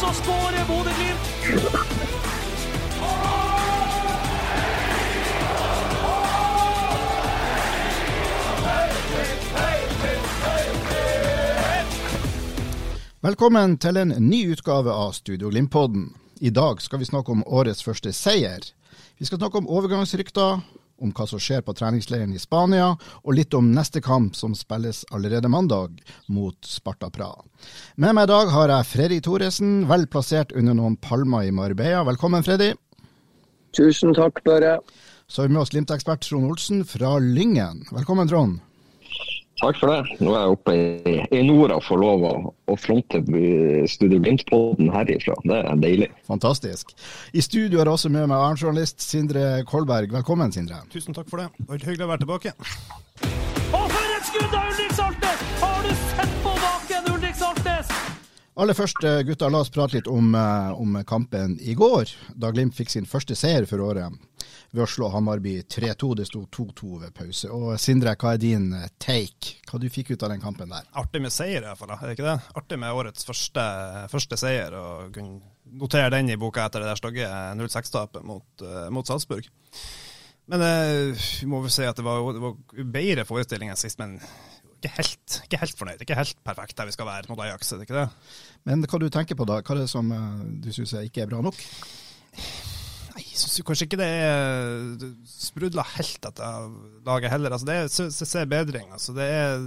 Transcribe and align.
Så 0.00 0.12
skårer 0.12 0.64
Bodø-Glimt. 0.68 1.26
Velkommen 13.20 13.78
til 13.78 13.96
en 13.96 14.08
ny 14.08 14.52
utgave 14.52 14.92
av 14.92 15.12
Studio 15.16 15.48
Glimt-podden. 15.48 16.10
I 16.40 16.50
dag 16.50 16.82
skal 16.82 17.00
vi 17.00 17.08
snakke 17.08 17.32
om 17.32 17.46
årets 17.46 17.80
første 17.84 18.12
seier. 18.12 18.60
Vi 19.18 19.24
skal 19.24 19.40
snakke 19.40 19.58
om 19.58 19.68
overgangsrykter, 19.68 20.60
om 21.02 21.12
hva 21.16 21.26
som 21.28 21.40
skjer 21.42 21.62
på 21.66 21.74
treningsleiren 21.76 22.34
i 22.34 22.40
Spania, 22.40 22.92
og 23.22 23.36
litt 23.36 23.54
om 23.56 23.72
neste 23.74 24.02
kamp 24.04 24.36
som 24.38 24.54
spilles 24.56 25.04
allerede 25.14 25.50
mandag, 25.52 26.00
mot 26.28 26.56
Sparta 26.66 27.10
Praha. 27.12 27.44
Med 27.96 28.16
meg 28.16 28.28
i 28.28 28.32
dag 28.32 28.52
har 28.54 28.72
jeg 28.72 28.90
Freddy 28.92 29.20
Thoresen, 29.24 29.84
vel 29.90 30.08
plassert 30.10 30.54
under 30.56 30.76
noen 30.76 30.98
palmer 31.00 31.46
i 31.46 31.54
Marbella. 31.54 32.04
Velkommen, 32.08 32.44
Freddy. 32.46 32.72
Tusen 33.76 34.14
takk, 34.16 34.40
Børre. 34.46 34.78
Så 35.28 35.42
har 35.42 35.48
vi 35.48 35.56
med 35.56 35.64
oss 35.64 35.74
Glimt-ekspert 35.74 36.22
Trond 36.22 36.48
Olsen 36.48 36.84
fra 36.86 37.16
Lyngen. 37.18 37.82
Velkommen, 37.90 38.28
Trond. 38.30 38.60
Takk 39.56 39.78
for 39.80 39.88
det. 39.88 40.18
Nå 40.20 40.34
er 40.34 40.42
jeg 40.42 40.54
oppe 40.56 40.74
i, 40.76 41.14
i 41.32 41.40
nord 41.46 41.72
og 41.72 41.84
får 41.86 42.00
lov 42.02 42.24
å, 42.28 42.32
å 42.68 42.76
fronte 42.76 43.22
Studio 43.88 44.20
Glimt-podden 44.20 44.90
herifra. 44.92 45.36
Det 45.48 45.60
er 45.62 45.80
deilig. 45.80 46.10
Fantastisk. 46.28 46.92
I 47.32 47.44
studio 47.44 47.80
er 47.80 47.90
også 47.92 48.12
med 48.12 48.28
meg 48.28 48.36
Arnjournalist 48.36 49.00
Sindre 49.04 49.62
Kolberg. 49.68 50.12
Velkommen, 50.12 50.52
Sindre. 50.52 50.82
Tusen 50.92 51.16
takk 51.16 51.30
for 51.32 51.40
det. 51.40 51.48
Det 51.56 51.70
var 51.70 51.86
hyggelig 51.88 52.08
å 52.08 52.12
være 52.12 52.24
tilbake. 52.26 52.56
Og 53.72 53.86
for 53.94 54.16
et 54.18 54.28
skudd 54.28 54.52
av 54.52 54.68
Ulrik 54.74 54.92
Saltnes! 54.98 55.46
Har 55.64 55.80
du 55.88 55.94
sett 56.10 56.36
Aller 58.56 58.72
først, 58.72 58.96
gutter, 58.96 59.22
gutta, 59.28 59.48
la 59.52 59.58
oss 59.60 59.68
prate 59.68 59.98
litt 59.98 60.06
om, 60.08 60.30
eh, 60.34 60.70
om 60.80 60.94
kampen 61.04 61.58
i 61.60 61.74
går, 61.76 62.08
da 62.40 62.48
Glimt 62.50 62.72
fikk 62.72 62.88
sin 62.88 63.04
første 63.04 63.36
seier 63.36 63.66
for 63.68 63.82
året 63.84 64.14
ved 64.72 64.80
å 64.80 64.86
slå 64.88 65.10
Hamarby 65.12 65.58
3-2. 65.68 66.14
Det 66.16 66.24
sto 66.24 66.46
2-2 66.48 67.02
ved 67.02 67.12
pause. 67.12 67.50
Og 67.52 67.76
Sindre, 67.76 68.14
hva 68.16 68.32
er 68.32 68.40
din 68.40 68.70
eh, 68.72 68.88
take? 68.98 69.58
Hva 69.68 69.82
du 69.82 69.90
fikk 69.92 70.14
ut 70.14 70.24
av 70.24 70.32
den 70.32 70.40
kampen 70.40 70.72
der? 70.72 70.88
Artig 70.96 71.20
med 71.20 71.36
seier, 71.36 71.60
i 71.60 71.68
hvert 71.68 71.82
fall. 71.82 71.92
Er 71.98 72.08
det 72.08 72.16
ikke 72.16 72.30
det? 72.30 72.38
Artig 72.62 72.80
med 72.80 72.96
årets 72.96 73.28
første, 73.28 73.66
første 74.14 74.40
seier, 74.40 74.72
og 74.80 75.12
kunne 75.12 75.76
notere 75.76 76.14
den 76.16 76.32
i 76.32 76.40
boka 76.40 76.64
etter 76.64 76.80
det 76.80 76.88
der 76.94 77.02
stygge 77.02 77.28
0-6-tapet 77.60 78.24
mot, 78.24 78.68
mot 78.88 79.04
Salzburg. 79.04 79.44
Men 80.48 80.62
vi 80.62 81.48
må 81.50 81.60
vel 81.60 81.74
si 81.74 81.84
at 81.84 81.98
det 81.98 82.06
var, 82.06 82.24
det 82.32 82.40
var 82.40 82.92
bedre 82.96 83.28
forestilling 83.28 83.68
enn 83.68 83.76
sist, 83.76 83.98
men 84.00 84.16
ikke 84.76 84.92
helt, 84.98 85.40
ikke 85.46 85.60
helt 85.62 85.78
fornøyd. 85.78 86.00
Ikke 86.04 86.18
helt 86.18 86.38
perfekt 86.46 86.78
der 86.78 86.88
vi 86.88 86.94
skal 86.94 87.08
være 87.08 87.32
mot 87.32 87.42
Ajax, 87.44 87.72
er 87.72 87.80
det 87.80 87.88
ikke 87.88 88.00
det? 88.02 88.08
Men 88.68 88.86
hva 88.86 89.02
du 89.02 89.08
tenker 89.12 89.38
på 89.38 89.48
da? 89.48 89.60
Hva 89.62 89.76
er 89.76 89.84
det 89.84 89.92
som 89.92 90.10
eh, 90.12 90.40
du 90.64 90.72
syns 90.74 90.96
ikke 91.00 91.24
er 91.24 91.30
bra 91.30 91.42
nok? 91.44 91.60
Nei, 93.16 93.22
jeg 93.24 93.38
syns 93.40 93.62
kanskje 93.64 93.86
ikke 93.88 93.98
det 94.00 94.08
er 94.12 95.04
sprudla 95.30 95.84
helt 95.94 96.18
dette 96.26 96.48
laget 97.06 97.32
heller. 97.32 97.54
Altså, 97.56 97.68
det 97.68 97.76
er 97.78 98.10
CC 98.12 98.42
bedring. 98.50 98.90
Altså, 98.92 99.14
det 99.16 99.28
er 99.32 99.62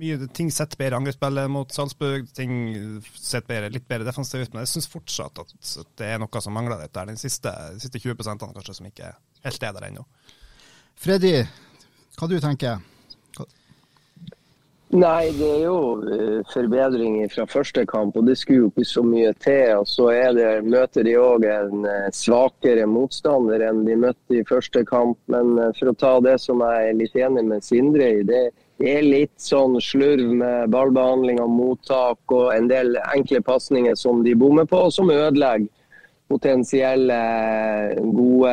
mye 0.00 0.28
ting 0.32 0.52
setter 0.54 0.80
bedre 0.80 1.00
angrepsspillet 1.02 1.52
mot 1.52 1.74
Salzburg. 1.76 2.30
Ting 2.32 2.54
setter 3.12 3.50
bedre, 3.50 3.72
litt 3.74 3.84
bedre 3.90 4.08
defensivt. 4.08 4.54
Men 4.54 4.64
jeg 4.64 4.72
syns 4.72 4.88
fortsatt 4.92 5.42
at 5.44 5.52
det 6.00 6.08
er 6.14 6.22
noe 6.22 6.44
som 6.44 6.56
mangler 6.56 6.80
litt 6.80 6.94
der. 6.96 7.10
Den 7.12 7.20
siste, 7.20 7.52
de 7.74 7.84
siste 7.84 8.00
20% 8.00 8.46
kanskje 8.46 8.78
som 8.80 8.88
ikke 8.88 9.12
helt 9.44 9.68
er 9.68 9.76
der 9.76 9.90
ennå. 9.90 10.06
Freddy, 11.02 11.34
hva 12.16 12.30
du 12.30 12.38
tenker 12.40 12.80
Nei, 14.92 15.30
det 15.32 15.46
er 15.48 15.60
jo 15.64 15.76
uh, 16.04 16.40
forbedringer 16.52 17.30
fra 17.32 17.46
første 17.48 17.86
kamp, 17.88 18.16
og 18.20 18.26
det 18.28 18.34
skulle 18.36 18.66
jo 18.66 18.68
ikke 18.68 18.84
så 18.84 19.02
mye 19.06 19.30
til. 19.40 19.78
og 19.78 19.86
Så 19.88 20.10
det, 20.36 20.48
møter 20.68 21.06
de 21.06 21.14
òg 21.16 21.46
en 21.48 21.86
uh, 21.88 22.10
svakere 22.12 22.84
motstander 22.84 23.64
enn 23.64 23.86
de 23.86 23.96
møtte 23.96 24.36
i 24.36 24.44
første 24.44 24.82
kamp. 24.84 25.16
Men 25.32 25.54
uh, 25.56 25.70
for 25.78 25.88
å 25.88 25.96
ta 25.96 26.10
det 26.20 26.34
som 26.42 26.60
jeg 26.60 26.90
er 26.90 26.98
litt 26.98 27.16
enig 27.16 27.44
med 27.48 27.64
Sindre 27.64 28.10
i, 28.18 28.26
det, 28.28 28.42
det 28.82 28.90
er 28.98 29.06
litt 29.06 29.32
sånn 29.40 29.78
slurv 29.80 30.34
med 30.42 30.74
ballbehandling 30.74 31.40
og 31.40 31.54
mottak 31.54 32.34
og 32.36 32.50
en 32.52 32.68
del 32.68 32.98
enkle 33.14 33.40
pasninger 33.46 33.96
som 33.96 34.20
de 34.26 34.34
bommer 34.36 34.68
på, 34.68 34.76
og 34.76 34.92
som 34.92 35.08
ødelegger 35.08 35.70
potensielle 36.28 37.16
gode 38.12 38.52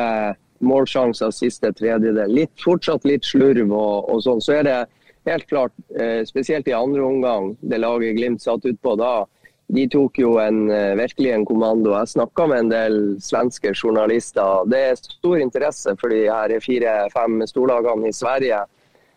målsjanser 0.64 1.36
siste 1.36 1.68
tredjedel. 1.76 2.32
Litt, 2.32 2.52
fortsatt 2.64 3.04
litt 3.08 3.28
slurv 3.28 3.68
og, 3.68 4.08
og 4.08 4.24
sånn. 4.24 4.40
Så 4.44 4.56
er 4.56 4.64
det 4.64 4.78
helt 5.26 5.46
klart, 5.46 5.72
eh, 6.00 6.24
spesielt 6.24 6.68
i 6.68 6.76
andre 6.76 7.02
omgang, 7.02 7.56
det 7.60 7.78
laget 7.78 8.16
Glimt 8.16 8.42
satt 8.42 8.64
utpå 8.64 8.96
da, 8.98 9.26
de 9.70 9.86
tok 9.88 10.18
jo 10.18 10.38
en, 10.42 10.70
eh, 10.70 10.96
virkelig 10.98 11.30
en 11.30 11.46
kommando. 11.46 11.92
Jeg 11.94 12.14
snakka 12.16 12.46
med 12.48 12.58
en 12.58 12.68
del 12.68 12.96
svenske 13.20 13.74
journalister. 13.74 14.66
Det 14.66 14.78
er 14.78 14.96
stor 14.96 15.38
interesse 15.38 15.94
for 16.00 16.10
de 16.10 16.24
her 16.26 16.60
fire-fem 16.60 17.40
storlagene 17.46 18.08
i 18.08 18.12
Sverige. 18.12 18.64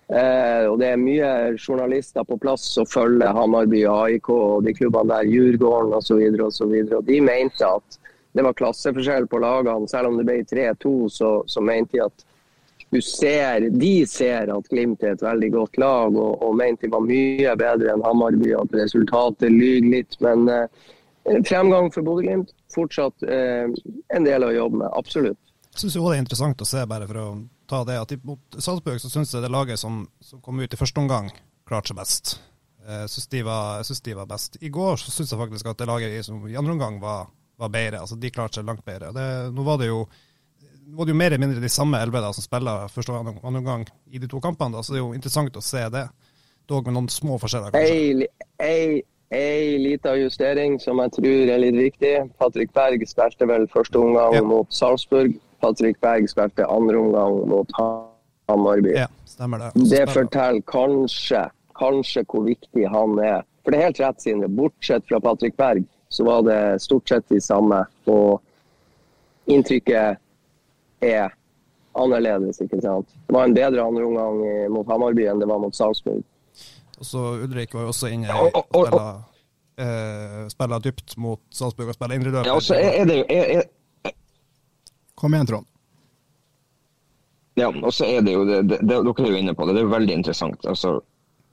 Eh, 0.09 0.65
og 0.67 0.77
Det 0.79 0.87
er 0.87 0.97
mye 0.97 1.57
journalister 1.57 2.23
på 2.23 2.39
plass 2.39 2.61
som 2.75 2.85
følger 2.85 3.33
Hamarby, 3.33 3.85
AIK 3.87 4.29
og 4.29 4.63
de 4.65 4.73
klubbene 4.73 5.09
der, 5.09 5.23
Djurgården 5.23 5.93
osv. 5.93 7.05
De 7.07 7.21
mente 7.21 7.65
at 7.65 7.97
det 8.35 8.43
var 8.43 8.53
klasseforskjell 8.53 9.27
på 9.27 9.39
lagene. 9.39 9.89
Selv 9.89 10.07
om 10.07 10.17
det 10.17 10.25
ble 10.25 10.43
3-2, 10.43 11.09
så, 11.09 11.43
så 11.47 11.61
mente 11.61 11.97
de 11.97 12.05
at 12.05 12.25
ser, 13.01 13.69
de 13.69 13.93
ser 14.09 14.51
at 14.53 14.67
Glimt 14.69 15.03
er 15.03 15.15
et 15.15 15.23
veldig 15.23 15.49
godt 15.53 15.79
lag, 15.81 16.15
og, 16.15 16.41
og 16.43 16.57
mente 16.59 16.85
de 16.85 16.91
var 16.93 17.05
mye 17.05 17.55
bedre 17.59 17.93
enn 17.93 18.03
Hamarby. 18.05 18.51
At 18.59 18.75
resultatet 18.77 19.51
lyver 19.53 19.89
litt. 19.95 20.19
Men 20.23 20.45
eh, 20.51 20.91
fremgang 21.47 21.89
for 21.93 22.05
Bodø-Glimt 22.05 22.53
fortsatt 22.73 23.25
eh, 23.27 23.69
en 24.15 24.27
del 24.27 24.47
jobbe 24.55 24.83
med. 24.83 24.89
Absolutt. 24.93 25.39
Jeg 25.73 25.81
syns 25.81 25.95
det 25.97 26.05
er 26.05 26.21
interessant 26.21 26.61
å 26.61 26.69
se, 26.69 26.83
bare 26.89 27.07
for 27.09 27.19
å 27.19 27.27
ta 27.69 27.81
det, 27.87 27.97
at 27.97 28.11
mot 28.27 28.57
Salzburg 28.61 28.99
så 29.01 29.09
syns 29.09 29.33
jeg 29.33 29.41
det 29.41 29.49
laget 29.49 29.81
som, 29.81 30.03
som, 30.21 30.41
kom 30.43 30.59
ut 30.61 30.73
i 30.73 30.77
første 30.77 31.01
omgang, 31.01 31.31
klarte 31.65 31.89
seg 31.89 31.97
best. 31.97 32.35
Jeg 32.83 33.09
syns 33.09 33.31
de, 33.31 33.41
de, 34.09 34.17
var 34.19 34.29
best. 34.29 34.59
I 34.61 34.69
går 34.73 34.99
så 35.01 35.13
syns 35.15 35.33
jeg 35.33 35.39
faktisk 35.39 35.71
at 35.71 35.79
det 35.81 35.89
laget 35.89 36.19
som 36.27 36.43
i 36.45 36.59
andre 36.59 36.75
omgang 36.75 36.99
var, 37.01 37.31
var 37.57 37.73
bedre. 37.73 38.03
Altså, 38.03 38.19
de 38.19 38.31
klarte 38.33 38.59
seg 38.59 38.67
langt 38.67 38.85
bedre. 38.85 39.09
Det, 39.15 39.27
nå 39.55 39.65
var 39.65 39.79
det 39.81 39.89
jo 39.89 40.03
var 40.85 41.05
det 41.05 41.13
jo 41.13 41.17
mer 41.17 41.31
eller 41.31 41.41
mindre 41.45 41.61
de 41.61 41.69
samme 41.69 41.99
elleve 42.01 42.33
som 42.33 42.45
spiller 42.45 42.91
første 42.91 43.13
og 43.13 43.31
andre 43.43 43.61
gang 43.65 43.87
i 44.11 44.19
de 44.21 44.29
to 44.29 44.41
kampene. 44.43 44.75
Da. 44.75 44.83
Så 44.83 44.93
det 44.93 45.01
er 45.01 45.05
jo 45.05 45.15
interessant 45.15 45.57
å 45.57 45.63
se 45.63 45.83
det. 45.93 46.05
Dog 46.69 46.87
med 46.87 46.95
noen 46.95 47.09
små 47.11 47.37
forskjeller, 47.41 47.73
kanskje. 47.73 48.27
Ei, 48.63 49.01
ei 49.35 49.79
lita 49.81 50.13
justering 50.15 50.77
som 50.79 51.01
jeg 51.03 51.15
tror 51.17 51.51
er 51.55 51.59
litt 51.63 51.79
viktig. 51.79 52.13
Patrick 52.39 52.71
Berg 52.75 53.03
spilte 53.09 53.47
vel 53.49 53.67
første 53.73 53.99
omgang 53.99 54.37
ja. 54.37 54.45
mot 54.47 54.69
Salzburg. 54.71 55.35
Patrick 55.63 55.99
Berg 56.03 56.29
spilte 56.31 56.67
andre 56.71 57.01
omgang 57.01 57.41
mot 57.51 57.75
Hamarby. 57.79 58.95
Ja, 58.95 59.09
stemmer 59.27 59.65
det. 59.65 59.73
Det 59.91 60.05
forteller 60.11 60.63
kanskje, 60.71 61.47
kanskje 61.79 62.23
hvor 62.31 62.47
viktig 62.47 62.87
han 62.91 63.19
er. 63.19 63.43
For 63.63 63.71
det 63.71 63.79
er 63.79 63.89
helt 63.89 64.01
rett, 64.03 64.23
Sindre. 64.23 64.51
Bortsett 64.51 65.07
fra 65.07 65.19
Patrick 65.23 65.55
Berg, 65.59 65.85
så 66.11 66.27
var 66.27 66.43
det 66.47 66.59
stort 66.83 67.09
sett 67.09 67.27
de 67.31 67.39
samme. 67.43 67.83
Og 68.11 69.51
inntrykket 69.51 70.22
er 71.05 71.33
annerledes. 71.99 72.61
ikke 72.63 72.81
sant? 72.81 73.11
Det 73.27 73.35
var 73.35 73.49
en 73.49 73.57
bedre 73.57 73.83
andreomgang 73.85 74.39
mot 74.73 74.87
Hamarby 74.89 75.27
enn 75.29 75.43
det 75.43 75.49
var 75.49 75.61
mot 75.61 75.75
Salzburg. 75.75 76.23
Og 76.99 77.05
så 77.05 77.21
Ulrik 77.43 77.73
var 77.75 77.87
jo 77.87 77.91
også 77.93 78.09
inne 78.13 78.31
og 78.31 78.87
spilla, 80.53 80.77
eh, 80.77 80.83
dypt 80.85 81.17
mot 81.17 81.41
Salzburg 81.51 81.91
og 81.91 81.97
spille 81.97 82.15
indre 82.15 82.31
løp. 82.31 82.47
Ja, 82.47 82.55
og 82.55 82.63
så 82.63 82.77
er, 82.77 83.01
er 83.01 83.09
det 83.09 83.17
jo 83.17 83.25
er, 83.29 83.51
er... 83.59 84.13
Kom 85.19 85.35
igjen, 85.35 85.49
Trond. 85.49 85.69
Ja, 87.59 87.69
og 87.69 87.93
så 87.93 88.07
er 88.09 88.23
det 88.25 88.33
jo 88.33 88.45
det, 88.49 88.63
det, 88.69 88.79
det, 88.81 89.01
Dere 89.05 89.27
er 89.27 89.35
jo 89.35 89.41
inne 89.43 89.53
på 89.53 89.67
det. 89.67 89.75
Det 89.75 89.83
er 89.83 89.87
jo 89.87 89.93
veldig 89.93 90.15
interessant. 90.15 90.65
Altså, 90.69 90.95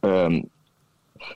um, 0.07 0.39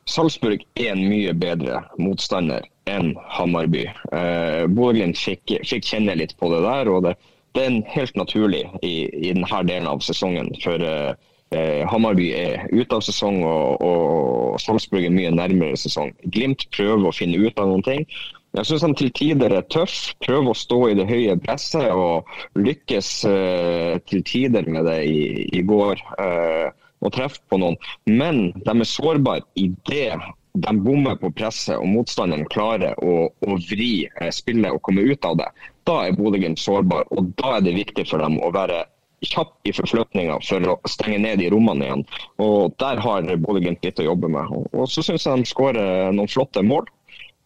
Salzburg 0.08 0.64
er 0.80 0.94
en 0.94 1.04
mye 1.04 1.34
bedre 1.36 1.82
motstander 2.00 2.64
enn 2.88 3.12
Hamarby. 3.34 3.84
Uh, 4.08 4.64
Bodø-Glimt 4.72 5.20
fikk, 5.20 5.58
fikk, 5.68 5.84
kjenne 5.84 6.16
litt 6.16 6.32
på 6.40 6.48
det 6.52 6.62
der. 6.64 6.92
og 6.92 7.04
det 7.08 7.14
det 7.54 7.64
er 7.64 7.80
helt 7.94 8.16
naturlig 8.18 8.64
i, 8.82 8.94
i 9.06 9.32
denne 9.32 9.62
delen 9.68 9.88
av 9.90 10.02
sesongen. 10.04 10.50
For 10.62 10.82
eh, 10.82 11.82
Hammarby 11.90 12.30
er 12.34 12.64
ute 12.72 12.98
av 12.98 13.04
sesong, 13.06 13.42
og, 13.46 13.82
og 13.84 14.62
Salzburg 14.62 15.06
er 15.06 15.14
mye 15.14 15.34
nærmere 15.34 15.78
sesong. 15.78 16.12
Glimt 16.34 16.66
prøver 16.74 17.10
å 17.10 17.14
finne 17.14 17.38
ut 17.38 17.60
av 17.60 17.70
noen 17.70 17.86
ting. 17.86 18.08
Jeg 18.54 18.68
syns 18.68 18.84
han 18.86 18.94
til 18.94 19.10
tider 19.14 19.50
er 19.50 19.66
tøff, 19.70 20.14
prøver 20.22 20.52
å 20.52 20.58
stå 20.58 20.80
i 20.90 20.96
det 20.98 21.08
høye 21.08 21.34
presset 21.42 21.90
og 21.90 22.30
lykkes 22.58 23.10
eh, 23.26 23.96
til 24.06 24.22
tider 24.26 24.68
med 24.70 24.86
det 24.86 25.00
i, 25.10 25.20
i 25.58 25.62
går. 25.66 26.02
Eh, 26.22 26.70
og 27.04 27.12
treffe 27.12 27.42
på 27.52 27.58
noen. 27.60 27.76
Men 28.08 28.48
de 28.64 28.72
er 28.72 28.88
sårbare 28.88 29.44
i 29.60 29.68
det 29.90 30.14
de 30.54 30.72
bommer 30.78 31.18
på 31.18 31.32
presset 31.34 31.74
og 31.74 31.88
motstanderen 31.90 32.46
klarer 32.50 32.94
å, 33.02 33.26
å 33.28 33.56
vri 33.66 34.06
spillet 34.32 34.70
og 34.70 34.82
komme 34.86 35.02
ut 35.02 35.26
av 35.26 35.40
det. 35.42 35.48
Da 35.84 36.00
er 36.06 36.16
Bodø-Glimt 36.16 36.60
sårbar, 36.60 37.06
og 37.12 37.32
da 37.40 37.58
er 37.58 37.64
det 37.66 37.76
viktig 37.76 38.06
for 38.08 38.22
dem 38.24 38.38
å 38.40 38.52
være 38.54 38.84
kjapp 39.24 39.68
i 39.68 39.72
forflytninga 39.72 40.38
for 40.44 40.68
å 40.68 40.76
stenge 40.90 41.20
ned 41.22 41.40
de 41.40 41.50
rommene 41.52 41.86
igjen. 41.86 42.04
Og 42.44 42.74
Der 42.80 43.00
har 43.00 43.28
Bodø-Glimt 43.44 43.84
litt 43.84 44.00
å 44.00 44.08
jobbe 44.08 44.30
med. 44.32 44.52
Og 44.72 44.88
Så 44.90 45.04
syns 45.04 45.26
jeg 45.26 45.44
de 45.44 45.48
skårer 45.48 46.12
noen 46.12 46.30
flotte 46.30 46.64
mål. 46.64 46.88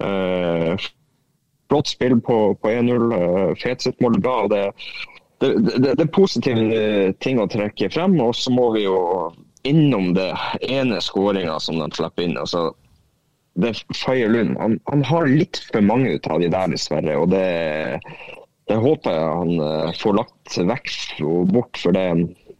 Eh, 0.04 0.88
flott 1.68 1.90
spill 1.90 2.18
på, 2.24 2.38
på 2.58 2.72
1-0. 2.72 3.06
Eh, 3.18 3.54
Fet 3.62 3.86
sitt 3.86 4.00
mål 4.00 4.18
bra. 4.22 4.40
Det, 4.50 4.64
det, 5.42 5.52
det, 5.68 5.78
det, 5.84 6.04
er 6.06 6.14
positive 6.14 7.12
ting 7.22 7.40
å 7.42 7.48
trekke 7.50 7.90
frem. 7.94 8.18
Og 8.22 8.34
så 8.38 8.54
må 8.54 8.70
vi 8.76 8.86
jo 8.86 8.98
innom 9.68 10.12
det 10.16 10.30
ene 10.66 11.00
skåringa 11.02 11.58
som 11.60 11.80
de 11.82 11.90
slipper 11.94 12.26
inn. 12.26 12.38
altså 12.38 12.70
det 13.58 13.74
Faye 13.96 14.28
Lund 14.30 14.56
han, 14.60 14.78
han, 14.90 15.04
har 15.08 15.30
litt 15.30 15.60
for 15.68 15.84
mange 15.84 16.14
av 16.18 16.42
de 16.42 16.50
der, 16.52 16.70
dessverre. 16.72 17.16
og 17.18 17.30
det, 17.32 17.98
det 18.70 18.78
håper 18.78 19.16
jeg 19.16 19.36
han 19.40 19.52
uh, 19.62 19.96
får 19.98 20.18
lagt 20.20 20.58
vekk 20.70 20.92
og 21.26 21.52
bort. 21.54 21.80
For 21.82 21.96
det, 21.96 22.06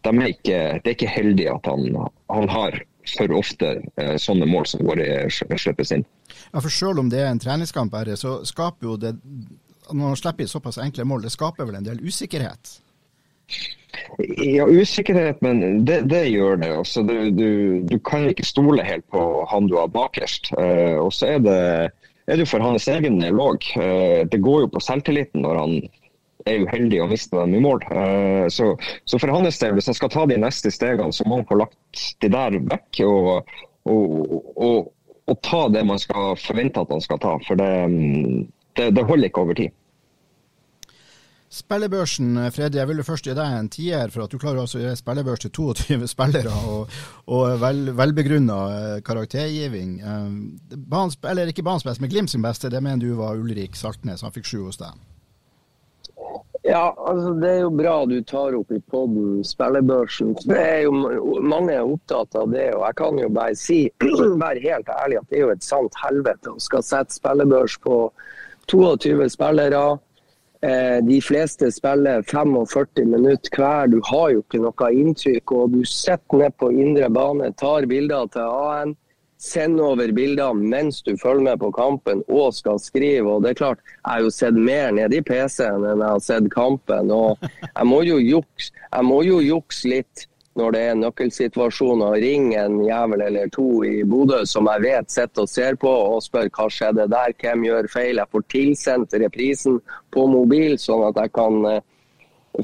de 0.07 0.15
er 0.15 0.35
ikke, 0.35 0.61
det 0.83 0.93
er 0.93 0.97
ikke 0.97 1.13
heldig 1.13 1.49
at 1.55 1.71
han, 1.71 1.87
han 2.33 2.53
har 2.53 2.81
for 3.09 3.33
ofte 3.39 3.73
uh, 4.01 4.17
sånne 4.21 4.49
mål 4.51 4.69
som 4.69 4.85
går 4.89 5.05
i, 5.05 5.09
slippes 5.33 5.95
inn. 5.97 6.05
Ja, 6.51 6.61
for 6.61 6.73
Selv 6.73 7.01
om 7.03 7.13
det 7.13 7.23
er 7.23 7.33
en 7.33 7.41
treningskamp, 7.43 7.95
så 8.19 8.41
skaper 8.49 8.93
jo 8.93 9.01
det 9.01 9.17
når 9.89 10.03
man 10.03 10.19
slipper 10.21 10.45
inn 10.45 10.51
såpass 10.51 10.79
enkle 10.83 11.07
mål, 11.09 11.23
det 11.25 11.33
skaper 11.33 11.69
vel 11.69 11.79
en 11.79 11.87
del 11.87 12.03
usikkerhet? 12.05 12.75
Ja, 14.39 14.67
usikkerhet, 14.67 15.41
men 15.43 15.85
det, 15.85 16.03
det 16.11 16.25
gjør 16.29 16.59
det. 16.61 16.73
Altså, 16.81 17.03
du, 17.07 17.31
du, 17.31 17.49
du, 17.89 17.97
kan 18.05 18.29
ikke 18.29 18.47
stole 18.47 18.85
helt 18.85 19.07
på 19.13 19.23
han 19.51 19.69
du 19.71 19.79
har 19.79 19.93
bakerst. 19.93 20.53
Uh, 20.59 20.99
og 21.05 21.13
så 21.15 21.35
er 21.35 21.45
det, 21.45 21.61
er 22.29 22.41
det 22.41 22.49
for 22.51 22.65
hans 22.65 22.89
egen 22.91 23.21
låg. 23.35 23.65
Uh, 23.79 24.27
det 24.29 24.43
går 24.45 24.67
jo 24.67 24.75
på 24.75 24.83
selvtilliten 24.85 25.45
når 25.47 25.63
han 25.63 25.79
er 26.49 26.67
uheldig 26.67 27.01
og 27.05 27.15
mister 27.15 27.43
dem 27.43 27.57
i 27.59 27.65
mål. 27.65 27.83
Uh, 27.89 28.45
så, 28.53 28.75
så, 29.09 29.19
for 29.19 29.33
hans 29.35 29.63
del, 29.63 29.75
hvis 29.79 29.91
han 29.91 29.99
skal 29.99 30.13
ta 30.13 30.27
de 30.29 30.39
neste 30.43 30.73
stegene, 30.75 31.15
så 31.15 31.27
må 31.29 31.41
han 31.41 31.49
få 31.49 31.61
lagt 31.63 32.07
de 32.23 32.33
der 32.35 32.61
vekk. 32.69 33.03
Og, 33.09 33.59
og, 33.89 34.55
og, 34.57 34.95
og 35.29 35.43
ta 35.45 35.67
det 35.73 35.87
man 35.87 36.01
skal 36.03 36.37
forvente 36.41 36.83
at 36.83 36.93
han 36.93 37.05
skal 37.05 37.23
ta. 37.25 37.37
For 37.49 37.61
det, 37.61 37.73
det, 38.79 38.93
det 38.97 39.09
holder 39.09 39.31
ikke 39.31 39.47
over 39.47 39.63
tid. 39.63 39.75
Spillebørsen, 41.49 42.37
Freddy, 42.53 42.77
jeg 42.77 42.89
vil 42.91 42.99
først 43.01 43.25
gi 43.25 43.33
deg 43.33 43.55
en 43.57 43.71
tier 43.73 44.11
for 44.13 44.27
at 44.27 44.33
du 44.33 44.37
klarer 44.41 44.61
altså 44.61 44.77
å 44.77 44.83
gjøre 44.83 44.99
spillebørs 45.01 45.41
til 45.47 45.53
22 45.57 46.09
spillere 46.13 46.53
og, 46.69 46.97
og 47.33 47.55
vel, 47.63 47.87
velbegrunna 47.97 48.57
eh, 48.73 48.97
karaktergiving. 49.05 49.95
Bans, 50.93 51.17
eller 51.25 51.49
ikke 51.49 51.65
banens 51.65 51.87
beste, 51.89 52.05
men 52.05 52.13
Glimt 52.13 52.35
sin 52.35 52.45
beste, 52.45 52.69
det 52.69 52.83
mener 52.85 53.01
du 53.01 53.15
var 53.17 53.41
Ulrik 53.41 53.79
Saltnes. 53.81 54.25
Han 54.27 54.35
fikk 54.35 54.51
sju 54.51 54.59
hos 54.67 54.77
deg. 54.81 54.99
Ja, 56.69 56.91
altså 56.93 57.31
det 57.41 57.49
er 57.49 57.63
jo 57.63 57.71
bra 57.73 57.95
du 58.11 58.19
tar 58.29 58.53
opp 58.59 58.75
i 58.75 58.81
poden 58.93 59.39
spillebørsen. 59.47 60.35
Det 60.43 60.59
er 60.59 60.83
jo 60.85 61.39
Mange 61.49 61.79
er 61.79 61.95
opptatt 61.95 62.37
av 62.37 62.51
det, 62.53 62.67
og 62.75 62.85
jeg 62.91 62.99
kan 62.99 63.23
jo 63.23 63.31
bare 63.33 63.57
si, 63.57 63.79
være 64.45 64.67
helt 64.67 64.93
ærlig, 64.99 65.23
at 65.23 65.33
det 65.33 65.41
er 65.41 65.47
jo 65.47 65.55
et 65.55 65.65
sant 65.65 65.97
helvete 66.03 66.53
å 66.53 66.61
skal 66.61 66.85
sette 66.85 67.17
spillebørs 67.17 67.79
på 67.87 67.97
22 68.69 69.31
spillere 69.33 69.81
Eh, 69.81 70.08
de 70.61 71.21
fleste 71.23 71.69
spiller 71.71 72.23
45 72.27 73.05
minutter 73.07 73.51
hver. 73.55 73.91
Du 73.93 74.01
har 74.11 74.31
jo 74.33 74.41
ikke 74.43 74.59
noe 74.65 74.89
inntrykk. 74.91 75.53
og 75.53 75.77
Du 75.77 75.85
sitter 75.87 76.41
ned 76.41 76.57
på 76.59 76.73
indre 76.75 77.11
bane, 77.15 77.53
tar 77.55 77.87
bilder 77.87 78.27
til 78.35 78.43
AN, 78.43 78.97
sender 79.39 79.93
over 79.93 80.13
bilder 80.13 80.57
mens 80.59 81.03
du 81.07 81.13
følger 81.17 81.45
med 81.47 81.61
på 81.63 81.71
kampen 81.71 82.25
og 82.27 82.55
skal 82.55 82.81
skrive. 82.83 83.31
og 83.31 83.43
det 83.43 83.51
er 83.51 83.61
klart, 83.61 83.79
Jeg 84.05 84.13
har 84.13 84.21
jo 84.21 84.31
sett 84.31 84.55
mer 84.55 84.91
nede 84.91 85.17
i 85.17 85.23
PC-en 85.23 85.85
enn 85.87 86.03
jeg 86.03 86.09
har 86.09 86.19
sett 86.21 86.51
kampen. 86.51 87.11
og 87.11 87.39
Jeg 87.77 87.87
må 87.87 88.03
jo 89.23 89.39
jukse 89.39 89.89
litt 89.89 90.27
når 90.59 90.75
det 90.75 90.81
er 90.89 90.97
nøkkelsituasjoner. 90.99 92.17
Ring 92.23 92.55
en 92.59 92.81
jævel 92.87 93.23
eller 93.29 93.51
to 93.55 93.67
i 93.87 94.03
Bodø 94.09 94.41
som 94.49 94.69
jeg 94.73 94.85
vet 94.87 95.13
sitter 95.13 95.45
og 95.45 95.53
ser 95.53 95.79
på 95.81 95.91
og 95.91 96.23
spør 96.25 96.51
hva 96.55 96.67
skjedde 96.73 97.07
der, 97.13 97.35
hvem 97.43 97.67
gjør 97.69 97.91
feil. 97.93 98.19
Jeg 98.19 98.33
får 98.33 98.47
tilsendt 98.55 99.15
reprisen 99.23 99.79
på 100.15 100.27
mobil, 100.31 100.79
sånn 100.81 101.07
at 101.11 101.21
jeg 101.23 101.35
kan 101.37 101.61
uh, 101.67 101.79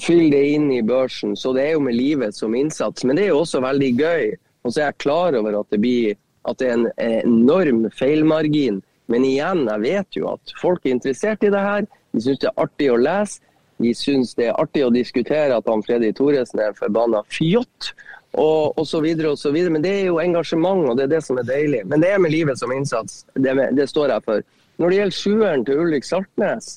fylle 0.00 0.32
det 0.34 0.42
inn 0.56 0.70
i 0.74 0.82
børsen. 0.82 1.36
Så 1.38 1.54
det 1.54 1.68
er 1.68 1.76
jo 1.76 1.84
med 1.86 1.98
livet 1.98 2.36
som 2.36 2.56
innsats. 2.58 3.04
Men 3.04 3.18
det 3.18 3.28
er 3.28 3.34
jo 3.34 3.44
også 3.44 3.62
veldig 3.64 3.92
gøy. 4.00 4.34
Og 4.64 4.72
så 4.72 4.80
er 4.80 4.90
jeg 4.90 5.02
klar 5.04 5.36
over 5.38 5.60
at 5.60 5.70
det, 5.70 5.80
blir, 5.84 6.18
at 6.48 6.58
det 6.58 6.70
er 6.70 6.78
en 6.78 6.90
enorm 7.22 7.86
feilmargin. 7.94 8.80
Men 9.12 9.26
igjen, 9.28 9.66
jeg 9.68 9.84
vet 9.84 10.16
jo 10.16 10.30
at 10.32 10.54
folk 10.60 10.86
er 10.86 10.96
interessert 10.96 11.44
i 11.44 11.52
det 11.52 11.60
her. 11.60 11.84
De 12.14 12.22
syns 12.24 12.40
det 12.40 12.48
er 12.50 12.62
artig 12.64 12.88
å 12.90 13.00
lese. 13.00 13.42
Vi 13.82 13.94
syns 13.96 14.34
det 14.38 14.48
er 14.50 14.58
artig 14.60 14.84
å 14.86 14.92
diskutere 14.94 15.56
at 15.56 15.68
han 15.70 15.82
Freddy 15.82 16.12
Thoresen 16.14 16.60
er 16.62 16.72
en 16.72 16.78
forbanna 16.78 17.24
fjott. 17.32 17.94
Og, 18.34 18.74
osv. 18.82 19.04
videre. 19.04 19.30
Men 19.70 19.82
det 19.84 19.92
er 19.94 20.06
jo 20.08 20.18
engasjement, 20.18 20.88
og 20.90 20.96
det 20.98 21.04
er 21.04 21.12
det 21.12 21.20
som 21.22 21.38
er 21.38 21.46
deilig. 21.46 21.84
Men 21.86 22.02
det 22.02 22.08
er 22.10 22.18
med 22.18 22.34
livet 22.34 22.58
som 22.58 22.72
innsats. 22.74 23.22
Det, 23.34 23.52
med, 23.54 23.76
det 23.78 23.86
står 23.86 24.10
jeg 24.10 24.24
for. 24.26 24.42
Når 24.82 24.90
det 24.90 24.98
gjelder 24.98 25.18
sjueren 25.20 25.64
til 25.68 25.82
Ulrik 25.84 26.06
Saltnes, 26.08 26.72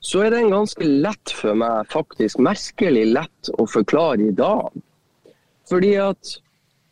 så 0.00 0.22
er 0.24 0.32
den 0.32 0.52
ganske 0.54 0.88
lett 0.88 1.32
for 1.36 1.58
meg, 1.58 1.88
faktisk 1.92 2.40
merkelig 2.40 3.04
lett 3.12 3.50
å 3.60 3.66
forklare 3.68 4.30
i 4.30 4.34
dag. 4.36 4.72
Fordi 5.68 5.92
at 6.00 6.36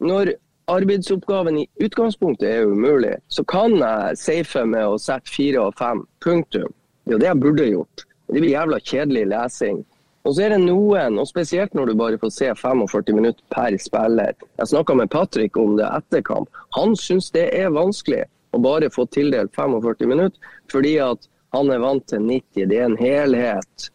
når 0.04 0.34
arbeidsoppgaven 0.72 1.58
i 1.62 1.68
utgangspunktet 1.84 2.48
er 2.48 2.68
umulig, 2.68 3.14
så 3.28 3.44
kan 3.44 3.76
jeg 3.78 4.18
safe 4.18 4.64
med 4.68 4.86
å 4.88 4.98
sette 5.00 5.30
fire 5.30 5.68
og 5.68 5.78
fem. 5.78 6.02
Punktum. 6.24 6.72
Det 7.04 7.12
er 7.12 7.16
jo 7.16 7.22
det 7.22 7.30
jeg 7.30 7.42
burde 7.42 7.68
gjort. 7.68 8.04
Det 8.26 8.40
blir 8.40 8.54
jævla 8.54 8.80
kjedelig 8.80 9.26
lesing. 9.32 9.82
Og 10.24 10.32
så 10.34 10.46
er 10.46 10.54
det 10.54 10.62
noen, 10.64 11.18
og 11.20 11.28
spesielt 11.28 11.74
når 11.76 11.90
du 11.90 11.98
bare 12.00 12.18
får 12.20 12.30
se 12.32 12.46
45 12.56 13.12
minutter 13.12 13.44
per 13.52 13.76
spiller. 13.80 14.32
Jeg 14.56 14.70
snakka 14.70 14.96
med 14.96 15.10
Patrick 15.12 15.56
om 15.60 15.76
det 15.76 15.88
etter 15.90 16.24
kamp. 16.24 16.48
Han 16.78 16.96
syns 16.96 17.28
det 17.34 17.50
er 17.52 17.74
vanskelig 17.74 18.22
å 18.56 18.60
bare 18.64 18.88
få 18.92 19.04
tildelt 19.12 19.52
45 19.56 20.08
minutter, 20.08 20.54
fordi 20.72 20.94
at 21.04 21.28
han 21.52 21.68
er 21.70 21.82
vant 21.82 22.06
til 22.08 22.24
90. 22.24 22.70
Det 22.70 22.78
er 22.78 22.88
en 22.88 22.96
helhet. 22.96 23.90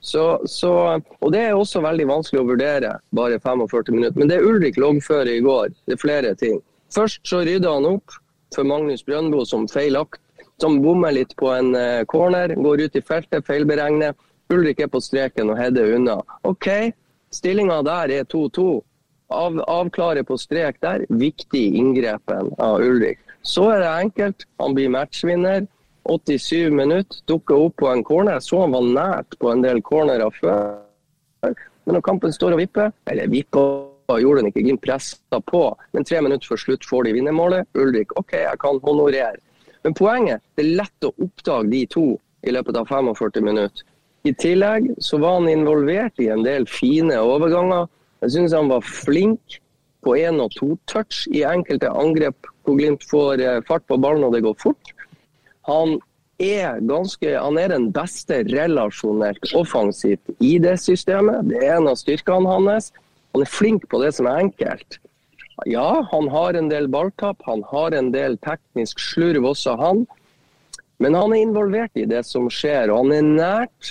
Så, 0.00 0.40
så, 0.48 0.72
og 1.20 1.32
Det 1.32 1.40
er 1.46 1.56
også 1.56 1.80
veldig 1.84 2.06
vanskelig 2.08 2.40
å 2.42 2.48
vurdere, 2.48 2.94
bare 3.16 3.40
45 3.40 3.96
minutter. 3.96 4.18
Men 4.20 4.28
det 4.28 4.42
Ulrik 4.44 4.76
loggfører 4.80 5.32
i 5.32 5.44
går, 5.44 5.72
det 5.88 5.96
er 5.96 6.04
flere 6.04 6.34
ting. 6.36 6.60
Først 6.92 7.24
så 7.24 7.40
rydda 7.46 7.72
han 7.78 7.88
opp 7.88 8.20
for 8.54 8.66
Magnus 8.66 9.04
Brøndbo 9.06 9.44
som 9.46 9.68
feilakt 9.70 10.20
som 10.60 10.80
bommer 10.82 11.14
litt 11.16 11.34
på 11.36 11.50
en 11.54 11.74
eh, 11.74 12.04
corner, 12.10 12.54
går 12.54 12.86
ut 12.86 12.96
i 12.96 13.02
feltet, 13.02 13.46
feilberegner. 13.46 14.14
Ulrik 14.50 14.80
er 14.82 14.90
på 14.90 15.00
streken 15.02 15.52
og 15.52 15.58
header 15.60 15.94
unna. 15.96 16.18
OK, 16.48 16.68
stillinga 17.34 17.80
der 17.86 18.14
er 18.20 18.30
2-2. 18.30 18.68
Av, 19.30 19.60
avklare 19.70 20.24
på 20.26 20.34
strek 20.40 20.80
der. 20.82 21.04
Viktig 21.08 21.62
inngrepen 21.78 22.50
av 22.58 22.82
Ulrik. 22.82 23.20
Så 23.46 23.68
er 23.70 23.84
det 23.84 23.92
enkelt. 24.06 24.46
Han 24.58 24.74
blir 24.74 24.90
matchvinner. 24.90 25.68
87 26.08 26.72
minutter, 26.74 27.20
dukker 27.28 27.60
opp 27.68 27.76
på 27.78 27.90
en 27.90 28.02
corner. 28.04 28.40
Så 28.42 28.58
han 28.64 28.74
var 28.74 28.88
nært 28.88 29.38
på 29.38 29.52
en 29.52 29.62
del 29.62 29.82
cornerer 29.86 30.34
før. 30.40 30.80
Men 31.44 31.96
når 31.96 32.04
kampen 32.04 32.34
står 32.34 32.56
og 32.56 32.62
vipper, 32.64 32.90
eller 33.10 33.30
vipper 33.30 33.86
gjorde 34.18 34.40
den 34.40 34.50
ikke, 34.50 34.64
Glimt 34.66 34.82
pressa 34.82 35.40
på. 35.46 35.62
Men 35.92 36.04
tre 36.04 36.20
minutter 36.24 36.50
før 36.50 36.64
slutt 36.64 36.88
får 36.88 37.06
de 37.06 37.14
vinnermålet. 37.20 37.68
Ulrik 37.78 38.16
OK, 38.18 38.34
jeg 38.34 38.58
kan 38.60 38.82
honorere. 38.82 39.38
Men 39.84 39.96
poenget 39.96 40.42
det 40.56 40.64
er 40.64 40.76
lett 40.82 41.06
å 41.06 41.14
oppdage 41.24 41.70
de 41.72 41.84
to 41.94 42.04
i 42.46 42.52
løpet 42.54 42.76
av 42.80 42.88
45 42.88 43.44
minutter. 43.44 43.86
I 44.28 44.34
tillegg 44.36 44.90
så 45.00 45.16
var 45.20 45.38
han 45.38 45.48
involvert 45.48 46.20
i 46.20 46.28
en 46.32 46.44
del 46.44 46.66
fine 46.68 47.16
overganger. 47.16 47.88
Jeg 48.20 48.34
syns 48.34 48.56
han 48.56 48.68
var 48.68 48.84
flink 48.84 49.60
på 50.04 50.16
én 50.20 50.40
og 50.44 50.52
to 50.56 50.74
touch 50.90 51.24
i 51.32 51.44
enkelte 51.48 51.88
angrep 51.88 52.48
hvor 52.64 52.76
Glimt 52.76 53.04
får 53.08 53.40
eh, 53.40 53.60
fart 53.68 53.86
på 53.88 53.96
ballen 54.00 54.26
og 54.26 54.36
det 54.36 54.44
går 54.44 54.56
fort. 54.60 54.92
Han 55.68 55.96
er, 56.40 56.80
ganske, 56.88 57.32
han 57.36 57.58
er 57.60 57.72
den 57.72 57.90
beste 57.92 58.42
relasjonelt 58.48 59.52
offensivt 59.56 60.32
i 60.40 60.56
det 60.62 60.76
systemet. 60.80 61.48
Det 61.48 61.60
er 61.60 61.76
en 61.78 61.90
av 61.90 61.98
styrkene 62.00 62.48
hans. 62.48 62.90
Han 63.34 63.44
er 63.44 63.52
flink 63.52 63.86
på 63.88 64.00
det 64.02 64.14
som 64.16 64.28
er 64.28 64.44
enkelt. 64.46 65.00
Ja, 65.66 66.06
han 66.10 66.28
har 66.28 66.54
en 66.54 66.68
del 66.68 66.88
balltap, 66.88 67.42
han 67.44 67.62
har 67.68 67.92
en 67.92 68.12
del 68.12 68.38
teknisk 68.38 69.00
slurv 69.00 69.50
også, 69.52 69.76
han. 69.80 70.06
Men 71.00 71.16
han 71.16 71.32
er 71.32 71.42
involvert 71.42 71.96
i 71.96 72.06
det 72.08 72.22
som 72.28 72.48
skjer, 72.52 72.92
og 72.92 73.04
han 73.04 73.12
er 73.16 73.26
nært 73.26 73.90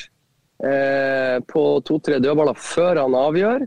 eh, 0.63 1.37
på 1.49 1.63
to-tre 1.85 2.19
dødballer 2.21 2.57
før 2.57 3.01
han 3.01 3.17
avgjør. 3.17 3.65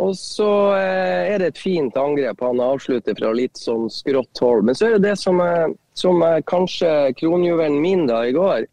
Og 0.00 0.16
så 0.18 0.50
eh, 0.74 1.34
er 1.34 1.42
det 1.42 1.52
et 1.52 1.60
fint 1.60 1.96
angrep. 1.96 2.40
Han 2.42 2.62
avslutter 2.64 3.14
fra 3.18 3.30
litt 3.36 3.60
sånn 3.60 3.86
skrått 3.92 4.40
hold. 4.42 4.64
Men 4.66 4.78
så 4.78 4.88
er 4.88 4.96
det 4.96 5.10
det 5.10 5.18
som 5.20 5.38
er, 5.44 5.74
som 5.94 6.24
er 6.26 6.42
kanskje 6.48 7.12
kronjuvelen 7.20 7.78
min 7.82 8.08
da 8.10 8.24
i 8.26 8.34
går. 8.34 8.66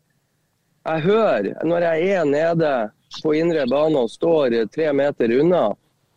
Jeg 0.88 1.06
hører, 1.06 1.52
når 1.68 1.86
jeg 1.86 2.10
er 2.16 2.26
nede 2.26 2.74
på 3.22 3.36
indre 3.38 3.68
bane 3.70 4.02
og 4.02 4.10
står 4.10 4.56
tre 4.74 4.90
meter 4.98 5.36
unna, 5.36 5.68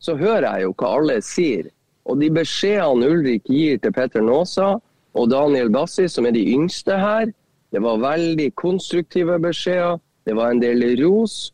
så 0.01 0.15
hører 0.17 0.47
jeg 0.47 0.69
jo 0.69 0.77
hva 0.79 0.95
alle 1.01 1.19
sier. 1.25 1.69
Og 2.05 2.21
de 2.21 2.29
beskjedene 2.33 3.09
Ulrik 3.09 3.49
gir 3.49 3.79
til 3.81 3.95
Petter 3.97 4.25
Nåsa 4.25 4.75
og 5.15 5.31
Daniel 5.31 5.71
Bassi, 5.73 6.09
som 6.09 6.27
er 6.27 6.35
de 6.37 6.45
yngste 6.53 6.99
her, 6.99 7.31
det 7.73 7.83
var 7.83 8.03
veldig 8.03 8.53
konstruktive 8.61 9.39
beskjeder. 9.43 9.99
Det 10.25 10.37
var 10.37 10.53
en 10.53 10.61
del 10.63 10.85
ros. 11.03 11.53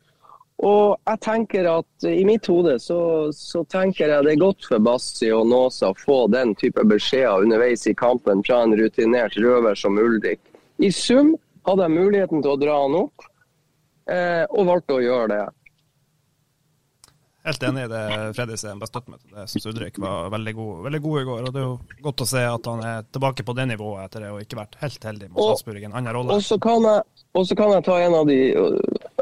Og 0.61 0.99
jeg 1.09 1.21
tenker 1.25 1.67
at 1.71 2.05
I 2.05 2.25
mitt 2.29 2.45
hode 2.51 2.75
så, 2.83 3.31
så 3.33 3.63
tenker 3.73 4.11
jeg 4.13 4.27
det 4.27 4.35
er 4.35 4.43
godt 4.43 4.67
for 4.69 4.83
Bassi 4.85 5.31
og 5.33 5.47
Nåsa 5.49 5.95
å 5.95 5.97
få 5.97 6.27
den 6.33 6.53
type 6.61 6.85
beskjeder 6.85 7.47
underveis 7.47 7.87
i 7.89 7.97
kampen 7.97 8.45
fra 8.45 8.61
en 8.67 8.77
rutinert 8.77 9.39
røver 9.41 9.79
som 9.79 9.97
Ulrik. 9.99 10.43
I 10.81 10.91
sum 10.93 11.33
hadde 11.65 11.87
jeg 11.87 11.97
muligheten 11.97 12.45
til 12.45 12.53
å 12.53 12.61
dra 12.61 12.77
han 12.83 12.99
opp, 13.01 13.25
eh, 14.13 14.45
og 14.51 14.69
valgte 14.69 14.99
å 14.99 15.03
gjøre 15.05 15.33
det. 15.33 15.43
Helt 17.41 17.63
enig 17.65 17.87
i 17.87 17.89
det 17.89 18.05
Freddy 18.37 18.57
sier, 18.61 18.77
bare 18.77 18.91
støtter 18.91 19.15
meg 19.15 19.21
til 19.23 19.31
det. 19.33 19.39
Jeg 19.41 19.53
syns 19.55 19.69
Ulrik 19.71 19.99
var 20.03 20.29
veldig 20.35 20.53
god, 20.59 20.73
veldig 20.87 21.01
god, 21.07 21.21
i 21.21 21.27
går. 21.29 21.41
og 21.41 21.55
Det 21.55 21.61
er 21.63 21.67
jo 21.67 22.03
godt 22.05 22.25
å 22.25 22.29
se 22.29 22.43
at 22.45 22.69
han 22.69 22.83
er 22.85 23.07
tilbake 23.17 23.47
på 23.49 23.55
det 23.57 23.67
nivået 23.71 24.05
etter 24.05 24.27
det 24.27 24.33
og 24.35 24.43
ikke 24.45 24.59
vært 24.61 24.77
helt 24.83 25.07
heldig 25.09 25.31
mot 25.31 25.41
Salzburg 25.49 25.81
i 25.81 25.89
en 25.89 25.97
annen 25.97 26.17
rolle. 26.19 26.37
Og 26.37 26.45
så 26.45 26.59
kan, 26.61 26.85
kan, 27.33 27.75
jeg 27.79 27.87
ta 27.89 27.99
en 28.05 28.17
av 28.19 28.29
de 28.29 28.41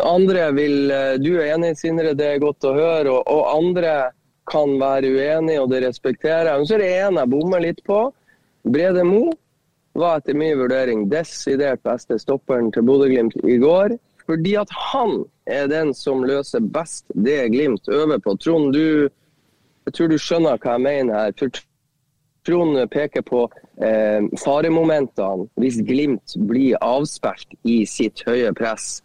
andre 0.02 0.48
vil 0.56 0.78
Du 1.22 1.30
er 1.37 1.52
enig, 1.54 1.76
Sindre, 1.78 2.16
det 2.18 2.32
er 2.32 2.42
godt 2.42 2.66
å 2.66 2.75
høre. 2.75 3.12
Og, 3.12 3.22
og 3.22 3.52
andre 3.54 3.94
kan 4.50 4.75
være 4.80 5.12
uenige, 5.12 5.60
og 5.62 5.70
det 5.70 5.84
respekterer 5.87 6.50
jeg. 6.50 6.58
Men 6.58 6.68
så 6.70 6.78
er 6.78 6.82
det 6.82 6.92
en 7.04 7.20
jeg 7.22 7.32
bommer 7.37 7.62
litt 7.62 7.84
på. 7.87 8.00
Brede 8.68 9.04
Mo 9.06 9.28
var 9.98 10.18
etter 10.18 10.37
min 10.38 10.58
vurdering 10.58 11.06
desidert 11.10 11.82
beste 11.87 12.18
stopperen 12.18 12.72
til 12.75 12.87
Bodø-Glimt 12.87 13.37
i 13.44 13.58
går. 13.62 13.94
Fordi 14.28 14.56
at 14.61 14.73
han 14.92 15.23
er 15.49 15.70
den 15.70 15.94
som 15.97 16.20
løser 16.28 16.61
best 16.61 17.06
det 17.14 17.49
Glimt 17.54 17.88
øver 17.88 18.20
på. 18.20 18.37
Trond, 18.37 18.75
du, 18.76 19.08
jeg 19.88 19.97
tror 19.97 20.12
du 20.12 20.18
skjønner 20.20 20.61
hva 20.61 20.76
jeg 20.76 20.85
mener 20.85 21.16
her. 21.16 21.32
For 21.38 21.62
Trond 22.49 22.76
peker 22.92 23.25
på 23.25 23.47
eh, 23.85 24.28
faremomentene 24.40 25.49
hvis 25.61 25.80
Glimt 25.88 26.37
blir 26.49 26.76
avspilt 26.85 27.56
i 27.64 27.80
sitt 27.88 28.23
høye 28.28 28.52
press. 28.56 28.99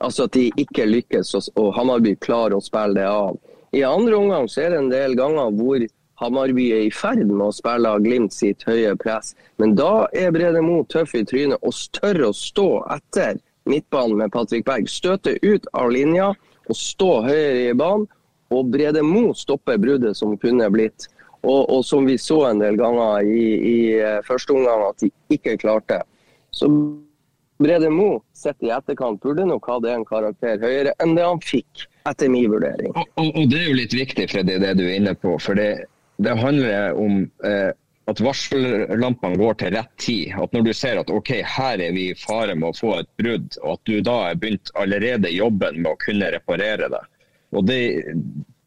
Altså 0.00 0.24
at 0.24 0.36
de 0.36 0.48
ikke 0.56 0.88
lykkes 0.88 1.34
og, 1.36 1.52
og 1.60 1.74
Hamarby 1.76 2.16
klarer 2.24 2.56
å 2.56 2.64
spille 2.64 2.96
det 2.96 3.08
av. 3.08 3.36
I 3.76 3.84
andre 3.86 4.16
omgang 4.16 4.48
så 4.48 4.64
er 4.64 4.72
det 4.72 4.80
en 4.80 4.92
del 4.92 5.16
ganger 5.20 5.52
hvor 5.60 5.84
Hamarby 6.20 6.66
er 6.76 6.86
i 6.88 6.92
ferd 6.92 7.26
med 7.28 7.44
å 7.46 7.52
spille 7.54 7.92
av 7.92 8.00
Glimt 8.04 8.32
sitt 8.36 8.64
høye 8.68 8.96
press. 9.00 9.34
Men 9.60 9.76
da 9.76 10.08
er 10.16 10.32
Brede 10.32 10.64
Moe 10.64 10.88
tøff 10.88 11.12
i 11.16 11.24
trynet 11.28 11.60
og 11.60 11.76
tør 11.96 12.26
å 12.28 12.34
stå 12.36 12.68
etter 12.96 13.40
midtbanen 13.70 14.18
med 14.18 14.32
Patrick 14.34 14.66
Berg. 14.66 14.88
Støte 14.90 15.36
ut 15.42 15.68
av 15.76 15.92
linja 15.94 16.32
og 16.70 16.76
stå 16.76 17.12
høyere 17.26 17.70
i 17.70 17.76
banen. 17.78 18.08
Og 18.50 18.70
Brede 18.72 19.02
Mo 19.06 19.30
stopper 19.38 19.78
bruddet 19.78 20.18
som 20.18 20.34
kunne 20.42 20.66
blitt. 20.74 21.06
Og, 21.40 21.70
og, 21.70 21.84
som 21.86 22.04
vi 22.04 22.18
så 22.20 22.42
en 22.50 22.60
del 22.60 22.76
ganger 22.76 23.24
i, 23.24 23.44
i 23.56 23.76
eh, 23.96 24.18
første 24.26 24.52
omgang 24.52 24.82
at 24.90 24.98
de 25.00 25.08
ikke 25.32 25.54
klarte. 25.62 26.02
Så 26.52 26.68
Brede 27.62 27.88
Mo 27.92 28.18
sett 28.36 28.60
i 28.64 28.72
etterkant 28.74 29.22
burde 29.22 29.46
nok 29.48 29.68
hatt 29.70 29.86
en 29.88 30.04
karakter 30.08 30.60
høyere 30.60 30.92
enn 31.00 31.14
det 31.16 31.24
han 31.24 31.40
fikk, 31.44 31.86
etter 32.08 32.28
min 32.32 32.50
vurdering. 32.52 32.92
Og, 32.92 33.06
og, 33.20 33.30
og, 33.30 33.48
Det 33.52 33.60
er 33.60 33.70
jo 33.70 33.78
litt 33.78 33.96
viktig, 33.96 34.26
Freddy, 34.32 34.58
det 34.60 34.74
du 34.80 34.84
er 34.86 34.98
inne 34.98 35.14
på. 35.16 35.38
For 35.40 35.56
det, 35.56 35.86
det 36.20 36.36
handler 36.40 36.98
om 37.00 37.22
eh, 37.44 37.70
at 38.08 38.20
varsellampene 38.24 39.38
går 39.38 39.58
til 39.60 39.74
rett 39.76 39.90
tid. 40.00 40.34
At 40.40 40.54
når 40.56 40.66
du 40.66 40.72
ser 40.74 41.00
at 41.00 41.10
ok, 41.12 41.32
her 41.46 41.82
er 41.82 41.92
vi 41.94 42.10
i 42.10 42.18
fare 42.18 42.56
med 42.58 42.70
å 42.70 42.78
få 42.78 42.94
et 43.00 43.10
brudd, 43.20 43.58
og 43.62 43.74
at 43.76 43.82
du 43.90 44.00
da 44.06 44.16
har 44.24 44.38
begynt 44.40 44.72
allerede 44.80 45.32
jobben 45.34 45.82
med 45.82 45.92
å 45.92 46.00
kunne 46.00 46.30
reparere 46.34 46.88
det. 46.92 47.02
Og 47.54 47.66
det, 47.66 47.80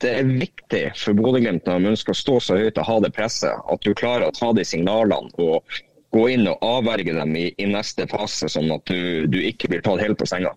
det 0.03 0.11
er 0.19 0.29
viktig 0.29 0.83
for 0.99 1.17
Bodø-Glimt 1.17 1.67
når 1.67 1.79
de 1.79 1.91
ønsker 1.93 2.13
å 2.13 2.19
stå 2.19 2.37
så 2.43 2.59
høyt 2.59 2.79
og 2.79 2.87
ha 2.89 2.99
det 3.05 3.13
presset, 3.15 3.65
at 3.71 3.83
du 3.83 3.95
klarer 3.97 4.27
å 4.27 4.35
ta 4.35 4.51
de 4.55 4.65
signalene 4.67 5.31
og 5.39 5.81
gå 6.13 6.27
inn 6.29 6.47
og 6.49 6.61
avverge 6.61 7.15
dem 7.15 7.35
i, 7.39 7.47
i 7.57 7.67
neste 7.69 8.05
fase, 8.11 8.49
sånn 8.51 8.71
at 8.75 8.85
du, 8.89 9.25
du, 9.31 9.39
ikke 9.41 9.71
blir 9.71 9.81
tatt 9.85 10.03
helt 10.03 10.19
på 10.19 10.27
senga. 10.29 10.53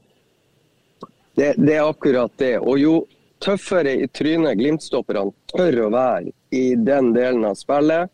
Det, 1.37 1.55
det, 1.57 1.79
er 1.79 1.87
akkurat 1.87 2.33
det. 2.41 2.57
Og 2.61 2.81
jo 2.81 2.97
tøffere 3.45 3.95
i 4.03 4.09
trynet 4.09 4.59
Glimt-stopperne 4.61 5.33
tør 5.53 5.87
å 5.87 5.93
være 5.95 6.35
i 6.57 6.67
den 6.77 7.13
delen 7.17 7.45
av 7.49 7.57
spillet, 7.59 8.13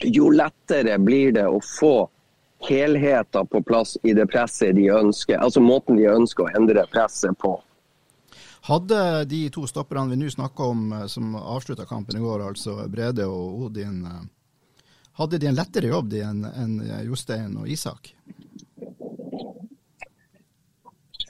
jo 0.00 0.30
lettere 0.30 0.98
blir 0.98 1.32
det 1.36 1.46
å 1.48 1.60
få 1.64 2.08
helheten 2.68 3.46
på 3.46 3.62
plass 3.62 3.96
i 4.02 4.12
det 4.16 4.26
presset 4.26 4.74
de 4.76 4.90
ønsker. 4.92 5.38
Altså 5.40 5.62
måten 5.64 5.96
de 5.96 6.08
ønsker 6.10 6.46
å 6.46 6.54
endre 6.56 6.84
presset 6.92 7.36
på. 7.40 7.56
Hadde 8.68 9.24
de 9.24 9.46
to 9.52 9.64
stopperne 9.68 10.12
vi 10.12 10.18
nå 10.20 10.28
snakker 10.30 10.74
om, 10.74 10.92
eh, 10.92 11.06
som 11.06 11.34
avslutta 11.36 11.86
kampen 11.88 12.16
i 12.16 12.20
går, 12.20 12.44
altså 12.44 12.88
Brede 12.88 13.24
og 13.26 13.62
Odin, 13.66 14.04
eh, 14.04 14.26
hadde 15.16 15.38
de 15.38 15.46
en 15.46 15.56
lettere 15.56 15.88
jobb 15.88 16.12
enn 16.12 17.04
Jostein 17.06 17.56
og 17.56 17.68
Isak? 17.68 18.14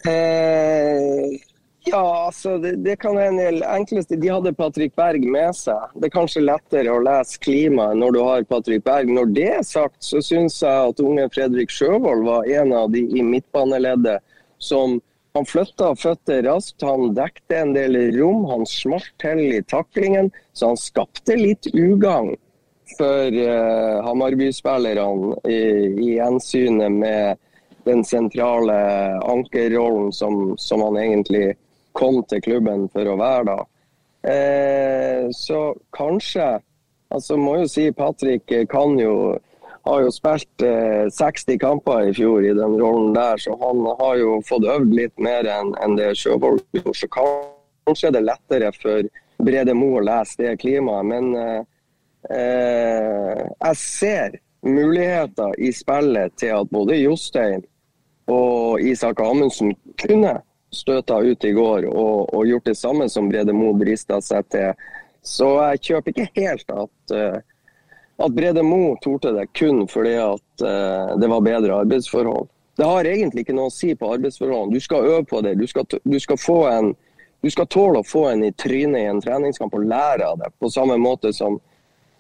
Eh, 0.05 1.39
ja, 1.91 2.27
altså 2.27 2.57
det, 2.63 2.73
det 2.85 2.97
kan 3.03 3.19
hende 3.19 3.49
enkleste 3.67 4.19
De 4.21 4.31
hadde 4.31 4.53
Patrick 4.57 4.95
Berg 4.99 5.25
med 5.27 5.55
seg. 5.59 5.91
Det 5.95 6.09
er 6.09 6.15
kanskje 6.15 6.45
lettere 6.45 6.95
å 6.95 7.03
lese 7.05 7.41
klimaet 7.43 7.99
når 8.01 8.17
du 8.17 8.21
har 8.25 8.49
Patrick 8.49 8.85
Berg. 8.87 9.11
Når 9.11 9.31
det 9.37 9.49
er 9.59 9.67
sagt, 9.67 9.99
så 10.05 10.23
syns 10.25 10.61
jeg 10.63 10.91
at 10.91 11.03
unge 11.05 11.29
Fredrik 11.35 11.73
Sjøvold 11.75 12.27
var 12.27 12.51
en 12.61 12.75
av 12.77 12.91
de 12.95 13.05
i 13.05 13.25
midtbaneleddet 13.27 14.21
som 14.61 14.99
han 15.35 15.47
flytta 15.47 15.93
føtter 15.95 16.43
raskt, 16.43 16.83
han 16.83 17.13
dekte 17.15 17.61
en 17.61 17.75
del 17.77 17.97
rom, 18.17 18.45
han 18.51 18.67
smalt 18.67 19.13
til 19.23 19.45
i 19.47 19.61
taklingen. 19.63 20.33
Så 20.53 20.73
han 20.73 20.81
skapte 20.81 21.37
litt 21.39 21.71
ugagn 21.71 22.35
for 22.97 23.37
uh, 23.39 24.03
Hamarby-spillerne 24.03 25.37
i, 25.47 25.61
i 25.95 26.09
gjensynet 26.17 26.93
med 26.93 27.39
den 27.87 28.03
sentrale 28.05 28.75
ankerrollen 29.25 30.11
som, 30.13 30.57
som 30.59 30.83
han 30.85 30.99
egentlig 31.01 31.55
kom 31.93 32.23
til 32.29 32.43
klubben 32.45 32.89
for 32.93 33.09
å 33.09 33.19
være 33.21 33.45
da. 33.51 33.61
Eh, 34.31 35.29
så 35.33 35.71
kanskje 35.97 36.59
Altså 37.11 37.35
må 37.35 37.57
jo 37.59 37.65
si 37.67 37.89
Patrick 37.91 38.53
kan 38.71 38.93
jo 39.01 39.15
har 39.83 40.03
jo 40.05 40.11
spilt 40.13 40.63
eh, 40.63 41.09
60 41.11 41.59
kamper 41.61 42.11
i 42.11 42.15
fjor 42.15 42.45
i 42.45 42.55
den 42.57 42.77
rollen 42.81 43.15
der, 43.17 43.41
så 43.41 43.57
han 43.61 43.81
har 44.01 44.19
jo 44.21 44.37
fått 44.47 44.67
øvd 44.69 44.93
litt 44.97 45.17
mer 45.23 45.49
enn 45.49 45.73
en 45.81 45.97
det 45.99 46.13
Sjøvold 46.21 46.61
gjorde. 46.77 46.97
Så 46.99 47.09
kanskje 47.15 48.11
er 48.11 48.17
det 48.17 48.27
lettere 48.27 48.73
for 48.77 49.09
Brede 49.41 49.75
Mo 49.77 49.95
å 49.99 50.05
lese 50.05 50.43
det 50.43 50.59
klimaet. 50.61 51.09
Men 51.09 51.33
eh, 51.41 51.63
eh, 52.37 53.43
jeg 53.49 53.81
ser 53.81 54.39
muligheter 54.67 55.57
i 55.57 55.73
spillet 55.73 56.37
til 56.41 56.59
at 56.61 56.73
både 56.73 57.01
Jostein 57.01 57.65
og 58.31 58.85
Isak 58.85 59.23
Amundsen 59.25 59.73
kunne 59.99 60.37
støta 60.71 61.19
ut 61.19 61.45
i 61.45 61.53
går 61.53 61.87
og, 61.91 62.35
og, 62.35 62.47
gjort 62.47 62.71
det 62.71 62.77
samme 62.79 63.09
som 63.11 63.29
Brede 63.31 63.55
Mo 63.57 63.73
drista 63.79 64.21
seg 64.23 64.47
til. 64.53 64.87
Så 65.23 65.49
jeg 65.59 65.83
kjøper 65.89 66.15
ikke 66.15 66.29
helt 66.41 66.71
at, 66.73 67.15
uh, 67.15 67.39
at 68.25 68.37
Brede 68.37 68.63
Mo 68.65 68.95
torde 69.03 69.35
det 69.37 69.51
kun 69.59 69.85
fordi 69.91 70.17
at 70.23 70.65
uh, 70.65 71.17
det 71.21 71.31
var 71.31 71.45
bedre 71.45 71.83
arbeidsforhold. 71.85 72.49
Det 72.81 72.89
har 72.89 73.05
egentlig 73.05 73.45
ikke 73.45 73.57
noe 73.59 73.69
å 73.69 73.75
si 73.75 73.93
på 73.99 74.13
arbeidsforholdene. 74.15 74.73
Du 74.73 74.81
skal 74.81 75.09
øve 75.11 75.25
på 75.29 75.43
det. 75.45 75.59
Du 75.61 75.67
skal, 75.69 75.85
du 75.85 76.21
skal, 76.23 76.39
en, 76.71 76.95
du 77.45 77.51
skal 77.53 77.69
tåle 77.69 78.01
å 78.01 78.07
få 78.07 78.31
en 78.31 78.47
i 78.47 78.55
trynet 78.57 79.03
i 79.03 79.11
en 79.11 79.21
treningskamp 79.21 79.75
og 79.77 79.85
lære 79.91 80.31
av 80.31 80.39
det. 80.41 80.49
På 80.63 80.71
samme 80.73 80.97
måte 80.97 81.35
som 81.37 81.59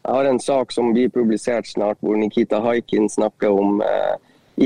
jeg 0.01 0.13
har 0.17 0.25
en 0.25 0.41
sak 0.41 0.73
som 0.73 0.93
blir 0.93 1.09
publisert 1.13 1.69
snart, 1.69 1.99
hvor 2.01 2.17
Nikita 2.17 2.61
Haikin 2.65 3.09
snakker 3.09 3.53
om 3.53 3.83
eh, 3.85 4.15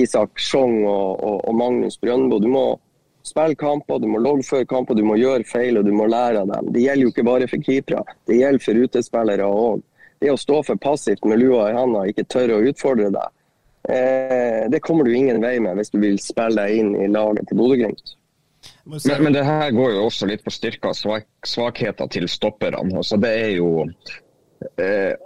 Isak 0.02 0.38
Sjong 0.38 0.84
og, 0.86 1.18
og, 1.18 1.40
og 1.48 1.56
Magnus 1.58 1.98
Brøndbo. 2.00 2.38
Du 2.38 2.46
må 2.50 2.64
spille 3.24 3.56
kamper, 3.58 4.00
du 4.02 4.08
må 4.10 4.20
loggføre 4.22 4.68
kamper, 4.68 4.98
du 4.98 5.04
må 5.06 5.16
gjøre 5.20 5.46
feil 5.48 5.80
og 5.80 5.86
du 5.88 5.92
må 5.96 6.08
lære 6.10 6.44
av 6.44 6.50
dem. 6.52 6.72
Det 6.74 6.84
gjelder 6.84 7.06
jo 7.06 7.12
ikke 7.14 7.26
bare 7.26 7.48
for 7.50 7.68
keepere, 7.68 8.16
det 8.28 8.40
gjelder 8.40 8.64
for 8.66 8.82
utespillere 8.86 9.48
òg. 9.48 9.84
Det 10.22 10.32
å 10.32 10.40
stå 10.40 10.60
for 10.64 10.80
passivt 10.80 11.24
med 11.28 11.40
lua 11.42 11.70
i 11.70 11.76
handa 11.76 12.04
og 12.04 12.12
ikke 12.12 12.26
tørre 12.30 12.58
å 12.58 12.66
utfordre 12.70 13.10
deg, 13.12 13.32
eh, 13.92 14.60
det 14.72 14.82
kommer 14.84 15.04
du 15.04 15.14
ingen 15.14 15.40
vei 15.42 15.56
med 15.60 15.80
hvis 15.80 15.92
du 15.92 15.98
vil 16.00 16.20
spille 16.22 16.60
deg 16.60 16.78
inn 16.80 16.94
i 16.96 17.08
laget 17.12 17.48
til 17.48 17.60
Bodø-Glimt. 17.60 18.14
Men, 18.84 19.00
men, 19.22 19.32
det 19.32 19.44
her 19.44 19.70
går 19.76 19.90
jo 19.92 20.04
også 20.06 20.28
litt 20.28 20.44
på 20.44 20.52
styrker 20.52 20.92
og 20.92 20.96
svak, 20.96 21.26
svakheter 21.44 22.08
til 22.12 22.28
stopperne. 22.28 22.80
Altså, 22.96 23.18
det 23.20 23.32
er 23.42 23.50
jo 23.58 23.84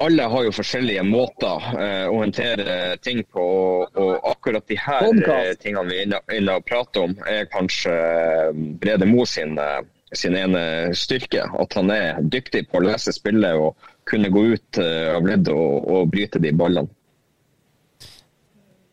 alle 0.00 0.22
har 0.22 0.44
jo 0.46 0.54
forskjellige 0.54 1.02
måter 1.06 1.68
eh, 1.78 2.06
å 2.08 2.18
håndtere 2.22 2.96
ting 3.04 3.22
på. 3.32 3.44
Og, 3.44 3.98
og 3.98 4.26
akkurat 4.32 4.66
de 4.70 4.78
her 4.80 5.06
eh, 5.06 5.52
tingene 5.60 5.86
vi 5.88 6.00
er 6.02 6.08
inne, 6.08 6.56
og 6.56 6.66
prater 6.68 7.06
om, 7.08 7.14
er 7.28 7.48
kanskje 7.52 7.94
eh, 7.94 8.60
Brede 8.82 9.08
Mo 9.08 9.26
sin, 9.28 9.58
eh, 9.62 9.80
sin 10.16 10.36
ene 10.38 10.94
styrke. 10.96 11.46
At 11.46 11.78
han 11.78 11.92
er 11.94 12.22
dyktig 12.22 12.66
på 12.70 12.80
å 12.80 12.86
lese 12.88 13.14
spillet 13.14 13.58
og 13.58 13.90
kunne 14.08 14.30
gå 14.32 14.44
ut 14.54 14.80
eh, 14.82 15.10
av 15.14 15.26
ledd 15.28 15.50
og, 15.52 15.90
og 15.90 16.08
bryte 16.12 16.42
de 16.42 16.54
ballene. 16.56 16.90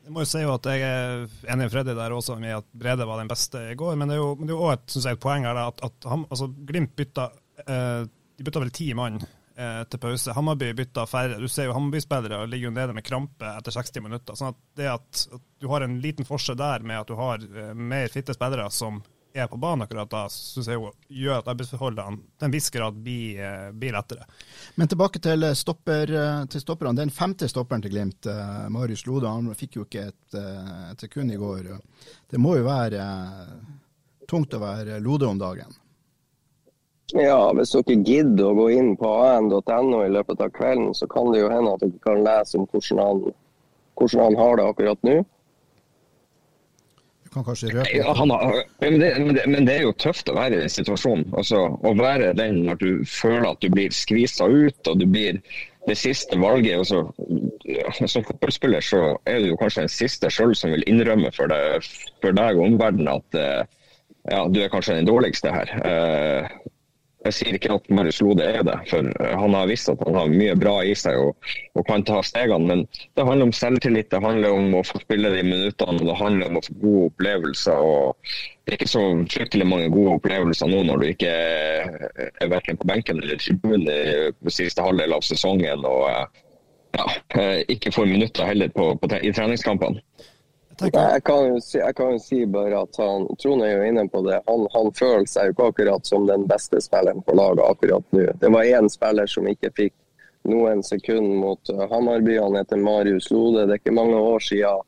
Jeg 0.06 0.14
må 0.14 0.22
jo 0.22 0.30
si 0.30 0.44
jo 0.44 0.52
at 0.54 0.68
jeg 0.70 0.84
er 0.86 1.24
enig 1.50 1.64
med 1.64 1.72
Freddy 1.74 1.96
der 1.98 2.14
også 2.14 2.36
med 2.38 2.60
at 2.60 2.68
Brede 2.78 3.08
var 3.10 3.18
den 3.18 3.32
beste 3.32 3.64
i 3.72 3.78
går. 3.80 3.96
Men 3.98 4.12
det 4.12 4.20
er 4.20 4.22
jo, 4.22 4.36
det 4.38 4.52
er 4.52 4.54
jo 4.54 4.68
også 4.68 5.00
et, 5.00 5.08
jeg, 5.08 5.18
et 5.18 5.24
poeng 5.24 5.48
her 5.50 5.62
at, 5.64 5.82
at 5.88 6.08
han, 6.12 6.28
altså, 6.30 6.52
Glimt 6.70 6.94
bytta 7.00 7.32
eh, 7.66 8.06
de 8.36 8.46
bytta 8.46 8.62
vel 8.62 8.74
ti 8.75 8.92
mann 8.98 9.18
eh, 9.56 9.82
til 9.90 10.02
pause. 10.02 10.36
Hammarby 10.36 10.74
bytta 10.78 11.06
færre. 11.10 11.40
Du 11.40 11.48
ser 11.52 11.70
jo 11.70 11.76
Hammarby-spillere 11.76 12.46
ligger 12.50 12.70
jo 12.70 12.76
nede 12.76 12.96
med 12.98 13.06
krampe 13.08 13.50
etter 13.58 13.76
60 13.76 14.06
minutter. 14.06 14.38
sånn 14.38 14.54
at 14.54 14.62
det 14.78 14.92
at, 14.92 15.26
at 15.34 15.44
du 15.62 15.68
har 15.72 15.86
en 15.86 16.00
liten 16.04 16.28
forskjell 16.28 16.60
der 16.60 16.86
med 16.86 17.02
at 17.02 17.12
du 17.12 17.18
har 17.20 17.44
eh, 17.44 17.74
mer 17.74 18.12
fitte 18.14 18.36
spillere 18.36 18.70
som 18.72 19.02
er 19.36 19.48
på 19.48 19.58
banen 19.60 19.84
akkurat 19.84 20.10
da, 20.10 20.22
syns 20.32 20.70
jeg 20.70 20.80
jo 20.80 20.92
gjør 21.12 21.42
at 21.42 21.50
arbeidsforholdene 21.52 22.22
til 22.40 22.48
en 22.48 22.54
viss 22.54 22.70
grad 22.72 22.96
blir, 23.04 23.40
eh, 23.44 23.72
blir 23.76 23.96
lettere. 23.96 24.28
Men 24.80 24.88
tilbake 24.88 25.20
til, 25.20 25.44
stopper, 25.56 26.12
eh, 26.12 26.46
til 26.46 26.64
stopperne. 26.64 26.96
Den 26.96 27.12
femte 27.12 27.50
stopperen 27.52 27.84
til 27.84 27.92
Glimt, 27.92 28.26
uh, 28.32 28.70
Marius 28.72 29.06
Lode, 29.06 29.28
han 29.28 29.52
fikk 29.56 29.76
jo 29.76 29.86
ikke 29.86 30.08
et, 30.08 30.38
et, 30.38 31.00
sekund 31.00 31.32
i 31.32 31.40
går. 31.40 31.74
Det 32.32 32.40
må 32.40 32.56
jo 32.58 32.68
være 32.68 33.04
tungt 34.28 34.56
å 34.56 34.62
være 34.64 35.02
Lode 35.04 35.28
om 35.28 35.40
dagen? 35.40 35.76
Ja, 37.14 37.52
hvis 37.54 37.76
dere 37.76 38.00
gidder 38.02 38.48
å 38.50 38.58
gå 38.58 38.66
inn 38.74 38.96
på 38.98 39.10
an.no 39.28 40.00
i 40.02 40.10
løpet 40.10 40.42
av 40.42 40.50
kvelden, 40.56 40.90
så 40.98 41.06
kan 41.12 41.30
det 41.34 41.44
jo 41.44 41.52
hende 41.52 41.76
at 41.76 41.84
dere 41.84 42.02
kan 42.02 42.24
lese 42.26 42.58
om 42.58 42.66
hvordan 42.72 43.02
han, 43.04 43.22
hvordan 44.00 44.24
han 44.24 44.38
har 44.40 44.58
det 44.58 44.66
akkurat 44.72 45.06
nå 45.06 45.14
Du 47.28 47.30
kan 47.36 47.46
kanskje 47.46 47.70
røpe 47.76 47.94
ja, 47.94 48.10
har, 48.10 48.58
men, 48.82 48.98
det, 49.04 49.12
men, 49.22 49.32
det, 49.38 49.46
men, 49.46 49.70
det, 49.70 49.78
er 49.78 49.86
jo 49.86 49.94
tøft 50.02 50.34
å 50.34 50.38
være 50.40 50.58
i 50.58 50.64
den 50.64 50.74
situasjonen. 50.74 51.30
Altså, 51.38 51.62
å 51.78 51.94
være 52.00 52.34
den 52.42 52.64
når 52.66 52.82
du 52.82 52.90
føler 53.06 53.52
at 53.52 53.62
du 53.62 53.70
blir 53.70 53.94
skvisa 53.94 54.50
ut 54.50 54.90
og 54.90 54.98
du 54.98 55.06
blir 55.06 55.42
det 55.86 55.98
siste 56.02 56.40
valget. 56.42 56.82
Også, 56.82 57.06
som 58.10 58.26
fotballspiller 58.26 58.82
så 58.82 59.08
er 59.30 59.44
du 59.46 59.54
kanskje 59.62 59.86
den 59.86 59.94
siste 59.94 60.34
sjøl 60.34 60.56
som 60.58 60.74
vil 60.74 60.86
innrømme 60.90 61.30
for 61.36 61.54
deg, 61.54 61.86
for 62.24 62.34
deg 62.34 62.58
og 62.58 62.72
omverdenen 62.72 63.14
at 63.14 63.38
eh, 63.38 63.76
ja, 64.32 64.48
du 64.50 64.64
er 64.64 64.72
kanskje 64.74 64.98
den 64.98 65.06
dårligste 65.10 65.54
her. 65.54 65.70
Uh, 65.86 66.72
jeg 67.25 67.34
sier 67.34 67.55
ikke 67.58 67.74
at 67.74 67.88
Marius 67.89 68.20
Lode 68.22 68.46
er 68.46 68.62
det, 68.65 68.75
for 68.89 69.08
han 69.41 69.55
har 69.58 69.70
visst 69.70 69.89
at 69.89 70.01
han 70.05 70.17
har 70.17 70.29
mye 70.29 70.53
bra 70.62 70.75
i 70.86 70.94
seg 70.98 71.17
og, 71.17 71.48
og 71.74 71.86
kan 71.88 72.05
ta 72.05 72.20
stegene. 72.25 72.67
Men 72.70 72.84
det 73.17 73.25
handler 73.25 73.50
om 73.50 73.55
selvtillit, 73.55 74.12
det 74.13 74.22
handler 74.22 74.53
om 74.53 74.77
å 74.77 74.84
få 74.86 75.01
spille 75.01 75.32
de 75.34 75.41
minuttene 75.48 75.98
og 76.03 76.12
det 76.12 76.20
handler 76.20 76.51
om 76.51 76.60
å 76.60 76.63
få 76.65 76.77
gode 76.84 77.10
opplevelser. 77.10 77.82
og 77.82 78.29
Det 78.63 78.74
er 78.74 78.77
ikke 78.79 78.94
så 78.94 79.03
fryktelig 79.34 79.70
mange 79.72 79.89
gode 79.94 80.20
opplevelser 80.20 80.70
nå 80.70 80.84
når 80.86 81.01
du 81.01 81.10
ikke 81.10 81.34
er, 81.34 82.29
er 82.29 82.53
verken 82.53 82.77
på 82.82 82.89
benken 82.91 83.22
eller 83.24 83.41
tribunen 83.41 83.89
i 83.89 84.53
siste 84.53 84.86
halvdel 84.86 85.17
av 85.17 85.25
sesongen. 85.25 85.86
og 85.86 86.05
ja, 86.96 87.05
ikke 87.67 87.91
får 87.91 88.08
minutter 88.08 88.48
heller 88.48 88.70
på, 88.72 88.94
på, 89.01 89.10
i 89.20 89.34
treningskampene. 89.36 90.00
Jeg 90.82 91.24
kan, 91.24 91.46
jo 91.48 91.60
si, 91.63 91.77
jeg 91.79 91.96
kan 91.96 92.15
jo 92.15 92.20
si 92.20 92.41
bare 92.51 92.82
at 92.84 92.98
han, 93.00 93.27
Trond 93.39 93.63
er 93.63 93.77
jo 93.77 93.84
inne 93.88 94.08
på 94.12 94.22
det. 94.25 94.41
Han, 94.48 94.65
han, 94.74 94.89
føler 94.96 95.27
seg 95.29 95.50
jo 95.50 95.55
ikke 95.55 95.70
akkurat 95.72 96.10
som 96.10 96.25
den 96.27 96.44
beste 96.50 96.82
spilleren 96.84 97.24
på 97.24 97.36
laget 97.38 97.63
akkurat 97.63 98.15
nå. 98.15 98.25
Det 98.41 98.51
var 98.51 98.67
én 98.67 98.89
spiller 98.91 99.29
som 99.32 99.48
ikke 99.48 99.72
fikk 99.77 99.94
noen 100.51 100.84
sekunder 100.86 101.39
mot 101.41 101.72
uh, 101.72 101.86
Hammarby. 101.91 102.36
Han 102.41 102.60
heter 102.60 102.82
Marius 102.82 103.32
Lode. 103.32 103.65
Det 103.65 103.77
er 103.77 103.82
ikke 103.84 103.96
mange 103.96 104.20
år 104.20 104.44
siden 104.44 104.84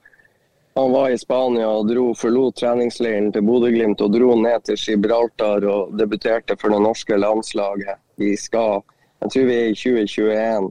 han 0.78 0.92
var 0.92 1.10
i 1.10 1.18
Spania 1.18 1.70
og 1.74 1.88
dro, 1.90 2.12
forlot 2.14 2.60
treningsleiren 2.60 3.32
til 3.34 3.42
Bodø-Glimt 3.48 4.02
og 4.06 4.12
dro 4.14 4.36
ned 4.38 4.62
til 4.68 4.78
Gibraltar 4.78 5.66
og 5.66 5.96
debuterte 5.98 6.54
for 6.62 6.70
det 6.70 6.84
norske 6.84 7.18
landslaget. 7.18 7.98
Vi 8.22 8.36
skal 8.38 8.84
Jeg 9.22 9.32
tror 9.34 9.46
vi 9.48 9.56
er 9.56 9.72
i 9.72 9.74
2021. 9.74 10.68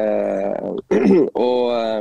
Eh, 0.00 0.68
og 1.48 1.66
eh, 1.74 1.98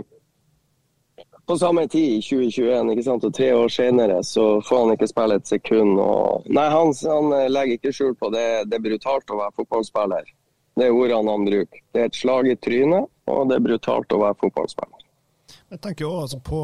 på 1.45 1.58
samme 1.58 1.88
tid 1.88 2.17
i 2.17 2.21
2021, 2.21 2.91
ikke 2.93 3.03
sant? 3.03 3.25
og 3.27 3.36
tre 3.36 3.49
år 3.56 3.71
senere, 3.71 4.21
så 4.23 4.45
får 4.63 4.86
han 4.86 4.93
ikke 4.95 5.10
spille 5.12 5.38
et 5.39 5.49
sekund. 5.49 5.99
Og... 5.99 6.47
Nei, 6.47 6.67
han, 6.71 6.93
han, 7.03 7.36
legger 7.51 7.79
ikke 7.79 7.93
skjul 7.95 8.15
på 8.19 8.32
det. 8.36 8.47
Det 8.71 8.79
er 8.79 8.86
brutalt 8.86 9.34
å 9.34 9.39
være 9.41 9.56
fotballspiller. 9.60 10.29
Det 10.79 10.88
er 10.88 10.95
ordene 10.95 11.36
han 11.36 11.47
bruker. 11.47 11.82
Det 11.93 12.01
er 12.01 12.10
et 12.10 12.17
slag 12.17 12.49
i 12.49 12.56
trynet, 12.58 13.12
og 13.29 13.49
det 13.49 13.60
er 13.60 13.65
brutalt 13.67 14.15
å 14.15 14.21
være 14.23 14.39
fotballspiller. 14.45 15.03
Jeg 15.73 15.82
tenker 15.84 16.08
også 16.08 16.21
altså 16.23 16.39
på, 16.45 16.62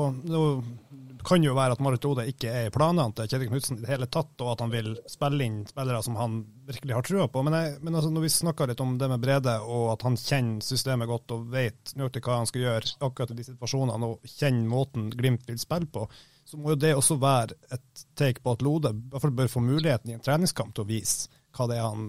det 1.20 1.26
kan 1.28 1.44
jo 1.44 1.56
være 1.58 1.76
at 1.76 1.84
Marit 1.84 2.06
Ode 2.08 2.28
ikke 2.32 2.52
er 2.54 2.70
i 2.70 2.74
planene 2.74 3.12
til 3.18 3.28
Kjetil 3.28 3.52
Knutsen 3.52 3.80
i 3.80 3.84
det 3.84 3.92
hele 3.92 4.08
tatt, 4.08 4.32
og 4.40 4.54
at 4.54 4.64
han 4.64 4.72
vil 4.74 4.94
spille 5.10 5.46
inn 5.46 5.64
spillere 5.68 6.02
som 6.06 6.18
han 6.20 6.40
virkelig 6.70 6.96
har 6.96 7.06
trua 7.06 7.28
på. 7.28 7.44
Men, 7.44 7.56
jeg, 7.58 7.78
men 7.82 7.96
altså, 7.96 8.12
når 8.14 8.26
vi 8.26 8.32
snakker 8.34 8.70
litt 8.70 8.82
om 8.84 8.98
det 9.02 9.10
med 9.10 9.22
Brede, 9.24 9.56
og 9.66 9.88
at 9.96 10.04
han 10.06 10.18
kjenner 10.20 10.66
systemet 10.66 11.10
godt 11.10 11.34
og 11.34 11.48
vet 11.54 11.94
nøyaktig 11.98 12.22
hva 12.26 12.40
han 12.42 12.50
skal 12.50 12.66
gjøre 12.66 12.92
akkurat 13.08 13.34
i 13.34 13.38
de 13.40 13.46
situasjonene, 13.48 14.10
og 14.10 14.36
kjenner 14.38 14.70
måten 14.70 15.10
Glimt 15.10 15.50
vil 15.50 15.62
spille 15.62 15.90
på, 15.90 16.06
så 16.46 16.58
må 16.58 16.74
jo 16.74 16.82
det 16.82 16.96
også 16.98 17.20
være 17.22 17.58
et 17.74 18.06
take 18.18 18.42
på 18.46 18.54
at 18.56 18.64
Lode 18.66 18.94
i 18.94 19.02
hvert 19.12 19.26
fall 19.26 19.36
bør 19.38 19.52
få 19.52 19.62
muligheten 19.66 20.12
i 20.12 20.16
en 20.18 20.24
treningskamp 20.26 20.74
til 20.74 20.86
å 20.86 20.90
vise 20.90 21.30
hva 21.58 21.68
det 21.70 21.78
er 21.78 21.86
han 21.86 22.08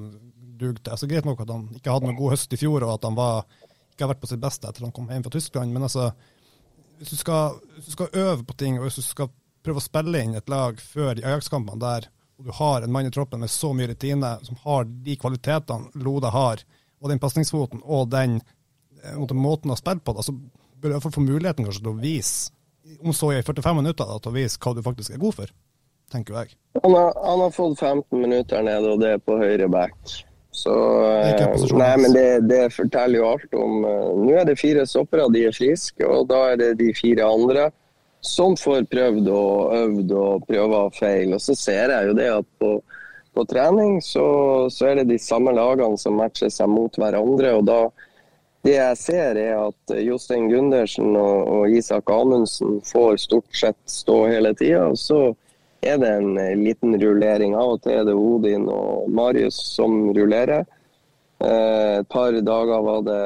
duger 0.60 0.78
til. 0.80 0.92
Altså, 0.94 1.08
greit 1.08 1.28
nok 1.28 1.42
at 1.44 1.52
han 1.52 1.66
ikke 1.76 1.96
hadde 1.96 2.08
noen 2.08 2.20
god 2.20 2.36
høst 2.36 2.52
i 2.56 2.60
fjor, 2.60 2.84
og 2.84 2.94
at 2.98 3.08
han 3.08 3.16
var, 3.16 3.48
ikke 3.92 4.04
har 4.04 4.12
vært 4.14 4.22
på 4.24 4.30
sitt 4.32 4.44
beste 4.44 4.68
etter 4.68 4.86
han 4.86 4.94
kom 4.96 5.08
hjem 5.12 5.24
fra 5.26 5.34
Tyskland, 5.36 5.72
men 5.72 5.88
altså 5.88 6.10
hvis 7.00 7.14
du, 7.14 7.16
skal, 7.16 7.56
hvis 7.78 7.88
du, 7.88 7.92
skal, 7.96 8.12
øve 8.12 8.44
på 8.44 8.56
ting, 8.60 8.76
og 8.76 8.84
hvis 8.84 9.00
du 9.00 9.04
skal 9.06 9.30
prøve 9.64 9.80
å 9.80 9.84
spille 9.84 10.20
inn 10.20 10.36
et 10.36 10.52
lag 10.52 10.76
før 10.84 11.14
de 11.16 11.24
Ajax-kampene 11.24 11.80
der, 11.80 12.08
og 12.40 12.46
du 12.46 12.52
har 12.56 12.82
en 12.82 12.92
mann 12.92 13.06
i 13.06 13.10
troppen 13.10 13.40
med 13.40 13.50
så 13.52 13.74
mye 13.76 13.90
rutine, 13.90 14.38
som 14.42 14.56
har 14.62 14.84
de 14.84 15.16
kvalitetene 15.20 15.90
Lode 16.00 16.30
har, 16.32 16.62
og 17.00 17.12
den 17.12 17.20
pasningsfoten 17.20 17.82
og 17.84 18.08
den 18.14 18.38
eh, 19.04 19.34
måten 19.36 19.72
å 19.72 19.76
spille 19.76 20.00
på, 20.00 20.14
da, 20.16 20.24
så 20.24 20.32
bør 20.32 20.88
du 20.88 20.94
iallfall 20.94 21.12
få 21.18 21.24
muligheten 21.26 21.68
kanskje 21.68 21.84
til 21.84 21.92
å 21.92 22.00
vise, 22.00 22.54
om 23.04 23.12
så 23.12 23.34
i 23.36 23.42
45 23.44 23.76
minutter, 23.82 24.08
da, 24.08 24.16
til 24.16 24.32
å 24.32 24.38
vise 24.38 24.56
hva 24.56 24.72
du 24.72 24.80
faktisk 24.86 25.12
er 25.12 25.20
god 25.20 25.36
for, 25.36 25.52
tenker 26.10 26.38
jeg. 26.40 26.56
Han 26.80 26.96
har, 26.96 27.12
han 27.26 27.44
har 27.44 27.52
fått 27.52 27.76
15 27.76 28.16
minutter 28.16 28.64
nede, 28.64 28.94
og 28.94 29.04
det 29.04 29.14
er 29.18 29.22
på 29.24 29.36
høyre 29.36 29.68
back. 29.68 30.16
Så 30.50 30.72
eh, 31.12 31.44
Nei, 31.76 31.92
men 32.00 32.16
det, 32.16 32.26
det, 32.48 32.62
forteller 32.72 33.20
jo 33.20 33.28
alt 33.28 33.52
om 33.54 33.84
uh, 33.84 34.08
Nå 34.18 34.32
er 34.40 34.48
det 34.48 34.56
fire 34.58 34.82
stoppere, 34.88 35.28
de 35.30 35.44
er 35.46 35.54
friske, 35.54 36.02
og 36.08 36.26
da 36.32 36.40
er 36.54 36.58
det 36.60 36.72
de 36.80 36.88
fire 36.96 37.28
andre 37.28 37.68
som 38.20 38.56
får 38.56 38.86
prøvd 38.92 39.28
og 39.32 39.74
øvd 39.76 40.12
og 40.12 40.46
prøver 40.48 40.76
og 40.76 40.96
feil. 40.96 41.34
Og 41.36 41.42
så 41.42 41.56
ser 41.56 41.94
jeg 41.94 42.10
jo 42.10 42.16
det 42.18 42.28
at 42.34 42.48
på, 42.60 42.76
på 43.34 43.44
trening 43.48 43.98
så, 44.04 44.26
så, 44.70 44.90
er 44.90 45.00
det 45.00 45.10
de 45.12 45.18
samme 45.18 45.54
lagene 45.56 45.98
som 45.98 46.18
matcher 46.20 46.52
seg 46.52 46.70
mot 46.70 47.00
hverandre. 47.00 47.54
og 47.58 47.66
da 47.68 47.82
det 48.60 48.74
jeg 48.74 48.96
ser 49.00 49.38
er 49.40 49.54
at 49.56 49.92
Jostein 50.04 50.50
Gundersen 50.50 51.14
og, 51.16 51.46
og 51.48 51.72
Isak 51.72 52.10
Amundsen 52.12 52.82
får 52.84 53.16
stort 53.22 53.56
sett 53.56 53.78
stå 53.88 54.26
hele 54.28 54.52
tida. 54.52 54.90
Så 55.00 55.30
er 55.80 55.96
det 55.96 56.10
en 56.18 56.34
liten 56.60 56.98
rullering. 57.00 57.56
Av 57.56 57.78
og 57.78 57.80
til 57.80 57.96
er 57.96 58.04
det 58.04 58.18
Odin 58.18 58.68
og 58.68 59.08
Marius 59.08 59.56
som 59.78 60.10
rullerer. 60.12 60.68
Eh, 61.40 62.00
et 62.00 62.08
par 62.12 62.36
dager 62.36 62.82
var 62.84 63.00
det 63.06 63.22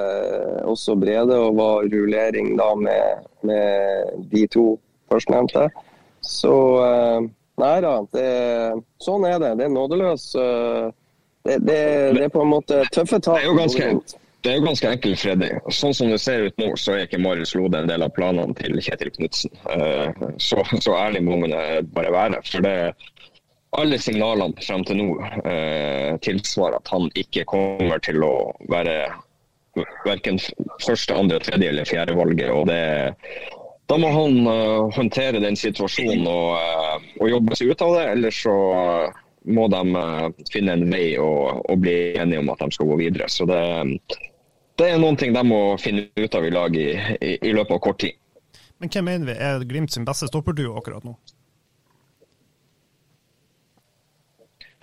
også 0.70 0.94
Brede, 1.02 1.34
og 1.34 1.58
var 1.58 1.88
rullering 1.90 2.54
da 2.58 2.70
med, 2.78 3.26
med 3.42 4.28
de 4.30 4.46
to 4.46 4.68
førstnevnte. 5.14 5.68
Så 6.24 6.56
eh, 6.82 7.30
nei 7.62 7.76
da, 7.84 7.94
det, 8.16 8.26
sånn 9.04 9.24
er 9.28 9.38
det. 9.42 9.54
Det 9.60 9.68
er 9.68 9.72
nådeløs. 9.72 10.26
Det, 10.34 11.56
det, 11.60 11.80
det, 12.16 12.20
er 12.26 12.30
på 12.32 12.44
en 12.44 12.52
måte 12.54 12.84
tøffe 12.92 13.20
tak. 13.20 13.40
Det 13.40 13.44
er 13.44 13.50
jo 13.50 13.56
ganske, 13.58 13.88
det 14.44 14.52
er 14.52 14.58
jo 14.58 14.66
ganske 14.66 14.92
enkelt, 14.96 15.20
Freddy. 15.20 15.50
Sånn 15.72 15.96
som 15.96 16.12
det 16.12 16.20
ser 16.24 16.46
ut 16.48 16.60
nå, 16.60 16.70
så 16.80 16.94
er 16.94 17.06
ikke 17.06 17.20
Marius 17.20 17.54
Lode 17.56 17.82
en 17.82 17.90
del 17.90 18.04
av 18.06 18.14
planene 18.16 18.56
til 18.58 18.80
Kjetil 18.80 19.12
Knutsen. 19.16 19.52
Eh, 19.72 20.24
så, 20.36 20.64
så, 20.78 20.96
ærlig 20.96 21.24
må 21.28 21.40
man 21.44 21.54
bare 21.96 22.14
være. 22.14 22.40
For 22.48 22.64
det, 22.64 22.76
alle 23.74 23.98
signalene 23.98 24.62
frem 24.62 24.84
til 24.86 25.00
nå 25.00 25.08
eh, 25.42 26.14
tilsvarer 26.24 26.78
at 26.78 26.90
han 26.94 27.08
ikke 27.18 27.46
kommer 27.50 28.02
til 28.04 28.22
å 28.22 28.34
være 28.70 28.98
verken 30.04 30.38
første, 30.84 31.14
andre, 31.16 31.40
tredje 31.42 31.70
eller 31.72 31.88
fjerde 31.88 32.14
valget. 32.18 32.50
og 32.54 32.68
det 32.70 32.82
da 33.86 33.98
må 34.00 34.08
han 34.14 34.38
uh, 34.48 34.90
håndtere 34.96 35.42
den 35.44 35.56
situasjonen 35.60 36.24
og, 36.30 36.54
uh, 36.56 37.08
og, 37.20 37.28
jobbe 37.28 37.58
seg 37.58 37.74
ut 37.74 37.84
av 37.84 37.94
det. 37.98 38.04
Eller 38.14 38.34
så 38.34 38.54
uh, 38.72 39.22
må 39.44 39.68
de 39.68 39.82
finne 40.48 40.78
en 40.78 40.86
vei 40.88 41.18
og, 41.20 41.60
og, 41.68 41.76
bli 41.84 42.14
enige 42.16 42.40
om 42.40 42.48
at 42.54 42.64
de 42.64 42.70
skal 42.72 42.88
gå 42.88 42.98
videre. 43.02 43.28
Så 43.28 43.44
det, 43.50 43.60
det 44.80 44.88
er 44.88 45.00
noen 45.02 45.20
ting 45.20 45.36
de 45.36 45.44
må 45.44 45.62
finne 45.80 46.08
ut 46.16 46.38
av 46.38 46.48
i 46.48 46.52
lag 46.54 46.76
i, 46.80 46.90
i, 47.20 47.36
i 47.36 47.52
løpet 47.52 47.76
av 47.76 47.82
kort 47.84 48.00
tid. 48.06 48.16
Men 48.80 48.90
hvem 48.90 49.06
mener 49.06 49.28
vi 49.30 49.38
er 49.38 49.68
Glimt 49.68 49.92
sin 49.92 50.08
beste 50.08 50.28
stopperduo 50.32 50.78
akkurat 50.80 51.04
nå? 51.06 51.18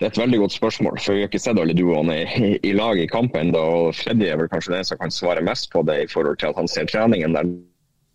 det 0.02 0.08
er 0.08 0.14
et 0.16 0.18
veldig 0.18 0.38
godt 0.42 0.52
spørsmål. 0.52 0.98
for 0.98 1.14
Vi 1.14 1.20
har 1.22 1.28
ikke 1.30 1.38
sett 1.38 1.58
alle 1.62 1.76
duoene 1.78 2.16
i, 2.26 2.56
i 2.66 2.72
lag 2.74 2.98
i 2.98 3.06
kampen. 3.06 3.52
ennå. 3.52 3.92
Freddy 3.94 4.26
er 4.26 4.40
vel 4.40 4.48
kanskje 4.50 4.74
den 4.74 4.84
som 4.84 4.98
kan 4.98 5.14
svare 5.14 5.44
mest 5.46 5.70
på 5.70 5.84
det, 5.86 6.00
i 6.02 6.08
forhold 6.10 6.40
til 6.40 6.50
at 6.50 6.58
han 6.58 6.68
ser 6.68 6.88
treningen 6.90 7.36
der 7.36 7.46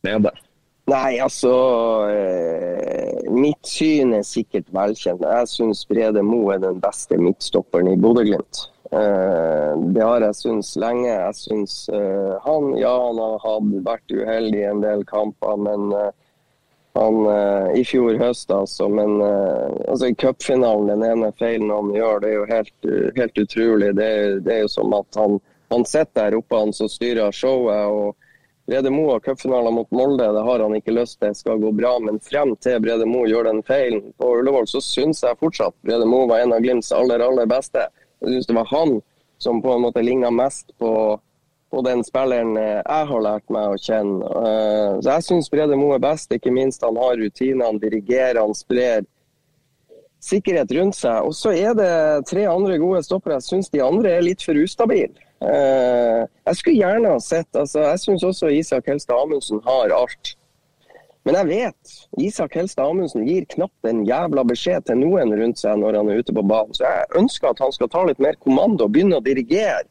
nede. 0.04 0.34
Nei, 0.88 1.18
altså 1.20 1.52
eh, 2.08 3.28
Mitt 3.36 3.68
syn 3.68 4.14
er 4.16 4.24
sikkert 4.24 4.70
velkjent. 4.72 5.24
Jeg 5.26 5.50
syns 5.52 5.84
Brede 5.90 6.22
Mo 6.24 6.46
er 6.54 6.62
den 6.64 6.78
beste 6.80 7.18
midtstopperen 7.20 7.90
i 7.92 7.98
Bodø-Glimt. 8.00 8.62
Eh, 8.96 9.74
det 9.92 10.06
har 10.06 10.24
jeg 10.24 10.38
syntes 10.40 10.78
lenge. 10.80 11.10
Jeg 11.10 11.36
syns 11.42 11.74
eh, 11.92 12.38
han 12.46 12.72
ja, 12.80 12.94
han 13.04 13.20
har 13.20 13.68
vært 13.84 14.16
uheldig 14.16 14.62
i 14.62 14.70
en 14.70 14.80
del 14.86 15.04
kamper, 15.10 15.60
men 15.60 15.92
han 16.98 17.18
i 17.78 17.84
fjor 17.86 18.16
høst, 18.18 18.50
altså. 18.50 18.88
Men 18.90 19.20
altså, 19.22 20.08
i 20.08 20.16
cupfinalen, 20.18 20.88
den 20.90 21.04
ene 21.06 21.34
feilen 21.38 21.70
han 21.70 21.92
gjør, 21.94 22.24
det 22.24 22.32
er 22.32 22.34
jo 22.34 22.48
helt, 22.50 22.88
helt 23.20 23.42
utrolig. 23.44 23.92
Det, 24.00 24.08
det, 24.48 24.56
er 24.56 24.64
jo 24.64 24.72
som 24.80 24.96
at 24.98 25.20
han, 25.20 25.38
han 25.70 25.86
sitter 25.86 26.32
der 26.32 26.40
oppe, 26.40 26.58
han 26.64 26.74
som 26.74 26.90
styrer 26.90 27.36
showet. 27.36 27.92
og 27.92 28.16
Brede 28.68 28.90
Moe 28.92 29.12
har 29.12 29.20
cupfinaler 29.20 29.72
mot 29.72 29.92
Molde, 29.92 30.32
det 30.34 30.42
har 30.44 30.60
han 30.60 30.74
ikke 30.76 30.92
lyst 30.92 31.22
til 31.22 31.36
skal 31.36 31.60
gå 31.62 31.70
bra. 31.72 31.94
Men 32.04 32.20
frem 32.20 32.52
til 32.60 32.82
Brede 32.84 33.06
Moe 33.08 33.30
gjør 33.30 33.48
den 33.48 33.62
feilen 33.64 34.10
på 34.20 34.32
Ullevål, 34.40 34.68
så 34.68 34.82
syns 34.84 35.24
jeg 35.24 35.40
fortsatt 35.40 35.76
Brede 35.88 36.08
Moe 36.10 36.28
var 36.28 36.44
en 36.44 36.56
av 36.58 36.66
Glimts 36.66 36.92
aller, 36.92 37.24
aller 37.24 37.48
beste. 37.48 37.86
Jeg 38.20 38.34
syns 38.34 38.50
det 38.50 38.58
var 38.58 38.68
han 38.74 38.98
som 39.40 39.62
på 39.64 39.72
en 39.72 39.86
måte 39.86 40.04
ligna 40.04 40.34
mest 40.34 40.74
på, 40.82 40.92
på, 41.72 41.84
den 41.86 42.04
spilleren 42.04 42.58
eh, 42.60 42.82
jeg 42.82 43.10
har 43.12 43.24
lært 43.24 43.54
meg 43.54 43.72
å 43.72 43.80
kjenne. 43.80 44.32
Eh, 44.42 44.98
så 45.00 45.14
jeg 45.14 45.28
syns 45.30 45.52
Brede 45.54 45.78
Moe 45.80 45.96
er 45.96 46.04
best. 46.04 46.36
Ikke 46.36 46.52
minst 46.52 46.84
han 46.84 47.00
har 47.00 47.16
rutiner, 47.22 47.70
han 47.70 47.80
dirigerer, 47.80 48.42
han 48.42 48.58
sprer 48.58 49.08
sikkerhet 50.28 50.76
rundt 50.76 51.00
seg. 51.00 51.24
Og 51.24 51.38
så 51.38 51.56
er 51.56 51.78
det 51.78 51.94
tre 52.28 52.44
andre 52.52 52.82
gode 52.84 53.06
stoppere. 53.06 53.40
Jeg 53.40 53.48
syns 53.48 53.72
de 53.72 53.86
andre 53.86 54.18
er 54.18 54.28
litt 54.28 54.44
for 54.44 54.60
ustabile. 54.60 55.16
Eh, 55.40 56.24
jeg 56.48 56.58
skulle 56.58 56.80
gjerne 56.80 57.12
ha 57.14 57.18
sett 57.22 57.58
altså 57.60 57.84
Jeg 57.84 58.00
syns 58.02 58.24
også 58.26 58.50
Isak 58.50 58.88
Helstad 58.90 59.20
Amundsen 59.22 59.62
har 59.68 59.94
alt. 59.94 60.34
Men 61.28 61.36
jeg 61.38 61.50
vet 61.52 62.24
Isak 62.24 62.56
Helstad 62.58 62.90
Amundsen 62.90 63.28
gir 63.28 63.46
knapt 63.52 63.90
en 63.90 64.06
jævla 64.08 64.46
beskjed 64.48 64.88
til 64.88 65.02
noen 65.02 65.36
rundt 65.38 65.62
seg 65.62 65.78
når 65.82 66.00
han 66.00 66.10
er 66.10 66.22
ute 66.24 66.34
på 66.34 66.46
banen. 66.48 66.74
Så 66.74 66.88
jeg 66.88 67.20
ønsker 67.22 67.52
at 67.52 67.62
han 67.62 67.76
skal 67.76 67.92
ta 67.94 68.06
litt 68.08 68.22
mer 68.24 68.40
kommando, 68.42 68.88
begynne 68.90 69.20
å 69.20 69.26
dirigere. 69.26 69.86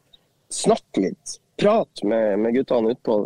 Snakke 0.52 1.08
litt. 1.08 1.38
Prate 1.60 2.08
med, 2.08 2.40
med 2.40 2.56
guttene 2.56 2.94
utpå 2.96 3.20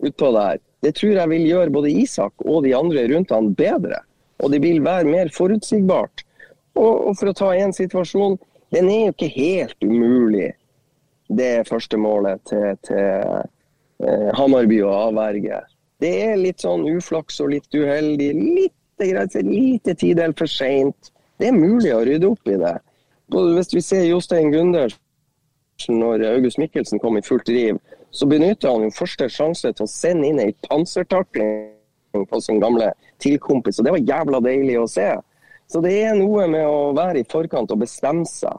ut 0.00 0.24
der. 0.24 0.60
Det 0.80 0.94
tror 0.96 1.18
jeg 1.18 1.30
vil 1.34 1.46
gjøre 1.48 1.74
både 1.74 1.92
Isak 1.92 2.46
og 2.46 2.64
de 2.64 2.72
andre 2.76 3.04
rundt 3.12 3.34
han 3.34 3.52
bedre. 3.54 4.00
Og 4.40 4.52
det 4.54 4.62
vil 4.64 4.80
være 4.84 5.08
mer 5.08 5.28
forutsigbart. 5.34 6.24
Og, 6.78 7.10
og 7.10 7.18
for 7.20 7.30
å 7.30 7.36
ta 7.36 7.50
én 7.60 7.74
situasjon, 7.76 8.38
den 8.72 8.88
er 8.88 9.02
jo 9.08 9.14
ikke 9.14 9.32
helt 9.34 9.84
umulig, 9.84 10.52
det 11.30 11.48
er 11.60 11.68
første 11.68 11.98
målet 12.00 12.42
til, 12.48 12.74
til 12.86 12.98
eh, 14.02 14.30
Hamarby 14.34 14.80
å 14.82 14.92
avverge. 15.08 15.60
Det 16.00 16.12
er 16.24 16.40
litt 16.40 16.64
sånn 16.64 16.86
uflaks 16.88 17.38
og 17.44 17.52
litt 17.54 17.68
uheldig. 17.74 18.30
Litt 18.34 18.76
greit, 19.00 19.36
lite 19.46 19.94
tidel 19.94 20.34
for 20.36 20.50
seint. 20.50 21.12
Det 21.40 21.50
er 21.50 21.56
mulig 21.56 21.92
å 21.94 22.02
rydde 22.04 22.32
opp 22.32 22.50
i 22.50 22.58
det. 22.60 22.76
Hvis 23.30 23.74
vi 23.76 23.82
ser 23.84 24.08
Jostein 24.08 24.50
Gundersen 24.52 26.00
når 26.00 26.26
August 26.34 26.58
Mikkelsen 26.60 27.00
kom 27.00 27.16
i 27.16 27.24
fullt 27.24 27.46
driv, 27.48 27.78
så 28.10 28.26
benytter 28.26 28.72
han 28.72 28.88
jo 28.88 28.96
første 28.96 29.28
sjanse 29.30 29.70
til 29.70 29.86
å 29.86 29.90
sende 29.90 30.28
inn 30.28 30.40
ei 30.42 30.50
pansertakling 30.66 32.26
på 32.26 32.40
sin 32.42 32.58
gamle 32.60 32.90
tilkompis. 33.22 33.78
Og 33.78 33.86
det 33.86 33.94
var 33.94 34.08
jævla 34.08 34.42
deilig 34.44 34.80
å 34.80 34.88
se. 34.90 35.12
Så 35.70 35.82
det 35.84 35.94
er 36.02 36.18
noe 36.18 36.48
med 36.50 36.66
å 36.66 36.90
være 36.96 37.22
i 37.22 37.28
forkant 37.30 37.70
og 37.70 37.84
bestemme 37.84 38.26
seg. 38.26 38.58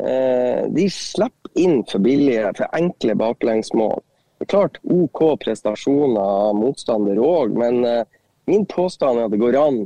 Eh, 0.00 0.64
de 0.68 0.90
slipper 0.90 1.50
inn 1.54 1.84
for 1.84 1.98
billige, 1.98 2.52
for 2.56 2.66
enkle 2.76 3.14
baklengsmål. 3.14 4.00
Det 4.38 4.46
er 4.46 4.52
klart 4.54 4.78
OK 4.88 5.20
prestasjoner 5.42 6.20
av 6.20 6.56
motstander 6.56 7.18
òg, 7.20 7.52
men 7.60 7.82
uh, 7.84 8.06
min 8.48 8.64
påstand 8.64 9.20
er 9.20 9.28
at 9.28 9.34
det 9.34 9.40
går 9.42 9.58
an. 9.60 9.82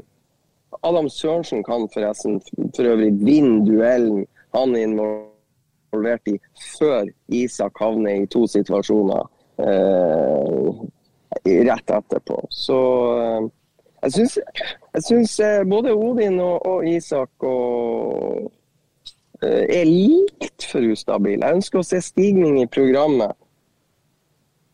Adam 0.87 1.09
Sørensen 1.11 1.64
kan 1.66 1.88
forresten 1.90 2.38
for 2.77 2.87
øvrig 2.87 3.11
vinne 3.27 3.64
duellen 3.66 4.22
han 4.55 4.77
er 4.77 4.87
involvert 4.87 6.31
i, 6.31 6.37
før 6.77 7.11
Isak 7.35 7.83
havner 7.83 8.22
i 8.22 8.31
to 8.31 8.44
situasjoner 8.46 9.27
eh, 9.59 10.83
rett 11.66 11.94
etterpå. 11.98 12.38
Så 12.55 12.79
uh, 13.18 13.50
jeg 14.05 15.09
syns 15.09 15.40
både 15.66 15.96
Odin 15.98 16.38
og, 16.38 16.61
og 16.62 16.87
Isak 16.87 17.48
og, 17.50 18.53
er 19.44 19.88
litt 19.88 20.68
for 20.70 20.85
ustabil. 20.94 21.40
Jeg 21.40 21.61
ønsker 21.61 21.80
å 21.80 21.87
se 21.87 22.00
stigning 22.04 22.61
i 22.62 22.68
programmet. 22.70 23.37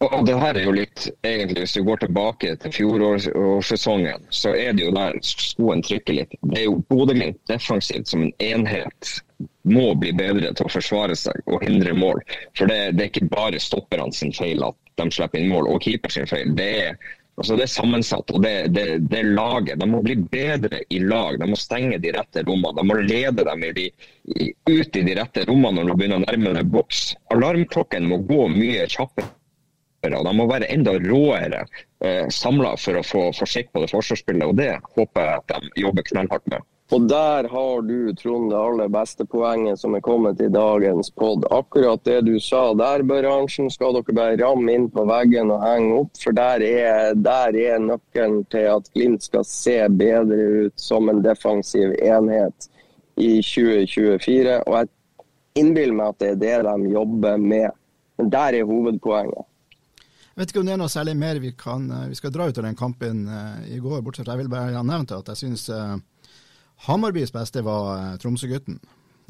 Og 0.01 0.23
det 0.25 0.33
her 0.41 0.57
er 0.57 0.65
jo 0.65 0.73
litt, 0.73 1.11
egentlig, 1.29 1.61
Hvis 1.61 1.75
du 1.77 1.83
går 1.85 1.99
tilbake 2.01 2.55
til 2.63 2.73
fjorårssesongen, 2.73 4.23
så 4.33 4.55
er 4.57 4.73
det 4.73 4.87
jo 4.87 4.95
der 4.97 5.19
skoen 5.21 5.83
trykker 5.85 6.17
litt. 6.17 6.37
Det 6.41 6.63
er 6.63 6.71
jo 6.71 6.79
Bodø-Glimt 6.89 7.41
defensivt 7.51 8.09
som 8.09 8.23
en 8.25 8.33
enhet 8.41 9.11
må 9.69 9.91
bli 10.01 10.15
bedre 10.17 10.55
til 10.57 10.65
å 10.65 10.73
forsvare 10.73 11.17
seg 11.17 11.45
og 11.45 11.67
hindre 11.67 11.93
mål. 11.93 12.23
For 12.57 12.73
det, 12.73 12.95
det 12.97 13.05
er 13.05 13.13
ikke 13.13 13.29
bare 13.29 13.61
stopperne 13.61 14.09
sin 14.17 14.33
feil 14.33 14.65
at 14.65 14.79
de 15.01 15.09
slipper 15.13 15.41
inn 15.41 15.53
mål, 15.53 15.69
og 15.69 15.85
keeper 15.85 16.13
sin 16.13 16.29
feil. 16.29 16.57
Det 16.57 16.71
er, 16.87 16.97
altså 17.41 17.57
det 17.57 17.65
er 17.65 17.73
sammensatt. 17.73 18.31
og 18.31 18.45
det, 18.45 18.55
det, 18.77 18.87
det, 19.09 19.25
laget. 19.33 19.81
De 19.81 19.89
må 19.89 20.03
bli 20.05 20.19
bedre 20.21 20.83
i 20.93 21.01
lag. 21.01 21.41
De 21.41 21.49
må 21.49 21.59
stenge 21.59 21.99
de 22.03 22.15
rette 22.17 22.45
rommene. 22.47 22.77
De 22.77 22.87
må 22.87 23.01
lede 23.01 23.45
dem 23.49 23.67
i 23.67 23.73
de, 23.77 23.89
i, 24.37 24.53
ut 24.69 24.97
i 25.01 25.05
de 25.09 25.19
rette 25.19 25.45
rommene 25.49 25.81
når 25.81 25.93
de 25.93 25.99
begynner 26.03 26.23
å 26.23 26.27
nærme 26.29 26.57
seg 26.59 26.73
boks. 26.77 27.05
Alarmklokken 27.35 28.09
må 28.13 28.23
gå 28.29 28.49
mye 28.55 28.89
kjappere 28.93 29.33
og 30.09 30.25
de 30.25 30.33
må 30.33 30.47
være 30.49 30.69
enda 30.73 30.95
råere 30.97 31.65
eh, 32.01 32.27
samla 32.33 32.73
for 32.81 32.97
å 32.97 33.05
få, 33.05 33.27
få 33.37 33.45
på 33.45 33.83
det 33.83 33.91
forsvarsspillet. 33.93 34.47
og 34.47 34.57
Det 34.57 34.71
håper 34.97 35.27
jeg 35.27 35.43
at 35.43 35.53
de 35.53 35.83
jobber 35.85 36.07
knallhardt 36.09 36.47
med. 36.49 36.65
Og 36.91 37.05
der 37.07 37.47
har 37.49 37.83
du, 37.83 38.15
Trond, 38.19 38.51
det 38.51 38.59
aller 38.59 38.89
beste 38.91 39.23
poenget 39.31 39.79
som 39.79 39.95
er 39.95 40.03
kommet 40.03 40.41
i 40.43 40.49
dagens 40.51 41.11
pod. 41.15 41.45
Akkurat 41.55 42.03
det 42.05 42.21
du 42.27 42.33
sa 42.43 42.73
der, 42.75 43.05
bransjen, 43.07 43.71
skal 43.71 43.95
dere 43.95 44.17
bare 44.17 44.39
ramme 44.41 44.75
inn 44.75 44.89
på 44.91 45.05
veggen 45.07 45.53
og 45.55 45.63
henge 45.63 46.01
opp. 46.01 46.19
For 46.19 46.35
der 46.35 46.65
er, 46.67 47.15
der 47.15 47.55
er 47.55 47.79
nøkkelen 47.85 48.43
til 48.51 48.67
at 48.73 48.91
Glimt 48.97 49.23
skal 49.23 49.47
se 49.47 49.77
bedre 50.03 50.67
ut 50.67 50.83
som 50.83 51.07
en 51.13 51.23
defensiv 51.23 51.95
enhet 51.95 52.67
i 53.15 53.37
2024. 53.39 54.59
Og 54.67 54.81
jeg 54.81 54.91
innbiller 55.63 55.95
meg 55.95 56.17
at 56.17 56.27
det 56.43 56.53
er 56.57 56.67
det 56.67 56.75
de 56.75 56.93
jobber 56.99 57.39
med. 57.39 57.71
Men 58.19 58.35
der 58.35 58.59
er 58.59 58.67
hovedpoenget. 58.67 59.47
Jeg 60.31 60.43
vet 60.43 60.53
ikke 60.53 60.63
om 60.65 60.67
det 60.67 60.75
er 60.75 60.83
noe 60.83 60.91
særlig 60.91 61.15
mer 61.21 61.39
vi 61.43 61.51
kan 61.59 61.91
eh, 61.93 62.07
Vi 62.09 62.17
skal 62.17 62.33
dra 62.33 62.47
ut 62.49 62.59
av 62.59 62.65
den 62.65 62.79
kampen 62.79 63.27
uh, 63.29 63.61
i 63.69 63.79
går, 63.83 64.01
bortsett 64.01 64.25
fra 64.25 64.39
jeg 64.39 64.47
vil 64.47 64.53
bare 64.53 64.73
ha 64.73 64.83
nevnt 64.87 65.13
at 65.13 65.29
jeg 65.29 65.41
syns 65.43 65.67
uh, 65.75 65.99
Hammarbys 66.87 67.33
beste 67.33 67.65
var 67.65 67.91
uh, 67.97 68.19
Tromsø-gutten. 68.19 68.81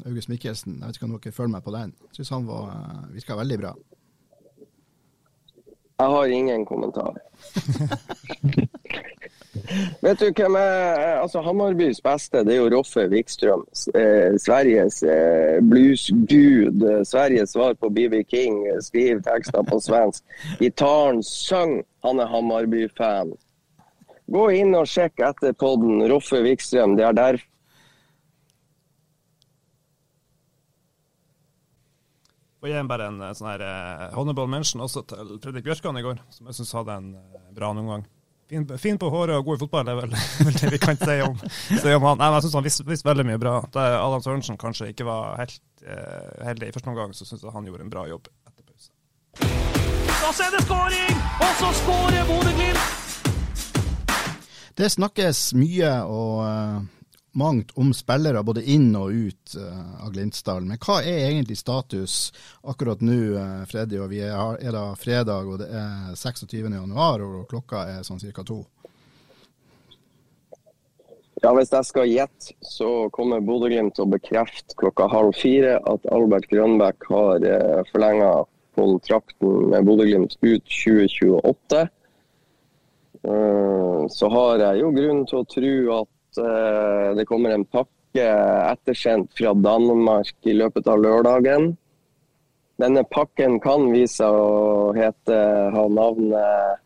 August 0.05 0.29
Mikkelsen. 0.29 0.79
Jeg 0.79 0.87
vet 0.87 0.97
ikke 0.97 1.05
om 1.09 1.17
dere 1.17 1.31
følger 1.35 1.55
meg 1.55 1.63
på 1.63 1.73
den. 1.75 1.93
Jeg 2.07 2.21
syns 2.21 2.29
han 2.29 2.47
var, 2.47 2.69
uh, 2.71 3.13
virka 3.13 3.37
veldig 3.37 3.59
bra. 3.59 3.73
Jeg 6.01 6.09
har 6.09 6.25
ingen 6.25 6.65
kommentar. 6.65 7.13
Vet 10.01 10.19
du 10.19 10.31
hvem 10.31 10.55
er 10.55 11.19
altså 11.21 11.41
Hammarbys 11.45 12.01
beste? 12.01 12.41
Det 12.47 12.55
er 12.55 12.61
jo 12.61 12.69
Roffe 12.73 13.03
Wikstrøm. 13.11 13.65
Eh, 13.95 14.37
Sveriges 14.39 15.03
eh, 15.03 15.59
bluesgud. 15.69 16.81
Eh, 16.91 17.03
Sveriges 17.05 17.53
svar 17.53 17.73
på 17.73 17.89
BB 17.89 18.23
King. 18.29 18.65
Skriv 18.81 19.21
tekster 19.27 19.61
på 19.67 19.79
svensk. 19.79 20.23
Gitaren 20.59 21.23
synger. 21.23 21.83
Han 22.05 22.19
er 22.19 22.31
Hammarby-fan. 22.31 23.35
Gå 24.31 24.43
inn 24.55 24.75
og 24.77 24.87
sjekk 24.87 25.19
etter 25.27 25.55
podden. 25.57 25.99
Roffe 26.11 26.39
Wikstrøm. 26.45 26.95
Det 26.99 27.07
er 27.07 27.17
der 27.17 27.41
Og 32.61 32.69
gi 32.69 32.81
bare 32.85 33.07
en 33.09 33.21
sånn 33.33 33.47
her 33.49 33.61
uh, 33.65 34.01
honorable 34.13 34.45
mention 34.45 34.83
også 34.85 35.01
til 35.09 35.31
Fredrik 35.41 35.65
Bjørkan 35.65 35.97
i 35.97 36.03
går, 36.05 36.19
som 36.29 36.45
jeg 36.45 36.59
syns 36.59 36.75
hadde 36.77 36.97
en 36.99 37.07
uh, 37.17 37.47
bra 37.57 37.71
omgang. 37.73 38.03
Fin, 38.51 38.67
fin, 38.77 38.99
på 39.01 39.09
håret 39.09 39.33
og 39.33 39.47
god 39.47 39.57
i 39.57 39.61
fotball, 39.63 39.87
det 39.87 39.95
er 39.95 39.99
vel, 40.03 40.13
vel 40.45 40.59
det 40.59 40.69
vi 40.75 40.81
kan 40.83 40.99
si 41.01 41.17
om, 41.25 41.41
si 41.71 41.95
om 41.95 42.05
han. 42.05 42.21
Nei, 42.21 42.27
men 42.27 42.37
jeg 42.37 42.45
syns 42.45 42.57
han 42.59 42.67
visste, 42.69 42.85
vis 42.85 43.05
veldig 43.07 43.25
mye 43.31 43.41
bra. 43.41 43.57
Da 43.73 43.87
Adam 44.03 44.21
Sørensen 44.21 44.61
kanskje 44.61 44.91
ikke 44.93 45.09
var 45.09 45.41
helt 45.41 45.57
eh, 45.81 46.45
heldig 46.51 46.69
i 46.69 46.77
første 46.77 46.93
omgang, 46.93 47.17
så 47.17 47.25
syns 47.25 47.41
jeg 47.41 47.55
han 47.55 47.65
gjorde 47.71 47.87
en 47.87 47.93
bra 47.97 48.05
jobb 48.11 48.29
etter 48.29 48.61
pause. 48.67 48.91
Og 50.21 50.33
så 50.35 50.45
er 50.45 50.57
det 50.59 50.65
skåring! 50.67 51.29
Og 51.41 51.53
så 51.63 51.77
skårer 51.81 52.27
Bodø-Glimt! 52.29 53.00
Det 54.77 54.89
snakkes 54.89 55.51
mye 55.59 55.91
og 56.07 56.41
uh, 56.45 56.81
mangt 57.37 57.71
om 57.79 57.91
spillere 57.95 58.43
både 58.43 58.63
inn 58.73 58.89
og 58.95 59.11
ut 59.11 59.55
uh, 59.59 60.03
av 60.05 60.11
Glimtsdalen. 60.15 60.69
Men 60.71 60.81
hva 60.81 60.99
er 61.03 61.27
egentlig 61.29 61.59
status 61.59 62.31
akkurat 62.63 63.03
nå, 63.03 63.19
uh, 63.35 63.63
Freddy? 63.69 63.99
Og 64.01 64.11
vi 64.13 64.21
er, 64.25 64.35
er 64.59 64.75
da 64.75 64.85
fredag, 64.99 65.49
og 65.49 65.61
det 65.63 65.71
er 65.71 66.13
26. 66.15 66.61
januar, 66.63 67.25
og 67.25 67.49
klokka 67.51 67.87
er 67.97 68.07
sånn 68.07 68.21
ca. 68.23 68.45
to. 68.47 68.61
Ja, 71.41 71.55
Hvis 71.57 71.71
jeg 71.73 71.85
skal 71.87 72.09
gjette, 72.09 72.53
så 72.61 73.09
kommer 73.15 73.41
Bodø-Glimt 73.41 73.95
til 73.97 74.05
å 74.05 74.11
bekrefte 74.13 74.75
klokka 74.77 75.07
halv 75.09 75.33
fire 75.33 75.79
at 75.89 76.03
Albert 76.13 76.45
Grønbæk 76.51 77.07
har 77.09 77.45
eh, 77.47 77.79
forlenga 77.89 78.29
kontrakten 78.77 79.71
med 79.71 79.87
Bodø-Glimt 79.87 80.35
ut 80.45 80.67
2028. 80.69 81.87
Eh, 83.27 84.07
så 84.09 84.29
har 84.29 84.63
jeg 84.65 84.81
jo 84.81 84.91
grunn 84.95 85.25
til 85.29 85.41
å 85.41 85.47
tro 85.49 85.75
at 85.99 86.41
eh, 86.41 87.07
det 87.19 87.27
kommer 87.29 87.53
en 87.53 87.67
pakke 87.69 88.25
ettersendt 88.71 89.35
fra 89.37 89.53
Danmark 89.53 90.33
i 90.49 90.55
løpet 90.57 90.89
av 90.89 91.03
lørdagen. 91.03 91.71
Denne 92.81 93.03
pakken 93.05 93.59
kan 93.61 93.91
vise 93.93 94.23
seg 94.23 94.33
å 94.33 94.91
hete, 94.97 95.37
ha 95.75 95.85
navnet 95.93 96.81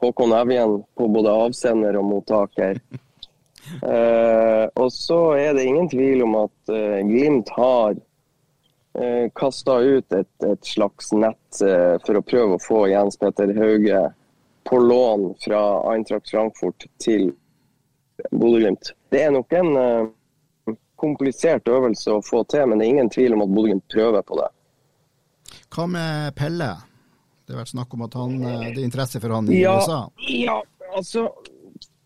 Håkon 0.00 0.32
Evjen 0.36 0.78
på 0.96 1.08
både 1.08 1.32
avsender 1.46 2.00
og 2.00 2.12
mottaker. 2.12 2.80
Eh, 3.64 4.66
og 4.76 4.90
så 4.92 5.16
er 5.40 5.54
det 5.56 5.62
ingen 5.64 5.86
tvil 5.88 6.20
om 6.26 6.34
at 6.42 6.68
eh, 6.68 6.98
Glimt 7.08 7.48
har 7.56 7.94
eh, 7.96 9.30
kasta 9.32 9.78
ut 9.80 10.12
et, 10.12 10.34
et, 10.44 10.68
slags 10.68 11.14
nett 11.16 11.62
eh, 11.64 11.94
for 12.04 12.20
å 12.20 12.24
prøve 12.28 12.58
å 12.58 12.60
få 12.60 12.82
Jens 12.90 13.16
Petter 13.16 13.54
Hauge 13.56 14.02
på 14.74 14.80
lån 14.80 15.34
fra 15.40 15.92
Eintracht 15.94 16.30
Frankfurt 16.30 16.86
til 16.98 17.32
Bodø-Glimt. 18.30 18.90
Det 19.10 19.22
er 19.22 19.30
nok 19.30 19.52
en 19.52 19.76
eh, 19.76 20.74
komplisert 20.98 21.68
øvelse 21.70 22.16
å 22.16 22.22
få 22.26 22.40
til, 22.50 22.66
men 22.66 22.80
det 22.80 22.88
er 22.88 22.94
ingen 22.96 23.10
tvil 23.14 23.36
om 23.36 23.44
at 23.44 23.52
Bodø-Glimt 23.52 23.86
prøver 23.94 24.26
på 24.26 24.40
det. 24.40 24.48
Hva 25.70 25.86
med 25.94 26.34
Pelle? 26.34 26.72
Det 27.46 27.54
har 27.54 27.60
vært 27.62 27.70
snakk 27.70 27.94
om 27.94 28.02
at 28.08 28.18
han, 28.18 28.34
eh, 28.40 28.64
det 28.72 28.82
er 28.82 28.88
interesse 28.88 29.22
for 29.22 29.36
han 29.36 29.52
i 29.52 29.60
ja, 29.60 29.76
USA? 29.78 30.00
Ja, 30.26 30.58
altså 30.90 31.28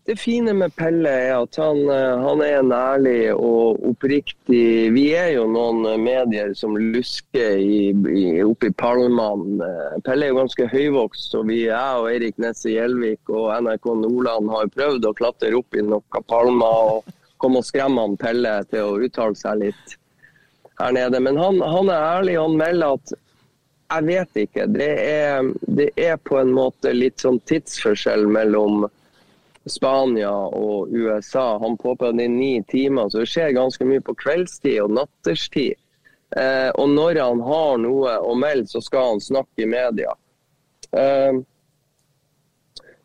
det 0.09 0.15
fine 0.17 0.55
med 0.57 0.73
Pelle 0.73 1.09
er 1.09 1.35
at 1.37 1.57
han, 1.61 1.83
eh, 1.93 2.21
han, 2.23 2.41
er 2.41 2.55
en 2.57 2.71
ærlig 2.73 3.29
og 3.35 3.77
oppriktig 3.91 4.89
Vi 4.95 5.03
er 5.13 5.35
jo 5.35 5.43
noen 5.51 5.85
medier 6.01 6.55
som 6.57 6.73
lusker 6.79 7.61
i, 7.61 7.91
i, 7.93 8.23
oppe 8.41 8.71
i 8.71 8.73
palmene. 8.73 9.69
Pelle 10.07 10.25
er 10.25 10.33
jo 10.33 10.39
ganske 10.39 10.65
høyvokst, 10.71 11.29
så 11.29 11.43
vi, 11.45 11.59
jeg 11.67 12.01
og 12.01 12.09
Eirik 12.09 12.41
Nesse 12.41 12.73
Gjelvik 12.73 13.29
og 13.29 13.53
NRK 13.61 13.85
Nordland 14.01 14.49
har 14.55 14.73
prøvd 14.73 15.05
å 15.05 15.13
klatre 15.21 15.53
opp 15.61 15.77
i 15.77 15.85
noen 15.85 16.27
palmer 16.31 16.83
og 16.97 17.15
komme 17.37 17.61
og 17.61 17.69
skremme 17.69 18.01
han 18.07 18.17
Pelle 18.17 18.57
til 18.73 18.89
å 18.89 18.99
uttale 19.05 19.37
seg 19.37 19.61
litt 19.61 19.97
her 20.81 20.95
nede. 20.97 21.21
Men 21.21 21.37
han, 21.37 21.61
han 21.61 21.93
er 21.93 22.11
ærlig. 22.17 22.39
Han 22.41 22.57
melder 22.57 22.97
at 22.97 23.17
jeg 23.89 24.09
vet 24.09 24.45
ikke. 24.47 24.71
Det 24.73 24.93
er, 25.05 25.53
det 25.69 25.91
er, 26.01 26.17
på 26.17 26.41
en 26.41 26.57
måte 26.57 26.97
litt 26.97 27.21
sånn 27.21 27.37
tidsforskjell 27.49 28.25
mellom 28.29 28.89
Spania 29.69 30.31
og 30.31 30.93
USA. 30.93 31.57
Han 31.61 31.77
påpeker 31.77 32.17
det 32.17 32.25
i 32.29 32.33
ni 32.33 32.63
timer, 32.63 33.09
så 33.09 33.23
det 33.23 33.29
skjer 33.31 33.55
ganske 33.57 33.85
mye 33.85 34.03
på 34.05 34.15
kveldstid 34.19 34.81
og 34.83 34.95
natterstid. 34.97 35.77
Eh, 36.37 36.69
og 36.69 36.89
når 36.93 37.21
han 37.23 37.41
har 37.41 37.79
noe 37.81 38.17
å 38.21 38.35
melde, 38.37 38.69
så 38.69 38.81
skal 38.85 39.15
han 39.15 39.23
snakke 39.23 39.65
i 39.65 39.69
media. 39.69 40.13
Eh, 40.91 41.39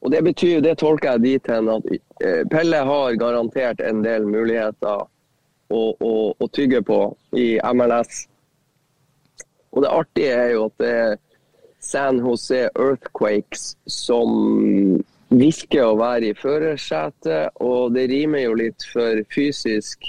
og 0.04 0.10
Det 0.10 0.20
betyr, 0.22 0.60
det 0.60 0.76
tolker 0.78 1.14
jeg 1.14 1.22
dit 1.22 1.46
hen 1.48 1.68
at 1.72 1.86
eh, 1.88 2.42
Pelle 2.52 2.82
har 2.84 3.16
garantert 3.16 3.80
en 3.80 4.02
del 4.04 4.26
muligheter 4.28 5.06
å, 5.72 5.80
å, 5.96 6.12
å 6.36 6.48
tygge 6.52 6.82
på 6.84 6.98
i 7.40 7.54
MLS. 7.72 8.26
Og 9.72 9.82
det 9.82 9.94
artige 9.94 10.34
er 10.36 10.50
jo 10.52 10.66
at 10.68 10.76
det 10.82 10.90
er 10.92 11.16
San 11.84 12.20
Jose 12.20 12.66
Earthquakes 12.76 13.74
som 13.88 15.00
virker 15.38 15.86
å 15.86 15.96
være 15.98 16.30
i 16.30 16.36
førersetet, 16.36 17.54
og 17.62 17.94
det 17.94 18.08
rimer 18.10 18.46
jo 18.46 18.58
litt 18.58 18.86
for 18.92 19.20
fysisk 19.34 20.06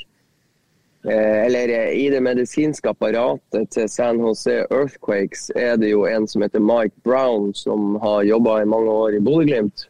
eh, 1.08 1.46
Eller 1.46 1.74
i 1.94 2.08
det 2.14 2.22
medisinske 2.26 2.90
apparatet 2.90 3.72
til 3.76 3.90
San 3.92 4.22
Jose 4.24 4.64
Earthquakes 4.70 5.50
er 5.56 5.76
det 5.82 5.92
jo 5.92 6.06
en 6.10 6.28
som 6.28 6.46
heter 6.46 6.64
Mike 6.64 6.96
Brown, 7.04 7.54
som 7.54 8.00
har 8.04 8.26
jobba 8.26 8.62
i 8.62 8.70
mange 8.70 8.92
år 8.92 9.18
i 9.18 9.24
Bodø-Glimt. 9.24 9.88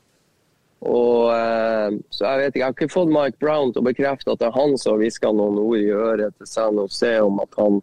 Og, 0.86 1.32
eh, 1.34 1.98
så 2.14 2.28
jeg 2.28 2.40
vet 2.40 2.48
ikke, 2.52 2.60
jeg 2.60 2.66
har 2.68 2.76
ikke 2.78 2.94
fått 2.94 3.14
Mike 3.14 3.42
Brown 3.42 3.74
til 3.74 3.82
å 3.82 3.90
bekrefte 3.90 4.34
at 4.36 4.42
det 4.42 4.52
er 4.52 4.58
han 4.60 4.76
som 4.78 5.00
hviska 5.02 5.32
noen 5.34 5.58
ord 5.64 5.80
i 5.80 5.90
øret 5.90 6.36
til 6.38 6.50
San 6.50 6.78
Jose 6.82 7.16
om 7.26 7.40
at 7.42 7.58
han 7.58 7.82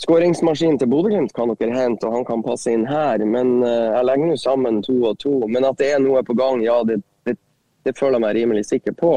Skåringsmaskinen 0.00 0.78
til 0.80 0.88
Bodø-Glimt 0.88 1.32
kan 1.36 1.50
dere 1.60 1.76
hente, 1.76 2.08
og 2.08 2.14
han 2.14 2.24
kan 2.24 2.44
passe 2.44 2.72
inn 2.72 2.86
her. 2.88 3.20
Men 3.28 3.58
uh, 3.60 3.92
jeg 3.98 4.06
legger 4.08 4.30
nå 4.30 4.38
sammen 4.40 4.80
to 4.86 4.96
og 5.10 5.18
to. 5.20 5.34
Men 5.44 5.66
at 5.68 5.76
det 5.80 5.90
er 5.92 6.00
noe 6.00 6.22
på 6.24 6.36
gang, 6.38 6.62
ja, 6.64 6.78
det, 6.88 7.02
det, 7.28 7.36
det 7.84 7.96
føler 7.98 8.16
jeg 8.16 8.24
meg 8.24 8.36
rimelig 8.38 8.64
sikker 8.70 8.96
på. 8.96 9.12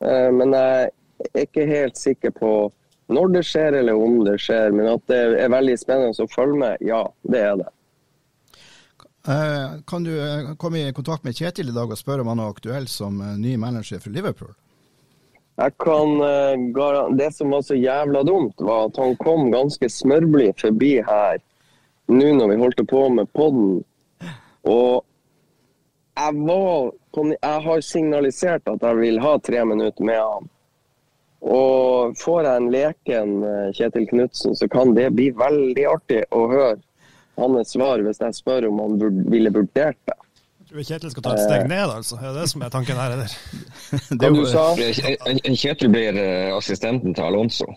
Uh, 0.00 0.30
men 0.32 0.56
jeg 0.56 0.88
er 1.28 1.44
ikke 1.44 1.68
helt 1.68 2.00
sikker 2.00 2.32
på 2.36 2.52
når 3.12 3.36
det 3.36 3.44
skjer 3.46 3.76
eller 3.82 4.00
om 4.08 4.18
det 4.24 4.38
skjer. 4.40 4.72
Men 4.72 4.94
at 4.94 5.04
det 5.12 5.22
er 5.44 5.52
veldig 5.52 5.78
spennende 5.84 6.24
å 6.24 6.32
følge 6.32 6.60
med, 6.64 6.86
ja, 6.88 7.04
det 7.28 7.42
er 7.52 7.60
det. 7.60 7.72
Uh, 9.26 9.82
kan 9.90 10.06
du 10.06 10.14
komme 10.56 10.86
i 10.86 10.94
kontakt 10.96 11.28
med 11.28 11.36
Kjetil 11.36 11.74
i 11.74 11.76
dag 11.76 11.92
og 11.92 12.00
spørre 12.00 12.24
om 12.24 12.32
han 12.32 12.40
er 12.40 12.56
aktuell 12.56 12.88
som 12.88 13.20
ny 13.36 13.58
manager 13.60 14.00
for 14.00 14.16
Liverpool? 14.16 14.56
Jeg 15.56 15.72
kan, 15.80 16.20
eh, 16.20 17.16
Det 17.16 17.34
som 17.34 17.50
var 17.50 17.62
så 17.62 17.74
jævla 17.74 18.22
dumt, 18.22 18.54
var 18.58 18.86
at 18.86 18.96
han 18.96 19.16
kom 19.16 19.50
ganske 19.50 19.88
smørblid 19.88 20.60
forbi 20.60 20.96
her 21.02 21.38
nå 22.08 22.32
når 22.38 22.48
vi 22.48 22.56
holdt 22.60 22.82
på 22.88 23.08
med 23.08 23.32
podden. 23.32 23.84
Og 24.62 25.04
jeg, 26.16 26.34
var, 26.48 26.92
jeg 27.32 27.62
har 27.68 27.80
signalisert 27.80 28.68
at 28.68 28.82
jeg 28.82 29.00
vil 29.00 29.18
ha 29.20 29.38
tre 29.38 29.64
minutter 29.64 30.04
med 30.04 30.20
han. 30.20 30.50
Og 31.46 32.16
får 32.18 32.42
jeg 32.42 32.60
en 32.60 32.70
leken 32.72 33.32
eh, 33.44 33.72
Kjetil 33.76 34.06
Knutsen, 34.10 34.54
så 34.56 34.68
kan 34.68 34.94
det 34.96 35.12
bli 35.14 35.30
veldig 35.36 35.88
artig 35.88 36.22
å 36.34 36.46
høre 36.50 36.78
hans 37.36 37.74
svar 37.76 38.00
hvis 38.04 38.22
jeg 38.22 38.38
spør 38.38 38.68
om 38.70 38.80
han 38.80 38.96
ville 39.30 39.52
vurdert 39.52 39.98
det. 40.08 40.16
Tror 40.66 40.82
Kjetil 40.82 41.10
skal 41.12 41.22
ta 41.22 41.32
et 41.36 41.44
steg 41.44 41.60
eh. 41.62 41.68
ned, 41.70 41.90
altså? 41.94 42.16
Er 42.18 42.32
det 42.34 42.48
som 42.50 42.62
er 42.66 42.72
tanken 42.74 42.98
her? 42.98 43.12
Eller? 43.14 43.34
det? 44.18 45.54
Kjetil 45.62 45.92
blir 45.94 46.18
eh, 46.18 46.56
assistenten 46.56 47.14
til 47.14 47.22
Alonso. 47.22 47.70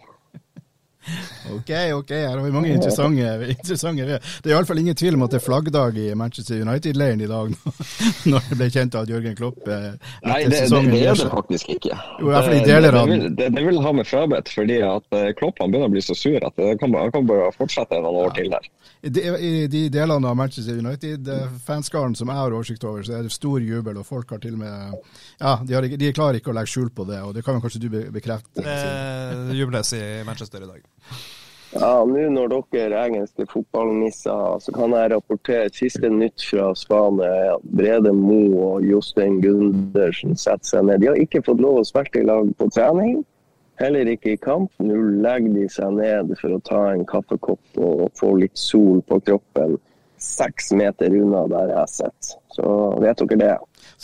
Ok, 1.56 1.70
ok, 1.94 2.10
her 2.10 2.38
har 2.38 2.44
vi 2.44 2.52
mange 2.52 2.74
interessante, 2.74 3.48
interessante 3.54 4.20
Det 4.44 4.50
er 4.50 4.52
iallfall 4.52 4.82
ingen 4.82 4.98
tvil 5.00 5.16
om 5.16 5.24
at 5.26 5.32
det 5.32 5.40
er 5.40 5.46
flaggdag 5.46 5.96
i 5.98 6.08
Manchester 6.20 6.60
United-leiren 6.62 7.24
i 7.24 7.30
dag, 7.30 7.54
når 8.32 8.50
det 8.50 8.58
ble 8.60 8.68
kjent 8.74 8.98
at 9.00 9.10
Jørgen 9.10 9.38
Klopp 9.40 9.64
eh, 9.64 9.96
Nei, 10.28 10.42
det, 10.44 10.66
det, 10.68 10.82
det 10.92 11.00
er 11.08 11.18
det 11.18 11.30
faktisk 11.32 11.72
ikke. 11.78 11.96
Jo, 12.20 12.30
i 12.30 12.44
fall 12.46 12.68
deler 12.68 13.00
av 13.00 13.10
det, 13.10 13.20
det, 13.40 13.48
det, 13.56 13.64
vil 13.66 13.80
ha 13.86 13.94
med 13.96 14.10
frabedt, 14.10 14.52
fordi 14.54 14.82
at 14.86 15.18
Klopp 15.40 15.64
han 15.64 15.72
begynner 15.72 15.90
å 15.90 15.96
bli 15.96 16.04
så 16.04 16.18
sur 16.20 16.38
at 16.38 16.60
han 16.60 16.78
kan, 16.84 17.00
han 17.00 17.16
kan 17.16 17.32
bare 17.32 17.50
fortsette 17.56 18.04
noen 18.04 18.20
år 18.26 18.30
ja. 18.30 18.36
til 18.42 18.54
der. 18.54 18.70
I 19.00 19.14
de, 19.16 19.26
I 19.40 19.52
de, 19.72 19.86
delene 19.96 20.30
av 20.30 20.36
Manchester 20.36 20.78
United-fanskaren 20.84 22.18
som 22.20 22.30
jeg 22.30 22.42
har 22.42 22.58
oversikt 22.60 22.84
over, 22.84 23.08
så 23.08 23.16
er 23.18 23.26
det 23.26 23.34
stor 23.34 23.64
jubel, 23.64 23.98
og 24.04 24.06
folk 24.06 24.36
har 24.36 24.44
til 24.44 24.60
og 24.60 24.64
med 24.66 25.00
Ja, 25.40 25.56
de, 25.64 25.78
har, 25.78 25.88
de 26.04 26.14
klarer 26.14 26.42
ikke 26.42 26.52
å 26.52 26.58
legge 26.60 26.74
skjul 26.76 26.92
på 26.94 27.08
det, 27.08 27.24
og 27.24 27.34
det 27.38 27.48
kan 27.48 27.64
kanskje 27.64 27.86
du 27.88 27.90
bekrefte? 28.12 28.60
Det 28.60 29.56
jubles 29.56 29.96
i 29.96 30.04
Manchester 30.28 30.68
i 30.68 30.70
dag. 30.70 30.84
Ja, 31.70 32.02
nå 32.02 32.24
når 32.34 32.54
dere 32.74 33.02
engelske 33.06 33.46
fotballnisser, 33.50 34.56
så 34.64 34.72
kan 34.74 34.94
jeg 34.98 35.12
rapportere 35.14 35.70
siste 35.74 36.10
nytt 36.10 36.42
fra 36.42 36.72
Spania. 36.78 37.60
Brede 37.62 38.14
Mo 38.16 38.42
og 38.72 38.88
Jostein 38.88 39.38
Gundersen 39.44 40.34
setter 40.34 40.66
seg 40.72 40.88
ned. 40.88 41.04
De 41.04 41.12
har 41.12 41.20
ikke 41.22 41.44
fått 41.46 41.62
lov 41.62 41.84
å 41.84 41.86
spille 41.86 42.24
i 42.24 42.26
lag 42.26 42.50
på 42.58 42.72
trening. 42.74 43.20
Heller 43.80 44.10
ikke 44.12 44.34
i 44.34 44.42
kamp. 44.42 44.74
Nå 44.82 44.98
legger 45.22 45.54
de 45.60 45.68
seg 45.72 45.94
ned 46.00 46.34
for 46.42 46.58
å 46.58 46.64
ta 46.66 46.82
en 46.90 47.06
kaffekopp 47.08 47.80
og 47.86 48.10
få 48.18 48.34
litt 48.42 48.58
sol 48.58 49.04
på 49.06 49.22
kroppen 49.30 49.78
seks 50.20 50.74
meter 50.76 51.14
unna 51.16 51.46
der 51.48 51.72
jeg 51.78 51.94
sitter. 51.94 52.36
Så 52.58 52.74
vet 53.00 53.22
dere 53.22 53.40
det. 53.40 53.56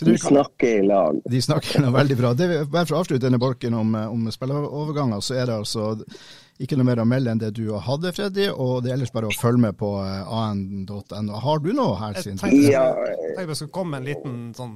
De 0.05 0.15
snakker 0.21 0.79
i 0.79 0.87
lag. 0.87 1.17
De 1.25 1.41
snakker 1.41 1.89
veldig 1.99 2.17
bra. 2.21 2.31
Det, 2.37 2.47
bare 2.69 2.85
for 2.85 2.95
å 2.95 3.03
avslutte 3.03 3.25
denne 3.25 3.41
bolken 3.41 3.75
om, 3.75 3.93
om 4.13 4.29
spilleroverganger, 4.31 5.19
så 5.25 5.41
er 5.41 5.49
det 5.49 5.59
altså 5.65 5.91
ikke 6.61 6.77
noe 6.79 6.87
mer 6.87 7.01
å 7.03 7.07
melde 7.09 7.33
enn 7.33 7.41
det 7.41 7.51
du 7.57 7.65
hadde, 7.83 8.13
Freddy, 8.15 8.47
og 8.51 8.85
det 8.85 8.91
er 8.91 8.95
ellers 8.95 9.11
bare 9.11 9.27
å 9.27 9.35
følge 9.35 9.65
med 9.67 9.77
på 9.79 9.91
eh, 10.03 10.35
an.no. 10.39 11.39
Har 11.43 11.61
du 11.63 11.71
noe 11.75 11.97
her? 11.99 12.15
Jeg 12.15 12.39
tenkte 12.39 12.51
jeg, 12.55 13.35
jeg 13.35 13.59
skulle 13.59 13.75
komme 13.75 13.97
med 13.97 14.03
en 14.03 14.09
liten 14.09 14.41
sånn 14.55 14.75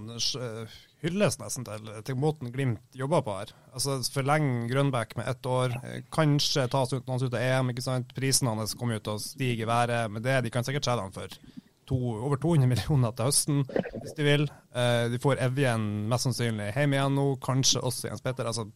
hyllest 1.04 1.40
nesten 1.40 1.66
til, 1.68 1.88
til, 2.06 2.18
måten 2.20 2.52
Glimt 2.52 2.98
jobber 2.98 3.24
på 3.24 3.38
her. 3.38 3.54
Altså 3.72 4.00
Forlenge 4.14 4.68
Grønbæk 4.72 5.16
med 5.20 5.32
ett 5.32 5.48
år, 5.48 5.78
eh, 5.84 6.04
kanskje 6.12 6.68
ta 6.72 6.84
ut 6.84 7.08
noen 7.08 7.24
ut 7.24 7.34
av 7.34 7.40
EM. 7.40 7.72
ikke 7.72 7.86
sant? 7.86 8.14
Prisen 8.16 8.52
hans 8.52 8.76
kommer 8.76 9.00
ut 9.00 9.08
til 9.08 9.16
å 9.16 9.24
stige 9.24 9.64
i 9.64 9.70
været 9.70 10.12
med 10.12 10.24
det. 10.28 10.42
De 10.44 10.54
kan 10.54 10.68
sikkert 10.68 10.90
selge 10.90 11.08
han 11.08 11.16
for 11.16 11.40
to, 11.90 11.96
over 11.96 12.38
200 12.38 12.68
millioner 12.70 13.16
til 13.16 13.30
høsten, 13.30 13.64
hvis 14.02 14.16
de 14.18 14.28
vil. 14.28 14.46
Eh, 14.76 15.08
de 15.14 15.22
får 15.24 15.42
Evjen 15.48 15.88
mest 16.12 16.28
sannsynlig 16.28 16.74
hjem 16.76 16.98
igjen 16.98 17.16
nå, 17.18 17.28
kanskje 17.44 17.84
også 17.86 18.12
Jens 18.12 18.26
Petter. 18.26 18.46
altså 18.46 18.68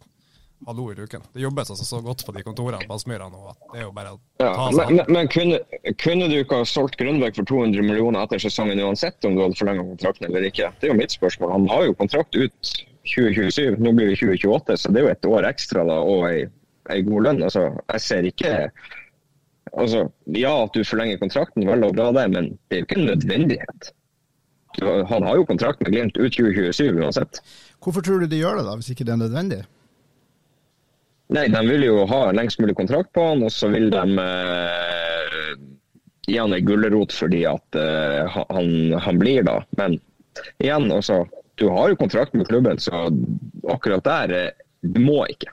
hallo 0.67 0.91
i 0.91 0.95
luken. 0.95 1.21
Det 1.33 1.41
jobbes 1.41 1.69
altså 1.73 1.85
så 1.85 1.99
godt 2.01 2.25
på 2.25 2.33
de 2.35 2.43
kontorene 2.45 2.87
på 2.87 2.95
Aspmyra 2.95 3.27
nå 3.31 3.41
at 3.51 3.59
det 3.73 3.81
er 3.81 3.85
jo 3.85 3.91
bare 3.95 4.15
å 4.15 4.19
ta 4.39 4.47
ja, 4.47 4.65
seg 4.77 4.93
Men, 4.95 5.11
men 5.15 5.29
kunne, 5.31 5.59
kunne, 6.01 6.29
du 6.31 6.37
ikke 6.39 6.61
ha 6.61 6.67
solgt 6.69 6.97
Grønbæk 7.01 7.37
for 7.39 7.49
200 7.49 7.85
millioner 7.85 8.23
etter 8.23 8.41
sesongen 8.43 8.81
uansett 8.83 9.27
om 9.27 9.37
du 9.37 9.43
hadde 9.43 9.59
forlenget 9.59 9.91
kontrakten 9.95 10.29
eller 10.29 10.47
ikke? 10.49 10.71
Det 10.79 10.89
er 10.89 10.93
jo 10.93 10.99
mitt 10.99 11.15
spørsmål. 11.15 11.53
Han 11.55 11.69
har 11.71 11.87
jo 11.87 11.95
kontrakt 11.99 12.37
ut 12.39 12.73
2027. 13.03 13.79
Nå 13.83 13.95
blir 13.95 14.11
det 14.11 14.19
2028, 14.21 14.77
så 14.79 14.91
det 14.91 15.01
er 15.01 15.07
jo 15.07 15.13
et 15.13 15.31
år 15.33 15.49
ekstra 15.49 15.83
da, 15.87 15.99
og 15.99 16.27
ei, 16.29 16.45
ei 16.93 17.01
god 17.07 17.27
lønn. 17.27 17.43
Altså, 17.49 17.65
jeg 17.91 18.05
ser 18.05 18.29
ikke 18.29 18.53
altså, 19.73 20.07
Ja, 20.31 20.55
at 20.63 20.75
du 20.75 20.85
forlenger 20.87 21.19
kontrakten, 21.21 21.67
vel 21.67 21.85
og 21.87 21.97
bra 21.97 22.11
det, 22.15 22.29
men 22.35 22.53
det 22.69 22.79
er 22.79 22.83
jo 22.83 22.89
ikke 22.89 23.01
en 23.01 23.11
nødvendighet. 23.11 23.93
Han 24.81 25.27
har 25.27 25.37
jo 25.37 25.45
kontrakt 25.45 25.83
med 25.83 25.93
Glimt 25.93 26.17
ut 26.17 26.33
2027 26.33 26.97
uansett. 27.03 27.43
Hvorfor 27.83 28.01
tror 28.01 28.23
du 28.23 28.31
de 28.31 28.39
gjør 28.39 28.61
det, 28.61 28.67
da, 28.69 28.75
hvis 28.79 28.93
ikke 28.93 29.05
det 29.05 29.13
er 29.13 29.21
nødvendig? 29.21 29.63
Nei, 31.33 31.47
de 31.49 31.61
vil 31.65 31.87
jo 31.87 32.03
ha 32.09 32.27
lengst 32.35 32.59
mulig 32.61 32.75
kontrakt 32.77 33.09
på 33.15 33.23
han, 33.31 33.41
og 33.45 33.51
så 33.53 33.71
vil 33.73 33.89
de 33.93 34.03
eh, 34.21 35.53
gi 36.29 36.37
han 36.37 36.53
en 36.53 36.67
gulrot 36.67 37.15
fordi 37.15 37.41
at 37.49 37.79
eh, 37.79 38.37
han, 38.51 38.69
han, 39.01 39.21
blir 39.21 39.47
da. 39.47 39.57
Men 39.79 39.97
igjen, 40.61 40.91
også, 40.93 41.23
altså, 41.23 41.41
du 41.57 41.67
har 41.73 41.89
jo 41.89 41.97
kontrakt 41.97 42.37
med 42.37 42.47
klubben, 42.49 42.77
så 42.81 43.07
akkurat 43.73 44.05
der 44.05 44.37
eh, 44.37 44.49
du 44.83 45.01
må 45.01 45.23
ikke. 45.31 45.49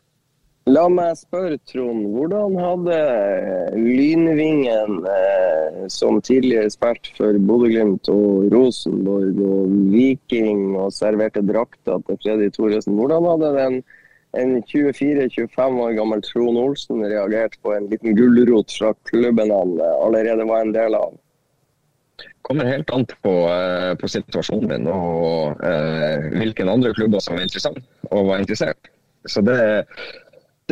La 0.68 0.84
meg 0.92 1.16
spørre, 1.16 1.56
Trond. 1.66 2.02
Hvordan 2.12 2.58
hadde 2.60 2.96
eh, 3.00 3.78
Lynvingen, 3.80 4.98
eh, 5.08 5.78
som 5.88 6.20
tidligere 6.20 6.70
spilt 6.70 7.08
for 7.16 7.38
Bodø-Glimt 7.48 8.10
og 8.12 8.52
Rosenborg 8.52 9.40
og 9.40 9.72
Viking 9.94 10.76
og 10.76 10.92
serverte 10.94 11.42
drakter 11.48 12.04
til 12.04 12.20
Freddy 12.20 12.50
Thoresen, 12.52 13.00
hvordan 13.00 13.30
hadde 13.32 13.54
den 13.56 13.80
en 14.38 14.62
24-25 14.62 15.80
år 15.84 15.96
gammel 15.98 16.22
Trond 16.22 16.58
Olsen 16.58 17.02
reagerte 17.02 17.58
på 17.62 17.74
en 17.74 17.88
liten 17.90 18.14
gulrot 18.16 18.72
fra 18.78 18.94
klubben 19.10 19.50
han 19.50 19.74
eh, 19.80 19.96
allerede 20.04 20.46
var 20.46 20.60
en 20.66 20.72
del 20.76 20.94
av? 20.94 21.18
kommer 22.42 22.64
helt 22.64 22.90
an 22.90 23.06
på, 23.22 23.32
uh, 23.48 23.94
på 23.94 24.08
situasjonen 24.08 24.72
din 24.72 24.88
og 24.90 25.60
uh, 25.62 26.30
hvilke 26.34 26.66
andre 26.66 26.90
klubber 26.96 27.22
som 27.22 27.36
er 27.38 27.46
interessant 27.46 27.78
og 28.10 28.26
var 28.26 28.42
interessert. 28.42 28.90
Så 29.28 29.42
det, 29.44 29.58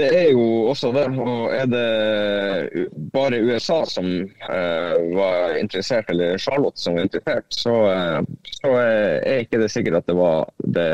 det 0.00 0.08
er 0.16 0.30
jo 0.32 0.44
også 0.72 0.90
det. 0.96 1.04
Og 1.20 1.52
er 1.54 1.68
det 1.70 2.88
bare 3.14 3.42
USA 3.44 3.82
som 3.86 4.08
uh, 4.08 4.96
var 5.14 5.58
interessert, 5.60 6.10
eller 6.10 6.40
Charlotte 6.42 6.80
som 6.80 6.96
var 6.98 7.06
interessert, 7.06 7.46
så, 7.54 7.76
uh, 7.92 8.50
så 8.62 8.74
er 8.80 9.44
ikke 9.44 9.62
det 9.62 9.70
sikkert 9.74 10.00
at 10.02 10.10
det 10.10 10.18
var 10.18 10.48
det 10.64 10.90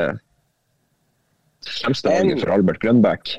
fremste 1.70 2.14
for 2.40 2.54
Albert 2.54 2.80
Grønbæk. 2.82 3.36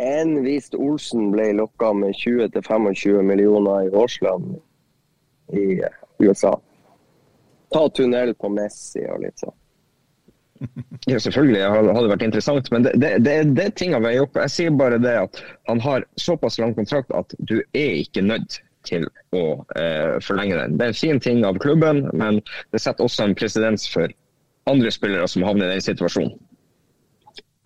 En 0.00 0.36
vist 0.44 0.74
Olsen 0.78 1.30
ble 1.34 1.50
lokka 1.58 1.92
med 1.96 2.14
20-25 2.16 3.22
millioner 3.26 3.88
i 3.88 3.94
årslønn 4.02 4.52
i 5.52 5.80
USA. 6.22 6.54
Ta 7.74 7.88
tunnel 7.94 8.34
på 8.38 8.50
Messi 8.54 9.02
og 9.10 9.24
litt 9.24 9.42
sånn. 9.42 9.56
Ja, 11.08 11.16
selvfølgelig 11.16 11.60
hadde 11.72 11.92
det 11.96 12.10
vært 12.12 12.24
interessant, 12.26 12.66
men 12.72 12.84
det, 12.84 12.92
det, 13.00 13.12
det, 13.24 13.34
det 13.56 13.68
er 13.70 13.76
ting 13.80 13.94
å 13.96 14.02
veie 14.04 14.20
opp. 14.24 14.36
Jeg 14.44 14.52
sier 14.52 14.74
bare 14.76 14.98
det 15.00 15.14
at 15.22 15.40
han 15.70 15.80
har 15.80 16.04
såpass 16.20 16.58
lang 16.60 16.74
kontrakt 16.76 17.12
at 17.16 17.32
du 17.38 17.56
er 17.72 18.02
ikke 18.02 18.24
nødt 18.26 18.60
til 18.88 19.06
å 19.36 19.44
eh, 19.76 20.18
forlenge 20.24 20.58
den. 20.58 20.76
Det 20.76 20.86
er 20.86 20.92
en 20.92 21.00
fin 21.00 21.20
ting 21.20 21.42
av 21.48 21.58
klubben, 21.62 22.06
men 22.16 22.42
det 22.74 22.82
setter 22.82 23.06
også 23.06 23.26
en 23.26 23.36
presedens 23.38 23.88
for 23.92 24.12
andre 24.70 24.92
spillere 24.92 25.28
som 25.28 25.44
havner 25.46 25.70
i 25.70 25.78
den 25.78 25.84
situasjonen. 25.84 26.36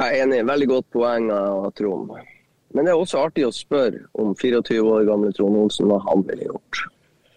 Jeg 0.02 0.10
er 0.10 0.24
enig. 0.24 0.40
Veldig 0.48 0.70
godt 0.70 0.88
poeng 0.94 1.28
av 1.34 1.68
Trond. 1.78 2.10
Men 2.74 2.86
det 2.86 2.92
er 2.94 2.98
også 2.98 3.22
artig 3.28 3.46
å 3.46 3.52
spørre 3.54 4.02
om 4.18 4.34
24 4.34 4.82
år 4.82 5.06
gamle 5.06 5.30
Trond 5.36 5.60
Olsen 5.60 5.90
hva 5.90 6.00
han 6.08 6.24
ville 6.26 6.48
gjort. 6.48 6.82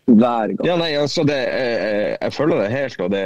Hver 0.07 0.53
gang. 0.55 0.65
Ja, 0.65 0.77
nei, 0.79 0.93
altså 0.97 1.25
det, 1.27 1.37
jeg, 1.37 2.15
jeg 2.15 2.33
føler 2.33 2.63
det 2.63 2.71
helt. 2.73 3.01
og 3.03 3.11
det 3.13 3.25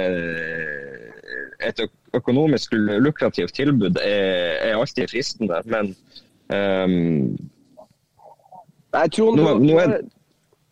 et 1.62 1.84
økonomisk 2.14 2.74
lukrativt 2.74 3.54
tilbud 3.54 4.00
er, 4.02 4.58
er 4.66 4.78
alltid 4.78 5.12
fristende, 5.12 5.60
men 5.70 5.92
um, 6.50 7.36
Jeg 8.92 9.12
tror 9.16 9.38
nå, 9.38 9.46
nå 9.62 9.78
er, 9.80 9.94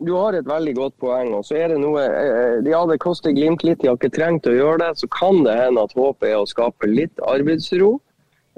du 0.01 0.13
har 0.17 0.37
et 0.37 0.49
veldig 0.49 0.75
godt 0.77 0.95
poeng. 1.01 1.33
og 1.37 1.45
så 1.47 1.57
er 1.61 1.73
det 1.73 1.81
noe, 1.81 2.03
eh, 2.03 2.69
Ja, 2.69 2.83
det 2.89 3.01
koster 3.01 3.33
Glimt 3.37 3.65
litt, 3.65 3.81
de 3.81 3.89
har 3.89 3.99
ikke 4.01 4.13
trengt 4.17 4.49
å 4.49 4.55
gjøre 4.57 4.81
det. 4.83 4.93
Så 5.01 5.09
kan 5.13 5.43
det 5.45 5.57
hende 5.57 5.85
at 5.85 5.97
håpet 5.97 6.31
er 6.31 6.39
å 6.41 6.49
skape 6.49 6.89
litt 6.89 7.21
arbeidsro 7.29 7.95
eh, 7.95 8.10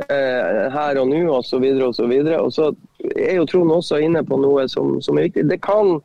her 0.08 0.98
og 1.00 1.08
nå 1.10 1.20
osv. 1.36 1.64
Og, 1.64 1.94
så 1.94 2.06
og, 2.06 2.24
så 2.24 2.38
og 2.38 2.52
så 2.52 2.68
er 3.16 3.36
jo 3.36 3.46
Trond 3.46 3.72
også 3.72 4.00
inne 4.02 4.24
på 4.26 4.38
noe 4.40 4.66
som, 4.68 4.98
som 5.02 5.18
er 5.18 5.28
viktig. 5.28 5.46
Det 5.50 5.60
kan, 5.64 5.98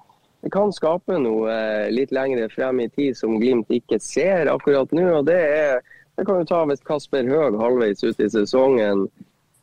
det 0.45 0.51
kan 0.53 0.73
skape 0.75 1.19
noe 1.21 1.51
eh, 1.51 1.87
litt 1.93 2.13
lengre 2.15 2.49
frem 2.53 2.83
i 2.85 2.89
tid 2.89 3.17
som 3.17 3.37
Glimt 3.41 3.71
ikke 3.73 3.99
ser 4.03 4.51
akkurat 4.51 4.91
nå. 4.95 5.07
og 5.19 5.29
det 5.29 5.39
er 5.39 5.79
det 6.17 6.25
kan 6.25 6.39
jo 6.41 6.49
ta 6.49 6.63
hvis 6.65 6.81
Kasper 6.81 7.27
Høeg 7.29 7.59
halvveis 7.61 8.01
ut 8.01 8.21
i 8.23 8.29
sesongen 8.33 9.03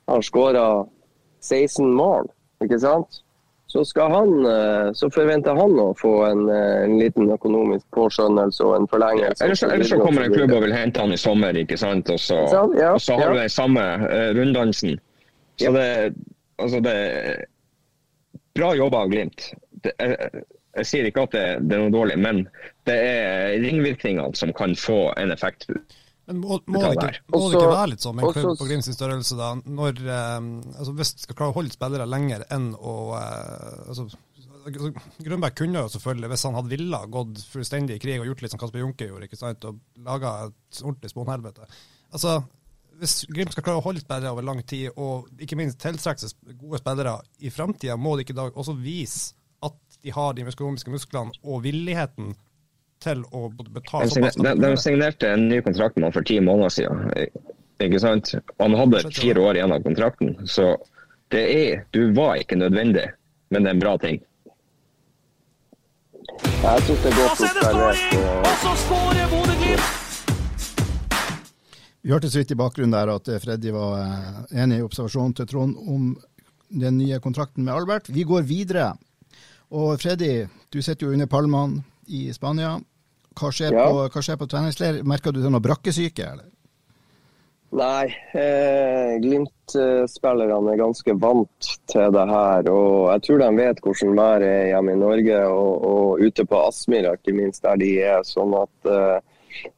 har 0.07 0.21
skåra 0.23 0.67
16 1.43 1.89
mål, 1.99 2.29
ikke 2.63 2.79
sant? 2.79 3.25
Så, 3.75 4.01
han, 4.01 4.47
eh, 4.47 4.93
så, 4.93 5.09
forventer 5.11 5.57
han 5.59 5.73
å 5.83 5.89
få 5.99 6.13
en, 6.29 6.45
eh, 6.49 6.85
en 6.85 6.93
liten 7.01 7.31
økonomisk 7.35 7.89
påskjønnelse 7.97 8.63
og 8.63 8.77
en 8.77 8.87
forlengelse. 8.93 9.43
Eller 9.45 9.59
så, 9.59 9.71
eller 9.75 9.89
så 9.89 9.99
kommer 9.99 10.29
en 10.29 10.35
klubb 10.35 10.55
og 10.55 10.63
vil 10.63 10.75
hente 10.77 11.03
han 11.03 11.15
i 11.15 11.19
sommer, 11.19 11.59
ikke 11.59 11.79
sant? 11.81 12.13
og 12.15 12.21
så, 12.23 12.39
ja, 12.79 12.93
og 12.93 13.03
så 13.03 13.19
har 13.19 13.27
ja. 13.27 13.33
du 13.33 13.41
den 13.43 13.51
samme 13.51 13.83
uh, 14.05 14.31
runddansen. 14.39 14.95
Så 15.59 15.73
det, 15.75 15.89
altså 16.63 16.81
det 16.87 16.95
Bra 18.55 18.71
jobba 18.79 19.01
av 19.03 19.11
Glimt. 19.11 19.49
Det, 19.83 19.91
jeg, 19.99 20.45
jeg, 20.79 20.87
sier 20.87 21.11
ikke 21.11 21.27
at 21.27 21.35
det, 21.35 21.45
det, 21.67 21.75
er 21.75 21.83
noe 21.83 21.95
dårlig, 21.97 22.21
men 22.23 22.45
det 22.87 22.95
er 22.95 23.57
ringvirkningene 23.65 24.39
som 24.39 24.55
kan 24.55 24.77
få 24.79 25.09
en 25.19 25.35
effekt. 25.35 25.67
Men 26.25 26.41
må, 26.41 26.57
må, 26.73 26.81
det, 26.81 26.93
ikke, 26.97 27.25
må 27.35 27.41
det, 27.51 27.59
ikke, 27.59 27.73
være 27.75 27.89
litt 27.93 28.05
sånn 28.05 28.15
med 28.17 28.25
en 28.25 28.37
klubb 28.39 28.61
på 28.61 28.67
Glimts 28.69 28.89
størrelse, 28.97 29.37
da, 29.37 29.51
når, 29.69 29.99
eh, 30.09 30.47
altså 30.79 30.95
hvis 30.97 31.13
du 31.19 31.25
skal 31.27 31.37
klare 31.37 31.53
å 31.53 31.57
holde 31.59 31.75
spillere 31.75 32.07
lenger 32.09 32.47
enn 32.55 32.71
å 32.79 32.95
eh, 33.19 33.91
altså, 33.93 34.07
altså, 34.09 34.93
Grønberg 35.21 35.57
kunne 35.59 35.83
jo 35.85 35.93
selvfølgelig, 35.93 36.31
hvis 36.33 36.47
han 36.49 36.57
hadde 36.57 36.73
villa, 36.73 37.03
gått 37.13 37.43
fullstendig 37.53 37.99
i 37.99 38.01
krig 38.01 38.23
og 38.23 38.31
gjort 38.31 38.45
litt 38.45 38.55
som 38.55 38.63
Kasper 38.63 38.81
Junke 38.81 39.11
gjorde, 39.11 39.29
ikke 39.29 39.41
sant, 39.41 39.67
og 39.69 39.83
laga 40.07 40.33
et 40.47 40.81
ordentlig 40.81 41.13
sponhelvete. 41.13 41.69
Altså, 42.17 42.39
hvis 43.01 43.19
Glimt 43.29 43.53
skal 43.53 43.67
klare 43.67 43.83
å 43.83 43.85
holde 43.85 44.01
spillere 44.01 44.33
over 44.33 44.47
lang 44.47 44.63
tid, 44.65 44.89
og 44.97 45.29
ikke 45.45 45.59
minst 45.61 45.83
tiltrekke 45.83 46.25
seg 46.25 46.57
gode 46.61 46.81
spillere 46.81 47.19
i 47.45 47.53
framtida, 47.53 47.99
må 48.01 48.17
de 48.17 48.25
ikke 48.25 48.39
da 48.39 48.49
også 48.53 48.77
vise 48.81 49.35
at 49.65 49.77
de 50.05 50.13
har 50.13 50.35
de 50.37 50.45
økonomiske 50.49 50.93
musklene 50.93 51.37
og 51.43 51.63
villigheten 51.65 52.33
til 53.05 53.25
å 53.31 53.49
betale. 53.53 54.09
De, 54.09 54.55
de, 54.61 54.73
signerte 54.81 55.31
en 55.35 55.49
ny 55.51 55.61
kontrakt 55.65 55.99
med 55.99 56.09
han 56.09 56.17
for 56.17 56.27
ti 56.27 56.41
måneder 56.43 56.73
siden. 56.73 57.11
Ikke 57.85 58.01
sant? 58.03 58.35
Han 58.63 58.77
hadde 58.79 59.05
fire 59.11 59.43
år 59.45 59.61
igjen 59.61 59.75
av 59.75 59.85
kontrakten. 59.87 60.37
Så 60.49 60.75
det 61.35 61.45
er 61.51 61.85
Du 61.95 62.13
var 62.17 62.39
ikke 62.41 62.59
nødvendig, 62.61 63.09
men 63.51 63.65
det 63.65 63.73
er 63.73 63.79
en 63.79 63.85
bra 63.85 63.97
ting. 64.03 64.23
Jeg 66.65 66.87
syns 66.87 67.03
det 67.05 67.11
er 67.11 67.19
godt 67.19 67.45
observert. 67.45 68.17
Og 68.19 68.55
så 68.63 68.79
skårer 68.85 69.31
Bodø-Glimt! 69.33 70.01
Vi 72.05 72.13
hørte 72.13 72.29
så 72.29 72.43
vidt 72.43 72.53
i 72.53 72.57
bakgrunnen 72.61 72.93
der 72.93 73.09
at 73.15 73.29
Freddy 73.41 73.71
var 73.73 73.95
eh, 74.03 74.41
enig 74.61 74.83
i 74.83 74.85
observasjonen 74.85 75.33
til 75.39 75.47
Trond 75.49 75.79
om 75.89 76.11
den 76.69 76.99
nye 77.01 77.17
kontrakten 77.25 77.65
med 77.65 77.73
Albert. 77.73 78.11
Vi 78.13 78.27
går 78.29 78.45
videre. 78.45 78.91
Og 79.73 79.97
Freddy, 80.03 80.45
du 80.69 80.83
sitter 80.83 81.07
jo 81.07 81.15
under 81.15 81.31
palmene 81.31 81.81
i 82.07 82.27
Spania. 82.37 82.75
Hva 83.35 83.51
skjer, 83.51 83.75
ja. 83.75 83.87
på, 83.91 84.05
hva 84.15 84.23
skjer 84.23 84.39
på 84.39 84.51
treningsleir? 84.51 85.01
Merker 85.07 85.35
du 85.35 85.41
det 85.43 85.51
noe 85.51 85.63
brakkesyke, 85.65 86.27
eller? 86.35 86.51
Nei, 87.75 88.07
eh, 88.39 89.17
Glimt-spillerne 89.19 90.75
er 90.75 90.79
ganske 90.79 91.15
vant 91.19 91.71
til 91.91 92.13
det 92.15 92.27
her. 92.31 92.69
og 92.71 93.11
Jeg 93.11 93.23
tror 93.27 93.41
de 93.43 93.49
vet 93.57 93.81
hvordan 93.83 94.19
været 94.21 94.47
er 94.47 94.69
hjemme 94.69 94.95
i 94.95 95.01
Norge 95.01 95.41
og, 95.51 95.87
og 95.89 96.23
ute 96.23 96.45
på 96.47 96.61
Aspmyra, 96.69 97.17
ikke 97.19 97.35
minst 97.35 97.67
der 97.67 97.81
de 97.83 97.91
er. 97.99 98.23
sånn 98.23 98.55
at 98.61 98.91
eh, 98.95 99.19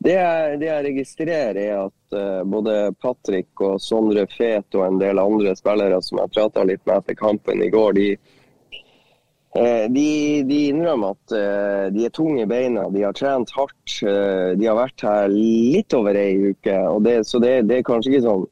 det, 0.04 0.12
jeg, 0.12 0.58
det, 0.60 0.68
jeg, 0.68 0.84
registrerer, 0.90 1.62
er 1.62 1.86
at 1.86 2.18
eh, 2.20 2.42
både 2.44 2.76
Patrick 3.00 3.64
og 3.64 3.80
Sondre 3.80 4.26
Fet 4.28 4.76
og 4.76 4.84
en 4.86 5.00
del 5.00 5.20
andre 5.22 5.56
spillere 5.56 6.02
som 6.04 6.20
jeg 6.20 6.34
prata 6.36 6.68
litt 6.68 6.84
med 6.84 7.00
etter 7.00 7.16
kampen 7.16 7.64
i 7.64 7.72
går, 7.72 7.96
de, 7.96 8.10
de, 9.54 10.42
de, 10.44 10.58
innrømmer 10.68 11.14
at 11.14 11.32
uh, 11.32 11.86
de 11.94 12.04
er 12.04 12.12
tunge 12.12 12.42
i 12.42 12.48
beina, 12.50 12.88
de 12.92 13.04
har 13.06 13.14
trent 13.16 13.52
hardt. 13.56 13.94
Uh, 14.02 14.52
de 14.58 14.68
har 14.68 14.76
vært 14.76 15.04
her 15.06 15.30
litt 15.32 15.96
over 15.96 16.18
ei 16.18 16.52
uke. 16.52 16.76
Det, 17.06 17.16
så 17.24 17.40
det, 17.40 17.54
det, 17.70 17.80
er 17.80 17.88
kanskje 17.88 18.12
ikke 18.12 18.26
sånn 18.26 18.44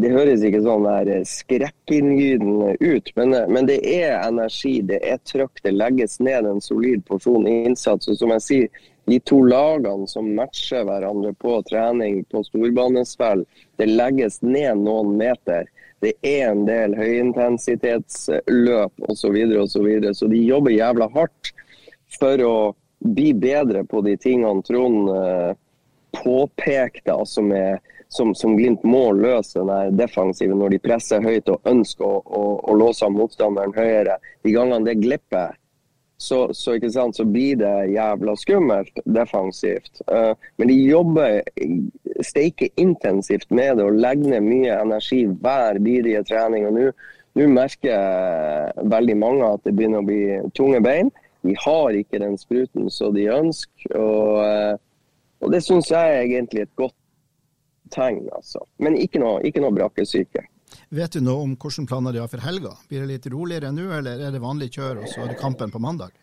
Det 0.00 0.10
høres 0.10 0.44
ikke 0.46 0.62
sånn 0.64 0.86
der 0.86 1.24
skrekkinngytende 1.28 2.76
ut, 2.80 3.10
men, 3.18 3.36
men, 3.52 3.66
det 3.68 3.80
er 3.86 4.16
energi, 4.24 4.80
det 4.86 4.98
er 5.06 5.20
trøkk. 5.26 5.60
Det 5.66 5.74
legges 5.74 6.18
ned 6.22 6.48
en 6.48 6.62
solid 6.64 7.04
porsjon 7.06 7.46
innsats. 7.50 8.08
Og 8.10 8.18
som 8.18 8.32
jeg 8.34 8.46
sier, 8.46 8.86
de 9.10 9.18
to 9.26 9.40
lagene 9.42 10.06
som 10.10 10.28
matcher 10.36 10.84
hverandre 10.86 11.32
på 11.42 11.58
trening, 11.68 12.22
på 12.30 12.42
storbanespill, 12.46 13.44
det 13.80 13.88
legges 13.90 14.40
ned 14.42 14.84
noen 14.84 15.16
meter. 15.18 15.66
Det 16.00 16.14
er 16.24 16.50
en 16.50 16.64
del 16.64 16.94
høyintensitetsløp 16.96 18.92
osv. 19.04 19.16
Så, 19.20 19.30
videre, 19.34 19.60
og 19.64 19.68
så, 19.70 19.80
så 20.16 20.28
de 20.32 20.40
jobber 20.40 20.72
jævla 20.72 21.10
hardt 21.12 21.52
for 22.16 22.44
å 22.44 22.54
bli 23.00 23.32
bedre 23.36 23.84
på 23.88 24.00
de 24.04 24.16
tingene 24.20 24.62
Trond 24.66 25.08
eh, 25.12 25.52
påpekte, 26.16 27.12
altså 27.12 27.42
med, 27.42 27.78
som, 28.08 28.34
som, 28.34 28.56
Glimt 28.56 28.82
må 28.84 29.12
løse 29.16 29.60
den 29.60 29.96
defensive 29.96 30.56
når 30.56 30.74
de 30.74 30.82
presser 30.84 31.24
høyt 31.24 31.48
og 31.52 31.68
ønsker 31.68 32.04
å, 32.06 32.20
å, 32.24 32.44
å 32.64 32.76
låse 32.76 33.06
av 33.06 33.14
motstanderen 33.14 33.76
høyere. 33.76 34.18
De 34.44 34.54
gangene 34.56 34.88
det 34.88 34.98
glipper, 35.00 35.56
så, 36.20 36.38
så, 36.52 36.74
sant, 36.92 37.16
så, 37.16 37.24
blir 37.24 37.56
det 37.56 37.92
jævla 37.94 38.34
skummelt 38.36 39.00
defensivt. 39.04 40.02
Uh, 40.12 40.34
men 40.60 40.68
de 40.68 40.76
jobber 40.76 41.40
steiker 42.20 42.68
intensivt 42.76 43.48
med 43.50 43.78
det 43.78 43.86
og 43.88 43.96
legger 43.96 44.34
ned 44.34 44.44
mye 44.44 44.76
energi 44.82 45.22
hver 45.24 45.80
bidige 45.80 46.20
trening. 46.28 46.68
og 46.68 46.76
Nå 47.38 47.48
merker 47.48 48.68
veldig 48.92 49.16
mange 49.16 49.48
at 49.48 49.64
det 49.64 49.72
begynner 49.78 50.04
å 50.04 50.08
bli 50.10 50.22
tunge 50.58 50.82
bein. 50.84 51.08
De 51.46 51.56
har 51.64 51.96
ikke 51.96 52.20
den 52.20 52.36
spruten 52.36 52.92
som 52.92 53.16
de 53.16 53.30
ønsker. 53.32 53.96
og, 53.96 54.44
uh, 54.44 54.76
og 55.40 55.54
det 55.54 55.62
syns 55.64 55.88
jeg 55.88 56.16
er 56.16 56.26
egentlig 56.26 56.66
et 56.66 56.76
godt 56.76 56.96
tegn. 57.96 58.26
Altså. 58.36 58.60
Men 58.78 59.00
ikke 59.00 59.22
noe, 59.22 59.40
ikke 59.40 59.64
noe 59.64 59.72
brakkesyke. 59.72 60.44
Vet 60.90 61.14
du 61.14 61.20
noe 61.22 61.44
om 61.44 61.54
hvilke 61.54 61.86
planer 61.86 62.14
de 62.14 62.22
har 62.22 62.30
for 62.30 62.42
helga? 62.42 62.74
Blir 62.88 63.04
det 63.04 63.12
litt 63.12 63.30
roligere 63.32 63.70
nå, 63.74 63.90
eller 63.98 64.26
er 64.26 64.34
det 64.34 64.42
vanlig 64.42 64.72
kjør, 64.74 65.02
og 65.02 65.10
så 65.10 65.24
er 65.24 65.32
det 65.32 65.40
kampen 65.40 65.70
på 65.70 65.82
mandag? 65.82 66.14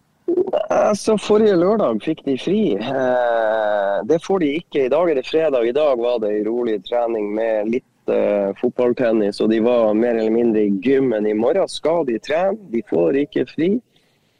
Altså, 0.69 1.15
Forrige 1.21 1.55
lørdag 1.55 2.01
fikk 2.03 2.25
de 2.25 2.35
fri. 2.39 2.61
Eh, 2.75 3.99
det 4.09 4.19
får 4.23 4.43
de 4.43 4.49
ikke. 4.59 4.85
I 4.85 4.91
dag 4.91 5.11
er 5.11 5.19
det 5.19 5.27
fredag. 5.27 5.67
I 5.67 5.75
dag 5.75 5.99
var 5.99 6.19
det 6.23 6.33
en 6.33 6.47
rolig 6.47 6.81
trening 6.87 7.29
med 7.35 7.71
litt 7.71 8.11
eh, 8.11 8.51
fotballtennis, 8.59 9.39
og 9.43 9.51
de 9.53 9.61
var 9.63 9.95
mer 9.95 10.19
eller 10.19 10.33
mindre 10.33 10.65
i 10.67 10.73
gymmen. 10.83 11.27
I 11.27 11.37
morgen 11.37 11.71
skal 11.71 12.03
de 12.07 12.19
trene. 12.19 12.59
De 12.73 12.83
får 12.89 13.21
ikke 13.23 13.47
fri. 13.53 13.71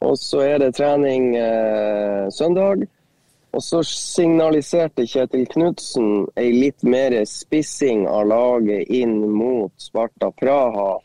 Og 0.04 0.14
så 0.20 0.44
er 0.44 0.60
det 0.62 0.76
trening 0.78 1.32
eh, 1.36 2.28
søndag. 2.30 2.86
Og 3.56 3.62
så 3.64 3.80
signaliserte 3.86 5.06
Kjetil 5.08 5.46
Knutsen 5.48 6.26
ei 6.38 6.50
litt 6.52 6.84
mer 6.84 7.16
spissing 7.26 8.04
av 8.08 8.28
laget 8.28 8.90
inn 8.92 9.22
mot 9.32 9.72
Sparta 9.80 10.30
Praha. 10.36 10.98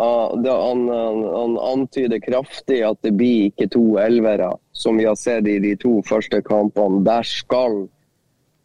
Han, 0.00 0.88
han, 0.88 1.56
antyder 1.58 2.20
kraftig 2.24 2.80
at 2.86 3.00
det 3.04 3.12
blir 3.20 3.50
ikke 3.50 3.68
to 3.72 3.84
elvere, 4.00 4.54
som 4.72 4.96
vi 4.96 5.04
har 5.04 5.16
sett 5.16 5.48
i 5.48 5.58
de 5.60 5.74
to 5.80 5.98
første 6.08 6.40
kampene. 6.44 7.02
Der 7.04 7.26
skal 7.26 7.82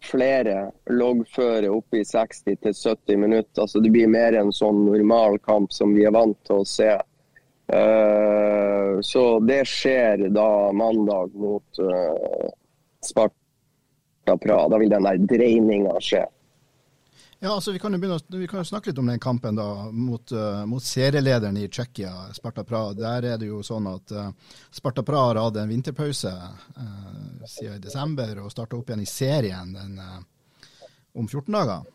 flere 0.05 0.69
loggføre 0.91 1.71
opp 1.73 1.95
i 1.97 2.03
60-70 2.07 3.17
minutter. 3.17 3.61
Altså 3.61 3.81
det 3.83 3.91
blir 3.91 4.11
mer 4.11 4.37
en 4.39 4.53
sånn 4.55 4.85
normal 4.85 5.39
kamp 5.43 5.73
som 5.73 5.95
vi 5.95 6.05
er 6.07 6.15
vant 6.15 6.37
til 6.47 6.61
å 6.61 6.67
se. 6.69 6.93
Uh, 7.65 9.01
så 9.01 9.23
det 9.41 9.63
skjer 9.65 10.27
da 10.29 10.49
mandag 10.77 11.33
mot 11.33 11.81
uh, 11.81 12.51
Sparta 13.05 14.37
Praha. 14.41 14.69
Da 14.69 14.79
vil 14.81 14.89
den 14.89 15.05
der 15.05 15.21
dreininga 15.29 15.99
skje. 16.01 16.25
Ja, 17.39 17.53
altså 17.53 17.71
Vi 17.71 17.79
kan 17.79 17.93
jo 17.93 17.99
begynne, 17.99 18.39
vi 18.39 18.47
kan 18.47 18.59
jo 18.59 18.65
snakke 18.65 18.89
litt 18.89 18.99
om 18.99 19.09
den 19.11 19.19
kampen 19.19 19.57
da, 19.59 19.67
mot, 19.91 20.31
uh, 20.31 20.63
mot 20.65 20.83
serielederen 20.83 21.57
i 21.57 21.67
Tsjekkia, 21.67 22.13
Sparta 22.33 22.63
Praha. 22.63 22.93
Der 22.97 23.27
er 23.33 23.37
det 23.37 23.49
jo 23.51 23.59
sånn 23.63 23.85
at 23.91 24.13
uh, 24.15 24.31
Sparta 24.73 25.03
Praha 25.05 25.33
har 25.33 25.41
hatt 25.43 25.59
en 25.61 25.69
vinterpause 25.69 26.31
uh, 26.31 27.43
siden 27.45 27.83
desember 27.83 28.39
og 28.41 28.49
starta 28.53 28.79
opp 28.79 28.89
igjen 28.89 29.03
i 29.03 29.09
serien 29.09 29.75
den, 29.75 29.99
om 31.13 31.27
14 31.27 31.53
dager, 31.53 31.85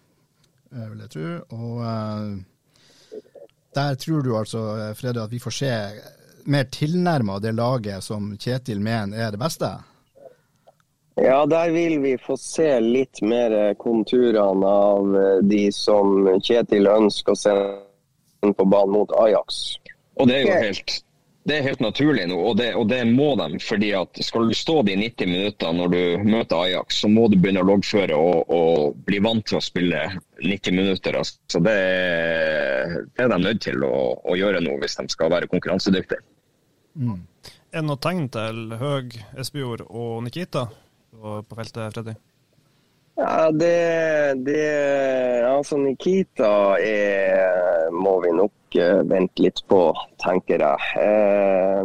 vil 0.70 1.02
jeg 1.02 1.12
tro. 1.16 1.26
Og 1.56 1.74
der 3.74 3.98
tror 4.04 4.22
du 4.22 4.36
altså, 4.38 4.62
Frede, 4.94 5.24
at 5.24 5.32
vi 5.32 5.42
får 5.42 5.56
se 5.56 5.72
mer 6.50 6.64
tilnærma 6.72 7.38
det 7.42 7.52
laget 7.52 8.04
som 8.04 8.36
Kjetil 8.38 8.80
mener 8.80 9.26
er 9.26 9.34
det 9.34 9.40
beste? 9.40 9.72
Ja, 11.14 11.46
der 11.46 11.70
vil 11.74 11.98
vi 12.00 12.14
få 12.18 12.36
se 12.36 12.80
litt 12.80 13.20
mer 13.22 13.74
konturene 13.74 14.66
av 14.66 15.16
eh, 15.16 15.36
de 15.42 15.66
som 15.74 16.28
Kjetil 16.38 16.86
ønsker 16.88 17.34
å 17.34 17.40
sende 17.40 18.54
på 18.56 18.64
banen 18.64 18.94
mot 18.94 19.12
Ajax. 19.18 19.62
Og 20.20 20.28
det 20.30 20.38
er 20.38 20.46
jo 20.46 20.58
helt, 20.68 20.94
det 21.48 21.56
er 21.56 21.66
helt 21.66 21.82
naturlig 21.82 22.26
nå, 22.30 22.36
og 22.50 22.56
det, 22.61 22.70
og 22.76 22.88
det, 22.88 23.00
må 23.08 23.32
de. 23.40 23.58
fordi 23.64 23.92
at 23.96 24.20
Skal 24.24 24.48
du 24.48 24.56
stå 24.56 24.80
de 24.86 24.96
90 25.00 25.30
minutter 25.30 25.72
når 25.76 25.94
du 25.94 26.02
møter 26.28 26.64
Ajax, 26.64 27.00
så 27.02 27.08
må 27.08 27.28
du 27.28 27.38
begynne 27.38 27.64
å 27.64 27.68
loggføre 27.68 28.16
og, 28.16 28.52
og 28.52 29.00
bli 29.08 29.22
vant 29.24 29.46
til 29.48 29.58
å 29.58 29.64
spille 29.64 30.04
90 30.40 30.76
minutter. 30.76 31.16
Altså, 31.20 31.62
det, 31.64 31.78
det, 33.16 33.24
er 33.24 33.32
de 33.32 33.40
nødt 33.40 33.64
til 33.64 33.82
å, 33.86 33.96
å, 34.20 34.36
gjøre 34.38 34.62
nå 34.64 34.76
hvis 34.82 35.00
de 35.00 35.08
skal 35.12 35.32
være 35.32 35.48
konkurransedyktige. 35.50 36.22
Mm. 37.00 37.18
Er 37.70 37.82
det 37.82 37.88
noe 37.88 38.02
tegn 38.02 38.28
til 38.34 38.78
Høg, 38.80 39.18
Espejord 39.38 39.84
og 39.88 40.22
Nikita? 40.26 40.68
På 41.11 41.56
feltet, 41.56 41.94
Freddy? 41.94 42.14
Ja, 43.20 43.50
det, 43.50 44.44
det 44.46 45.44
Altså, 45.44 45.76
Nikita 45.76 46.78
er, 46.80 47.90
må 47.92 48.20
vi 48.24 48.30
nok 48.32 48.78
uh, 48.80 49.02
vente 49.11 49.42
litt 49.44 49.61
på, 49.68 49.80
tenker 50.22 50.62
jeg. 50.64 50.78
Eh, 51.04 51.84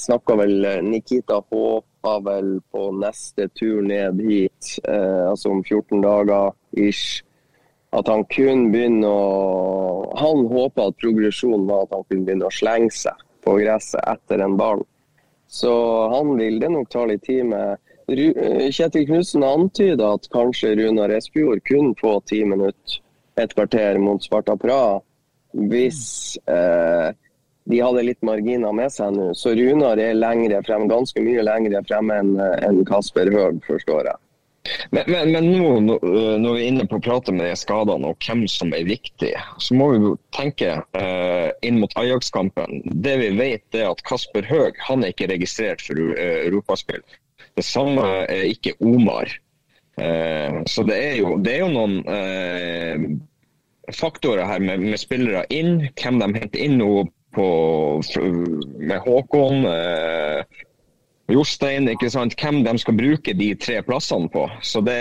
snakka 0.00 0.36
vel 0.40 0.54
Nikita 0.86 1.42
håpa 1.50 2.14
vel 2.24 2.54
på 2.72 2.86
neste 3.02 3.48
tur 3.58 3.82
ned 3.84 4.20
hit, 4.24 4.78
eh, 4.88 5.28
altså 5.28 5.52
om 5.52 5.60
14 5.64 6.00
dager 6.04 6.52
ish. 6.72 7.22
At 7.92 8.08
han 8.08 8.24
kun 8.32 8.70
begynner 8.72 9.12
å 9.12 10.16
Han 10.16 10.46
håpa 10.48 10.88
at 10.88 10.96
progresjonen 11.00 11.66
var 11.68 11.84
at 11.84 11.92
han 11.92 12.04
kunne 12.08 12.24
begynne 12.26 12.48
å 12.48 12.52
slenge 12.52 12.92
seg 12.92 13.16
på 13.44 13.56
gresset 13.60 14.00
etter 14.08 14.40
en 14.44 14.56
ball. 14.56 14.82
Så 15.52 15.72
han 16.08 16.36
vil 16.38 16.58
det 16.62 16.70
nok 16.72 16.88
ta 16.88 17.04
litt 17.08 17.26
tid 17.28 17.44
med. 17.50 17.80
Kjetil 18.08 19.04
Knutsen 19.08 19.44
antyda 19.44 20.14
at 20.16 20.28
kanskje 20.32 20.74
Runar 20.78 21.12
Espejord 21.12 21.60
kunne 21.68 21.92
få 22.00 22.16
ti 22.28 22.40
minutter, 22.48 23.00
et 23.36 23.52
kvarter 23.52 24.00
mot 24.00 24.24
Sparta 24.24 24.56
Praha, 24.60 24.98
hvis 25.70 26.00
eh, 26.48 27.12
de 27.68 27.80
hadde 27.84 28.04
litt 28.08 28.24
marginer 28.24 28.72
med 28.76 28.92
seg 28.92 29.12
nå. 29.16 29.30
Så 29.36 29.52
Runar 29.56 30.00
er 30.00 30.16
lengre 30.16 30.62
frem, 30.64 30.88
ganske 30.90 31.20
mye 31.24 31.44
lengre 31.44 31.84
frem 31.88 32.10
enn 32.16 32.34
en 32.40 32.82
Kasper 32.88 33.30
Høeg, 33.32 33.60
forstår 33.68 34.08
jeg. 34.08 34.20
Men, 34.90 35.04
men, 35.06 35.32
men 35.32 35.48
nå 35.58 35.70
når 36.38 36.54
vi 36.54 36.60
er 36.62 36.68
inne 36.70 36.84
på 36.86 36.98
å 37.00 37.02
prate 37.02 37.34
med 37.34 37.48
de 37.48 37.54
skadene 37.58 38.12
og 38.12 38.22
hvem 38.22 38.44
som 38.50 38.70
er 38.76 38.86
viktig, 38.86 39.32
så 39.58 39.78
må 39.78 39.88
vi 39.92 40.02
jo 40.04 40.12
tenke 40.36 40.76
uh, 40.78 41.48
inn 41.66 41.80
mot 41.82 41.96
Ajax-kampen. 41.98 42.82
Det 43.04 43.16
vi 43.18 43.32
vet 43.40 43.78
er 43.78 43.90
at 43.90 44.04
Kasper 44.06 44.46
Høeg 44.46 44.78
er 44.78 45.08
ikke 45.08 45.30
registrert 45.32 45.82
for 45.82 45.98
uh, 45.98 46.14
europaspill. 46.46 47.02
Det 47.58 47.66
samme 47.66 48.06
er 48.30 48.46
ikke 48.52 48.76
Omar. 48.78 49.34
Uh, 49.98 50.62
så 50.70 50.86
det 50.86 51.00
er 51.10 51.18
jo, 51.18 51.34
det 51.42 51.56
er 51.56 51.64
jo 51.64 51.72
noen 51.74 53.20
faktorer 53.92 54.46
her 54.46 54.62
med, 54.62 54.78
med, 54.84 55.00
spillere 55.00 55.42
inn, 55.50 55.88
hvem 55.98 56.22
de 56.22 56.28
henter 56.38 56.62
inn 56.62 56.78
nå 56.78 56.92
med 57.32 58.98
Håkon. 59.02 59.66
Uh, 59.66 60.62
Jostein, 61.32 61.88
ikke 61.88 62.10
sant? 62.12 62.34
hvem 62.38 62.60
de 62.66 62.72
skal 62.80 62.96
bruke 62.98 63.34
de 63.36 63.52
tre 63.60 63.80
plassene 63.86 64.28
på. 64.32 64.46
Så 64.64 64.82
det, 64.84 64.98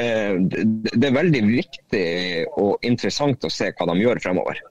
det, 0.51 1.07
er 1.07 1.17
veldig 1.17 1.41
viktig 1.47 2.05
og 2.61 2.86
interessant 2.88 3.43
å 3.43 3.51
se 3.51 3.71
hva 3.75 3.89
de 3.91 3.97
gjør 3.99 4.21
fremover. 4.23 4.61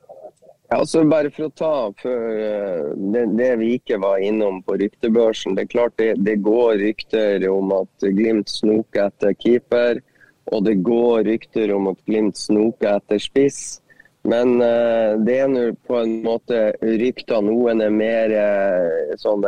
Ja, 0.71 0.79
altså 0.79 1.03
bare 1.11 1.33
for 1.35 1.49
å 1.49 1.55
ta 1.59 1.73
for 1.99 2.37
eh, 2.39 2.93
det, 3.11 3.25
det, 3.35 3.51
vi 3.59 3.73
ikke 3.81 3.99
var 4.05 4.23
innom 4.23 4.61
på 4.63 4.79
ryktebørsen. 4.79 5.57
Det 5.59 5.67
er 5.67 5.73
klart 5.73 5.97
det, 5.99 6.13
det 6.23 6.39
går 6.47 6.79
rykter 6.85 7.49
om 7.51 7.75
at 7.75 8.07
Glimt 8.07 8.53
snoker 8.53 9.09
etter 9.09 9.35
keeper. 9.35 9.99
Og 10.55 10.65
det 10.67 10.79
går 10.87 11.25
rykter 11.27 11.75
om 11.75 11.91
at 11.91 11.99
Glimt 12.07 12.39
snoker 12.39 13.01
etter 13.01 13.19
spiss. 13.23 13.81
Men 14.31 14.61
uh, 14.63 15.19
det 15.25 15.41
er 15.43 15.51
nå 15.51 15.71
på 15.89 15.99
en 16.05 16.21
måte 16.23 16.71
rykter. 16.83 17.43
Noen 17.43 17.83
er 17.83 17.95
mer 17.95 18.35
uh, 18.37 19.17
sånn 19.19 19.43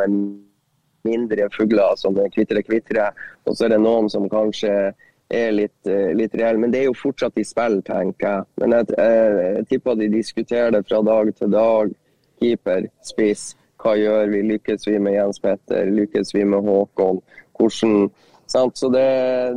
mindre 1.07 1.49
fugler 1.53 1.97
som 1.99 2.15
kvitrer-kvitrer. 2.15 3.25
Og 3.47 3.57
så 3.57 3.67
er 3.67 3.75
det 3.75 3.81
noen 3.83 4.09
som 4.11 4.29
kanskje 4.31 4.93
er 5.33 5.51
litt, 5.51 5.87
eh, 5.87 6.13
litt 6.15 6.35
reelle. 6.35 6.59
Men 6.59 6.71
det 6.71 6.83
er 6.83 6.89
jo 6.89 6.99
fortsatt 6.99 7.37
i 7.37 7.45
spill, 7.47 7.81
tenker 7.85 8.27
jeg. 8.27 8.45
Men 8.61 8.77
jeg, 8.77 8.93
jeg, 8.97 9.41
jeg 9.57 9.67
tipper 9.71 9.99
de 9.99 10.09
diskuterer 10.13 10.71
det 10.75 10.85
fra 10.87 11.01
dag 11.05 11.33
til 11.35 11.51
dag. 11.53 11.93
Keeper, 12.41 12.87
spiss. 13.05 13.53
Hva 13.83 13.95
gjør 13.99 14.31
vi? 14.31 14.43
Lykkes 14.53 14.87
vi 14.87 14.99
med 14.99 15.17
Jens 15.17 15.41
Petter? 15.43 15.89
Lykkes 15.91 16.33
vi 16.35 16.45
med 16.47 16.63
Håkon? 16.63 17.21
Hvordan 17.57 18.09
sant? 18.47 18.77
Så 18.79 18.89
det, 18.93 19.05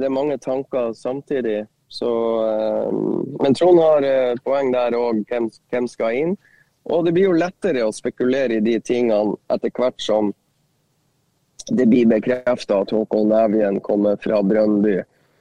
det, 0.00 0.08
er 0.08 0.14
mange 0.14 0.38
tanker 0.38 0.92
samtidig. 0.96 1.64
Så, 1.88 2.10
eh, 2.42 2.96
men 3.42 3.54
Trond 3.54 3.80
har 3.82 4.06
eh, 4.06 4.34
poeng 4.44 4.72
der 4.74 4.96
òg, 4.98 5.22
hvem, 5.30 5.50
hvem 5.70 5.86
skal 5.90 6.18
inn? 6.18 6.36
Og 6.90 7.06
det 7.06 7.14
blir 7.14 7.30
jo 7.30 7.38
lettere 7.38 7.82
å 7.82 7.94
spekulere 7.94 8.58
i 8.58 8.64
de 8.64 8.76
tingene 8.82 9.34
etter 9.50 9.72
hvert 9.74 9.98
som 10.02 10.32
det 11.70 11.86
blir 11.90 12.06
bekrefta 12.06 12.80
at 12.84 12.94
Håkon 12.94 13.30
Nævjen 13.32 13.80
kommer 13.84 14.18
fra 14.22 14.42
Brøndby, 14.42 15.00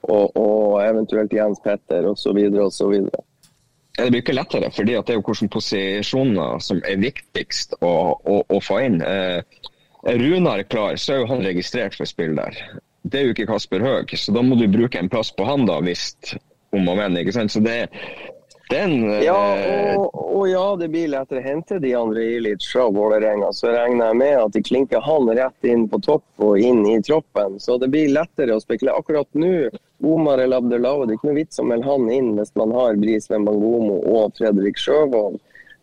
og, 0.09 0.38
og 0.38 0.82
eventuelt 0.86 1.34
Jens 1.34 1.61
Petter 1.63 2.07
osv. 2.09 2.39
osv. 2.61 2.95
Det 3.95 4.09
blir 4.11 4.21
ikke 4.21 4.36
lettere, 4.36 4.71
for 4.76 4.84
det 4.84 4.97
er 4.97 5.15
jo 5.15 5.21
hvilke 5.23 5.47
posisjoner 5.53 6.59
som 6.63 6.82
er 6.84 6.99
viktigst 6.99 7.78
å, 7.80 7.93
å, 8.19 8.41
å 8.43 8.59
få 8.63 8.82
inn. 8.88 8.99
Eh, 9.05 9.39
Runar 10.05 10.61
er 10.61 10.69
klar, 10.69 10.97
så 11.01 11.15
er 11.15 11.23
jo 11.23 11.30
han 11.32 11.45
registrert 11.45 11.95
for 11.97 12.09
spill 12.09 12.36
der. 12.38 12.57
Det 13.05 13.21
er 13.21 13.30
jo 13.30 13.36
ikke 13.36 13.47
Kasper 13.49 13.86
Høeg, 13.86 14.11
så 14.17 14.34
da 14.36 14.43
må 14.45 14.57
du 14.59 14.67
bruke 14.69 14.99
en 14.99 15.09
plass 15.09 15.32
på 15.34 15.45
han 15.47 15.65
da 15.69 15.80
hvis 15.86 16.11
om 16.76 16.89
og 16.91 16.99
men. 16.99 17.17
ikke 17.17 17.34
sant? 17.34 17.53
Så 17.53 17.61
det, 17.63 17.86
er 18.74 19.24
Ja, 19.24 19.57
eh, 19.57 19.95
og, 19.97 20.16
og 20.16 20.49
ja, 20.49 20.63
det 20.80 20.89
blir 20.93 21.11
lettere 21.11 21.41
å 21.41 21.45
hente 21.45 21.80
de 21.80 21.93
andre 21.95 22.24
Ilic 22.38 22.66
fra 22.72 22.88
Vålerenga. 22.89 23.51
Så 23.53 23.70
regner 23.74 24.09
jeg 24.09 24.20
med 24.22 24.38
at 24.41 24.53
de 24.55 24.63
klinker 24.66 25.03
han 25.05 25.30
rett 25.38 25.68
inn 25.70 25.88
på 25.91 25.99
topp 26.01 26.45
og 26.45 26.59
inn 26.59 26.86
i 26.89 26.97
troppen. 27.05 27.59
Så 27.59 27.78
det 27.82 27.91
blir 27.93 28.13
lettere 28.13 28.55
å 28.55 28.63
spekulere. 28.63 28.97
Akkurat 28.97 29.30
nå, 29.38 29.70
Omar 30.03 30.41
El 30.43 30.53
Abdelawi, 30.57 31.05
det 31.05 31.16
er 31.16 31.20
ikke 31.20 31.32
noe 31.32 31.41
vits 31.41 31.61
å 31.61 31.68
melde 31.68 31.89
han 31.89 32.09
inn 32.11 32.34
hvis 32.39 32.55
man 32.59 32.74
har 32.76 32.97
Bris 33.01 33.30
Wembangomo 33.32 34.01
og 34.16 34.34
Fredrik 34.39 34.82
Sjøvold. 34.82 35.39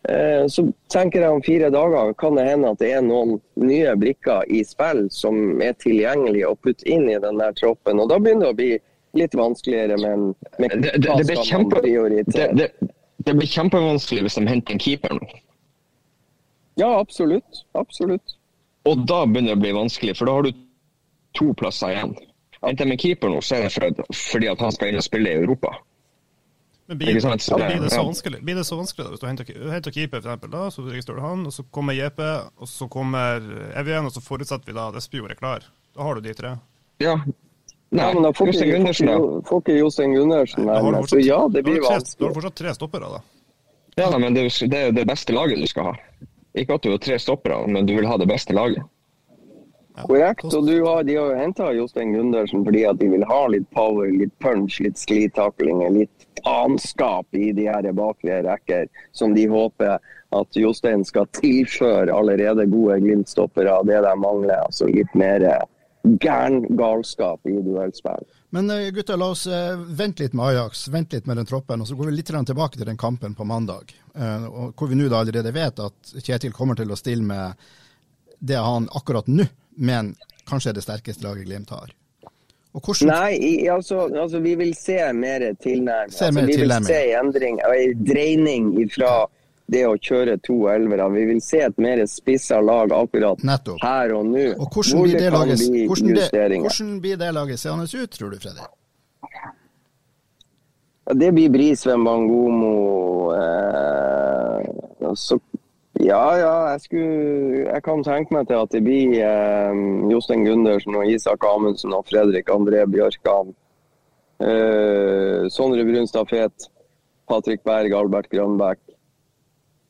Eh, 0.09 0.45
Så 0.51 0.67
tenker 0.91 1.23
jeg 1.23 1.31
om 1.31 1.41
fire 1.41 1.69
dager 1.71 2.13
kan 2.19 2.35
det 2.35 2.43
hende 2.49 2.73
at 2.73 2.81
det 2.83 2.91
er 2.91 3.03
noen 3.05 3.37
nye 3.55 3.93
brikker 3.95 4.43
i 4.51 4.63
spill 4.67 5.05
som 5.15 5.61
er 5.63 5.77
tilgjengelige 5.79 6.49
å 6.51 6.57
putte 6.59 6.83
inn 6.91 7.07
i 7.09 7.19
den 7.23 7.39
der 7.39 7.55
troppen. 7.55 8.01
Og 8.03 8.11
da 8.11 8.19
begynner 8.19 8.49
det 8.49 8.51
å 8.51 8.59
bli 8.59 8.73
litt 9.13 9.35
vanskeligere, 9.37 9.97
men 10.01 10.27
med 10.59 10.75
det, 10.81 10.91
det, 10.97 11.09
det, 11.17 11.25
blir 11.29 11.43
kjempe, 11.45 11.81
det, 11.83 12.47
det, 12.57 12.69
det 13.17 13.33
blir 13.37 13.49
kjempevanskelig 13.49 14.25
hvis 14.25 14.39
de 14.39 14.45
henter 14.49 14.75
en 14.75 14.81
keeper 14.81 15.17
nå. 15.17 15.27
Ja, 16.81 16.89
absolutt. 16.99 17.63
Absolutt. 17.77 18.37
Og 18.89 19.05
da 19.07 19.23
begynner 19.29 19.53
det 19.53 19.59
å 19.59 19.63
bli 19.63 19.73
vanskelig, 19.77 20.17
for 20.17 20.27
da 20.27 20.37
har 20.37 20.47
du 20.47 20.63
to 21.37 21.53
plasser 21.57 21.93
igjen. 21.93 22.15
Henter 22.63 22.87
de 22.87 22.95
en 22.95 23.01
keeper 23.03 23.31
nå, 23.31 23.41
så 23.45 23.59
er 23.59 23.67
det 23.67 23.73
for, 23.75 24.15
fordi 24.17 24.49
at 24.51 24.63
han 24.63 24.73
skal 24.75 24.91
inn 24.91 24.99
og 24.99 25.05
spille 25.05 25.29
i 25.31 25.43
Europa. 25.43 25.75
Men 26.89 26.99
blir? 26.99 27.13
Det- 27.13 27.21
blir, 27.21 27.31
det 27.81 27.89
så 27.91 27.95
ja. 27.95 28.03
vanskelig, 28.03 28.41
blir 28.43 28.55
det 28.55 28.65
så 28.67 28.75
vanskelig 28.75 29.05
da, 29.05 29.11
hvis 29.13 29.21
du 29.21 29.27
henter, 29.27 29.53
henter 29.71 29.91
keeper, 29.91 30.21
for 30.21 30.33
eksempel, 30.33 30.51
da, 30.51 30.65
så 30.71 30.83
registrerer 30.89 31.21
du 31.21 31.27
han, 31.27 31.45
og 31.47 31.53
så 31.55 31.63
kommer 31.63 31.95
JP, 31.95 32.19
og 32.57 32.67
så 32.67 32.89
kommer 32.91 33.47
Evjen, 33.79 34.09
og 34.09 34.11
så 34.11 34.23
forutsetter 34.23 34.71
vi 34.71 34.75
da 34.75 34.89
at 34.91 34.99
Espejord 34.99 35.31
er 35.31 35.39
klar. 35.39 35.69
Da 35.95 36.03
har 36.03 36.15
du 36.17 36.25
de 36.25 36.33
tre. 36.35 36.57
Ja. 37.03 37.15
Nei, 37.93 38.07
Ja, 38.07 38.13
men 38.15 38.23
da 38.25 38.31
får 38.33 38.49
ikke, 38.49 38.65
Gundersen, 38.73 39.05
da. 39.11 39.17
får 39.47 39.59
ikke, 39.61 39.73
Jostein 39.77 40.13
Gundersen 40.17 40.65
Da 40.65 40.79
har 40.81 40.91
du 40.91 40.97
fortsatt- 40.97 41.25
ja, 41.27 41.41
det 41.47 41.61
blir 41.63 41.75
du 41.75 41.81
tre- 41.81 41.99
Da 42.19 42.25
har 42.25 42.33
du 42.33 42.39
fortsatt 42.39 42.55
tre 42.55 42.73
stoppere, 42.73 43.09
da. 43.11 43.19
Ja, 43.97 44.09
da, 44.09 44.17
men 44.17 44.33
det 44.33 44.41
er, 44.41 44.49
jo, 44.49 44.67
det 44.67 44.79
er 44.79 44.85
jo 44.87 44.91
det 44.97 45.05
beste 45.07 45.33
laget 45.37 45.61
du 45.61 45.67
skal 45.69 45.83
ha. 45.91 45.93
Ikke 46.57 46.73
at 46.73 46.81
du 46.81 46.89
har 46.89 46.97
tre 46.97 47.19
stoppere, 47.21 47.67
men 47.67 47.85
du 47.85 47.93
vil 47.95 48.05
ha 48.09 48.17
det 48.17 48.27
beste 48.27 48.53
laget. 48.53 48.81
Korrekt. 50.07 50.45
Og 50.45 50.65
du 50.65 50.83
har, 50.87 51.03
de 51.05 51.15
har 51.19 51.27
jo 51.29 51.37
henta 51.37 51.67
Jostein 51.77 52.13
Gundersen 52.15 52.63
fordi 52.65 52.81
at 52.89 52.97
de 52.97 53.09
vil 53.11 53.23
ha 53.29 53.41
litt 53.53 53.69
power, 53.75 54.07
litt 54.09 54.33
punch, 54.41 54.79
litt 54.81 54.97
sklitaklinger, 54.97 55.91
litt 55.93 56.25
faenskap 56.43 57.27
i 57.37 57.51
de 57.53 57.67
her 57.69 57.85
bakre 57.93 58.39
rekker, 58.47 58.87
som 59.13 59.35
de 59.35 59.45
håper 59.51 59.99
at 60.33 60.57
Jostein 60.57 61.05
skal 61.05 61.27
tilføre 61.37 62.09
allerede 62.09 62.65
gode 62.71 62.97
Glimt-stoppere. 63.05 63.77
Det 63.85 64.01
de 64.01 64.15
mangler, 64.17 64.63
altså 64.65 64.89
litt 64.89 65.13
mer 65.13 65.45
gæren 66.03 66.77
galskap 66.77 67.47
i 67.47 67.55
duellspill. 67.63 68.25
Men 68.49 68.69
eh, 68.69 68.89
gutter, 68.91 69.17
la 69.17 69.29
oss 69.33 69.47
eh, 69.47 69.77
vente 69.77 70.23
litt 70.23 70.35
med 70.35 70.45
Ajax, 70.45 70.87
vente 70.93 71.17
litt 71.17 71.29
med 71.29 71.39
den 71.39 71.47
troppen, 71.49 71.81
og 71.81 71.87
så 71.87 71.95
går 71.95 72.11
vi 72.11 72.17
litt 72.17 72.31
tilbake 72.33 72.77
til 72.77 72.89
den 72.89 72.99
kampen 72.99 73.35
på 73.35 73.47
mandag. 73.47 73.95
Eh, 74.15 74.45
hvor 74.75 74.91
vi 74.91 74.99
nå 74.99 75.07
allerede 75.09 75.55
vet 75.55 75.79
at 75.79 76.13
Kjetil 76.19 76.53
kommer 76.53 76.75
til 76.75 76.91
å 76.91 76.99
stille 76.99 77.23
med 77.23 77.65
det 78.39 78.59
han 78.59 78.89
akkurat 78.91 79.27
nå 79.31 79.47
mener 79.75 80.13
kanskje 80.49 80.73
er 80.73 80.77
det 80.77 80.83
sterkeste 80.83 81.23
laget 81.23 81.47
Glimt 81.47 81.71
har. 81.71 81.93
Hvordan, 82.73 83.11
Nei, 83.11 83.67
altså, 83.69 84.07
altså 84.17 84.39
vi 84.41 84.55
vil 84.57 84.71
se 84.73 84.97
mer 85.13 85.45
tilnærming. 85.61 86.11
Se 86.11 86.25
Altså, 86.25 86.41
vi 86.41 86.55
vi 86.55 86.61
vil 86.63 86.73
se 86.87 87.01
endring, 87.19 87.59
en 87.61 88.05
dreining 88.05 88.71
fra 88.89 89.11
det 89.71 89.85
å 89.87 89.95
kjøre 89.97 90.37
to 90.43 90.67
elvere. 90.69 91.07
Vi 91.13 91.25
vil 91.25 91.41
se 91.41 91.61
et 91.65 91.77
mer 91.81 92.01
spissa 92.05 92.59
lag 92.61 92.91
akkurat 92.91 93.39
Nettopp. 93.43 93.79
her 93.81 94.13
og 94.13 94.25
nå. 94.25 94.45
og 94.59 94.67
hvordan 94.73 94.97
hvor 94.97 95.07
blir 95.07 95.19
det 95.19 95.31
laget, 95.31 95.59
bli 95.63 95.85
hvordan 95.87 96.13
det, 96.13 96.61
hvordan 96.61 96.99
blir 97.01 97.17
det 97.17 97.33
laget 97.33 97.59
seende 97.59 97.87
ut, 97.87 98.11
tror 98.11 98.29
du, 98.31 98.39
Fredrik? 98.43 98.67
Ja, 101.07 101.13
Det 101.13 101.31
blir 101.35 101.49
Brisveen, 101.51 102.03
Bangomo 102.03 103.31
eh, 103.35 105.13
så- 105.15 105.39
Ja, 105.99 106.35
ja, 106.37 106.71
jeg, 106.71 106.81
skulle, 106.81 107.65
jeg 107.71 107.83
kan 107.83 108.03
tenke 108.03 108.31
meg 108.33 108.47
til 108.47 108.55
at 108.55 108.69
det 108.71 108.83
blir 108.83 109.13
eh, 109.21 109.73
Jostein 110.11 110.43
Gundersen 110.43 110.95
og 110.95 111.05
Isak 111.07 111.43
Amundsen 111.45 111.93
og 111.93 112.05
Fredrik 112.09 112.49
André 112.49 112.83
Bjørkan. 112.89 113.53
Eh, 114.41 115.47
Sondre 115.53 115.85
Brunstad 115.85 116.27
Fet, 116.29 116.67
Patrick 117.29 117.63
Berg, 117.63 117.93
Albert 117.93 118.27
Grønbæk. 118.29 118.79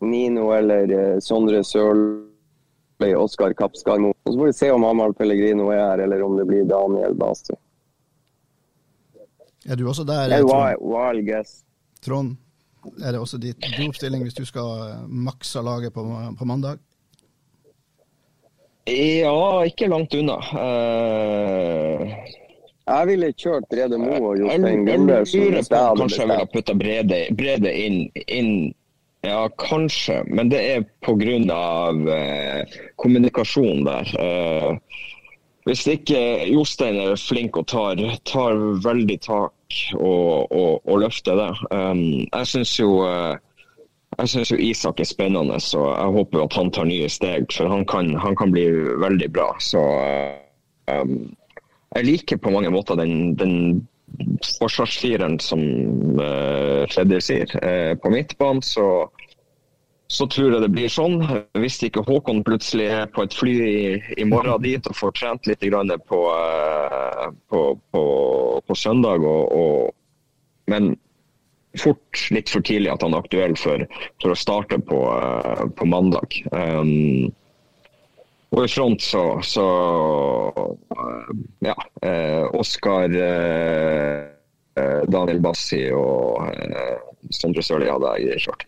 Nino 0.08 0.52
eller 0.56 0.92
eh, 0.92 1.18
Sondre 1.24 1.64
Sørløy, 1.68 3.14
Oskar 3.18 3.54
Kapskarmo. 3.58 4.14
Og 4.24 4.32
Så 4.34 4.38
får 4.40 4.46
vi 4.46 4.56
se 4.58 4.72
om 4.72 4.86
Amahl 4.88 5.14
Pellegrino 5.18 5.70
er 5.74 5.82
her, 5.82 6.06
eller 6.06 6.24
om 6.26 6.38
det 6.38 6.48
blir 6.50 6.64
Daniel 6.70 7.16
Bastø. 7.20 7.56
Er 9.64 9.80
du 9.80 9.88
også 9.88 10.04
der, 10.04 10.28
er 10.28 10.42
Trond? 10.42 10.54
wild, 10.54 10.82
wild 10.94 11.28
guess. 11.28 11.64
Trond? 12.04 12.36
Er 13.00 13.16
det 13.16 13.20
også 13.20 13.38
ditt 13.40 13.62
din 13.64 13.88
oppstilling 13.88 14.26
hvis 14.26 14.36
du 14.36 14.44
skal 14.46 14.90
eh, 14.90 15.04
makse 15.08 15.62
laget 15.64 15.94
på, 15.96 16.04
på 16.40 16.46
mandag? 16.46 16.82
Ja, 18.86 19.64
ikke 19.64 19.88
langt 19.88 20.14
unna. 20.20 20.36
Uh... 20.52 22.10
Jeg 22.84 23.08
ville 23.08 23.30
kjørt 23.40 23.68
Brede 23.72 23.98
Moe 23.98 24.20
og 24.20 24.40
Jostein 24.42 24.82
Gundersen. 24.84 25.54
kanskje 25.72 26.20
jeg 26.20 26.28
ville 26.28 26.48
putta 26.52 26.74
Brede, 26.76 27.20
Brede 27.40 27.72
inn, 27.72 28.00
inn 28.28 28.52
Ja, 29.24 29.48
kanskje, 29.58 30.20
men 30.28 30.50
det 30.52 30.60
er 30.60 30.86
pga. 31.06 31.38
Eh, 32.12 32.80
kommunikasjon 33.00 33.86
der. 33.88 34.10
Eh, 34.20 34.74
hvis 35.64 35.86
ikke 35.88 36.20
Jostein 36.52 36.98
er 37.00 37.16
flink 37.16 37.56
og 37.56 37.70
tar, 37.72 38.02
tar 38.28 38.58
veldig 38.84 39.16
tak 39.24 39.78
og, 39.96 40.52
og, 40.52 40.84
og 40.84 41.00
løfter 41.06 41.40
det. 41.40 41.52
Um, 41.72 42.04
jeg 42.26 42.50
syns 42.52 42.74
jo 42.80 42.98
eh, 43.08 43.38
jo 44.20 44.60
Isak 44.60 45.00
er 45.00 45.08
spennende, 45.08 45.60
så 45.64 45.86
jeg 45.94 46.18
håper 46.18 46.44
at 46.44 46.58
han 46.60 46.72
tar 46.72 46.90
nye 46.92 47.08
steg. 47.10 47.48
For 47.56 47.72
han 47.72 47.88
kan, 47.88 48.12
han 48.20 48.36
kan 48.36 48.52
bli 48.52 48.68
veldig 49.06 49.32
bra. 49.32 49.54
Så 49.64 49.80
eh, 50.04 51.00
um, 51.00 51.32
jeg 51.96 52.10
liker 52.10 52.44
på 52.44 52.52
mange 52.52 52.74
måter 52.74 53.00
den, 53.00 53.38
den 53.40 53.88
forsvarsfireren 54.60 55.40
som 55.42 55.62
uh, 56.20 56.84
Freddy 56.92 57.20
sier. 57.24 57.50
Uh, 57.64 57.94
på 58.00 58.12
midtbanen 58.14 58.62
så, 58.66 58.88
så 60.12 60.28
tror 60.32 60.54
jeg 60.56 60.64
det 60.66 60.72
blir 60.76 60.92
sånn. 60.92 61.20
Hvis 61.60 61.80
ikke 61.86 62.06
Håkon 62.08 62.44
plutselig 62.48 62.90
er 62.94 63.12
på 63.14 63.26
et 63.26 63.38
fly 63.38 63.54
i, 63.68 63.78
i 64.18 64.28
morgen 64.30 64.62
dit 64.64 64.90
og 64.90 64.98
får 65.00 65.16
trent 65.20 65.50
litt 65.50 65.66
på, 66.10 66.22
uh, 66.30 67.30
på, 67.50 67.64
på, 67.94 68.04
på 68.68 68.78
søndag. 68.78 69.26
Og, 69.26 69.44
og, 69.52 69.94
men 70.72 70.94
fort 71.82 72.28
litt 72.30 72.52
for 72.54 72.62
tidlig 72.62 72.92
at 72.94 73.02
han 73.02 73.16
er 73.16 73.24
aktuell 73.24 73.56
for, 73.58 73.88
for 74.22 74.34
å 74.34 74.38
starte 74.38 74.78
på 74.86 75.88
mandag. 75.90 76.44
Um, 76.54 77.34
og 78.54 78.66
i 78.66 78.70
front 78.70 79.02
så, 79.02 79.24
så 79.42 79.64
ja. 81.66 81.76
eh, 82.06 82.44
Oskar, 82.54 83.16
eh, 83.18 84.28
eh, 84.78 85.02
Daniel 85.10 85.42
Bassi 85.42 85.88
og 85.96 86.54
Sondre 87.34 87.64
Sørli 87.66 87.90
hadde 87.90 88.14
jeg 88.22 88.44
kjørt. 88.46 88.68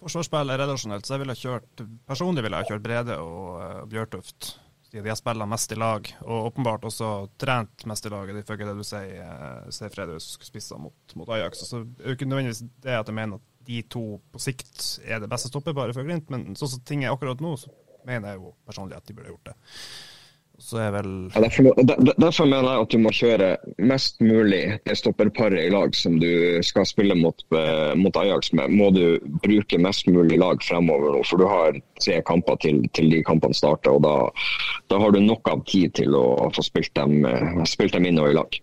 Forsvarsspill 0.00 0.52
er 0.54 0.62
redaksjonelt, 0.62 1.04
så 1.04 1.14
jeg 1.14 1.24
ville 1.24 1.36
kjørt 1.36 1.84
personlig 2.08 2.44
ville 2.46 2.62
jeg 2.62 2.70
kjørt 2.70 2.84
Brede 2.86 3.18
og 3.20 3.90
Bjørtuft. 3.92 4.54
De 4.90 5.04
har 5.04 5.18
spilt 5.20 5.46
mest 5.46 5.70
i 5.70 5.78
lag, 5.78 6.08
og 6.24 6.48
åpenbart 6.48 6.88
også 6.88 7.10
trent 7.38 7.84
mest 7.86 8.08
i 8.08 8.10
lag. 8.10 8.32
Ifølge 8.40 8.66
det 8.66 8.74
du 8.74 8.82
sier, 8.86 9.68
sier 9.70 9.92
Fredus 9.92 10.32
spissa 10.42 10.80
mot, 10.80 11.14
mot 11.14 11.28
Ajax. 11.36 11.60
Så 11.68 11.84
det 11.84 12.02
er 12.02 12.10
jo 12.10 12.16
ikke 12.18 12.30
nødvendigvis 12.30 12.64
det 12.82 12.96
at 12.96 13.12
jeg 13.12 13.18
mener 13.20 13.38
at 13.38 13.68
de 13.68 13.84
to 13.92 14.02
på 14.32 14.40
sikt 14.42 14.88
er 15.04 15.20
det 15.22 15.28
beste 15.30 15.52
stoppeparet 15.52 15.94
for 15.94 16.08
Glimt, 16.08 16.32
men 16.32 16.56
sånn 16.58 16.72
som 16.72 16.82
ting 16.88 17.04
er 17.04 17.12
akkurat 17.12 17.44
nå, 17.44 17.52
så 17.60 17.70
mener 18.06 18.28
jeg 18.34 18.40
jo 18.40 18.54
personlig 18.66 18.96
at 18.96 19.06
de 19.06 19.14
burde 19.14 19.28
gjort 19.34 19.44
det. 19.52 19.54
Så 20.60 20.76
er 20.76 20.90
vel 20.92 21.30
Ja, 21.34 21.40
Derfor, 21.40 21.72
der- 21.88 22.14
derfor 22.20 22.44
mener 22.44 22.68
jeg 22.68 22.80
at 22.82 22.88
du 22.90 22.98
må 22.98 23.10
kjøre 23.16 23.56
mest 23.78 24.20
mulig 24.20 24.78
det 24.84 24.96
stopperparet 24.98 25.64
i 25.66 25.70
lag 25.72 25.94
som 25.96 26.18
du 26.20 26.60
skal 26.62 26.84
spille 26.84 27.14
mot, 27.16 27.42
eh, 27.56 27.94
mot 27.96 28.14
Ajax 28.16 28.52
med. 28.52 28.68
Må 28.68 28.90
du 28.92 29.18
bruke 29.40 29.78
mest 29.80 30.06
mulig 30.06 30.36
lag 30.38 30.60
fremover 30.62 31.16
nå, 31.16 31.24
for 31.24 31.38
du 31.38 31.46
har 31.48 31.72
tre 31.98 32.20
kamper 32.20 32.56
til, 32.60 32.82
til 32.92 33.08
de 33.08 33.22
kampene 33.24 33.54
starter. 33.56 33.90
og 33.96 34.02
da, 34.02 34.28
da 34.90 34.98
har 34.98 35.10
du 35.12 35.20
nok 35.20 35.48
av 35.48 35.64
tid 35.64 35.94
til 35.94 36.12
å 36.12 36.52
få 36.52 36.62
spilt 36.62 36.92
dem, 36.92 37.24
eh, 37.24 37.64
spilt 37.64 37.92
dem 37.92 38.04
inn 38.04 38.18
og 38.18 38.28
i 38.28 38.32
lag. 38.34 38.60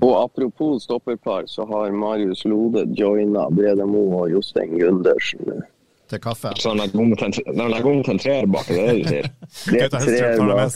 Og 0.00 0.14
apropos 0.22 0.84
stopperpar, 0.86 1.48
så 1.50 1.66
har 1.66 1.90
Marius 1.90 2.44
Lode 2.44 2.86
joina 2.94 3.48
Brede 3.50 3.84
Moe 3.84 4.22
og 4.22 4.30
Jostein 4.30 4.78
Gundersen. 4.78 5.64
Til 6.12 6.20
kaffe? 6.20 6.52
Så 6.60 6.68
han 6.74 6.80
legger 6.82 7.00
om 7.00 7.12
til 7.16 7.26
en- 7.30 7.70
legger 7.72 7.90
om 7.90 8.02
til 8.04 8.12
en 8.14 8.20
treer 8.20 8.46
bak, 8.52 8.68
er 8.70 8.74
det 8.76 8.86
det 8.86 9.02
du 9.02 9.08
sier? 9.08 9.28
Det 9.72 9.82
er 9.82 9.88
treer 9.96 10.42
bak. 10.52 10.72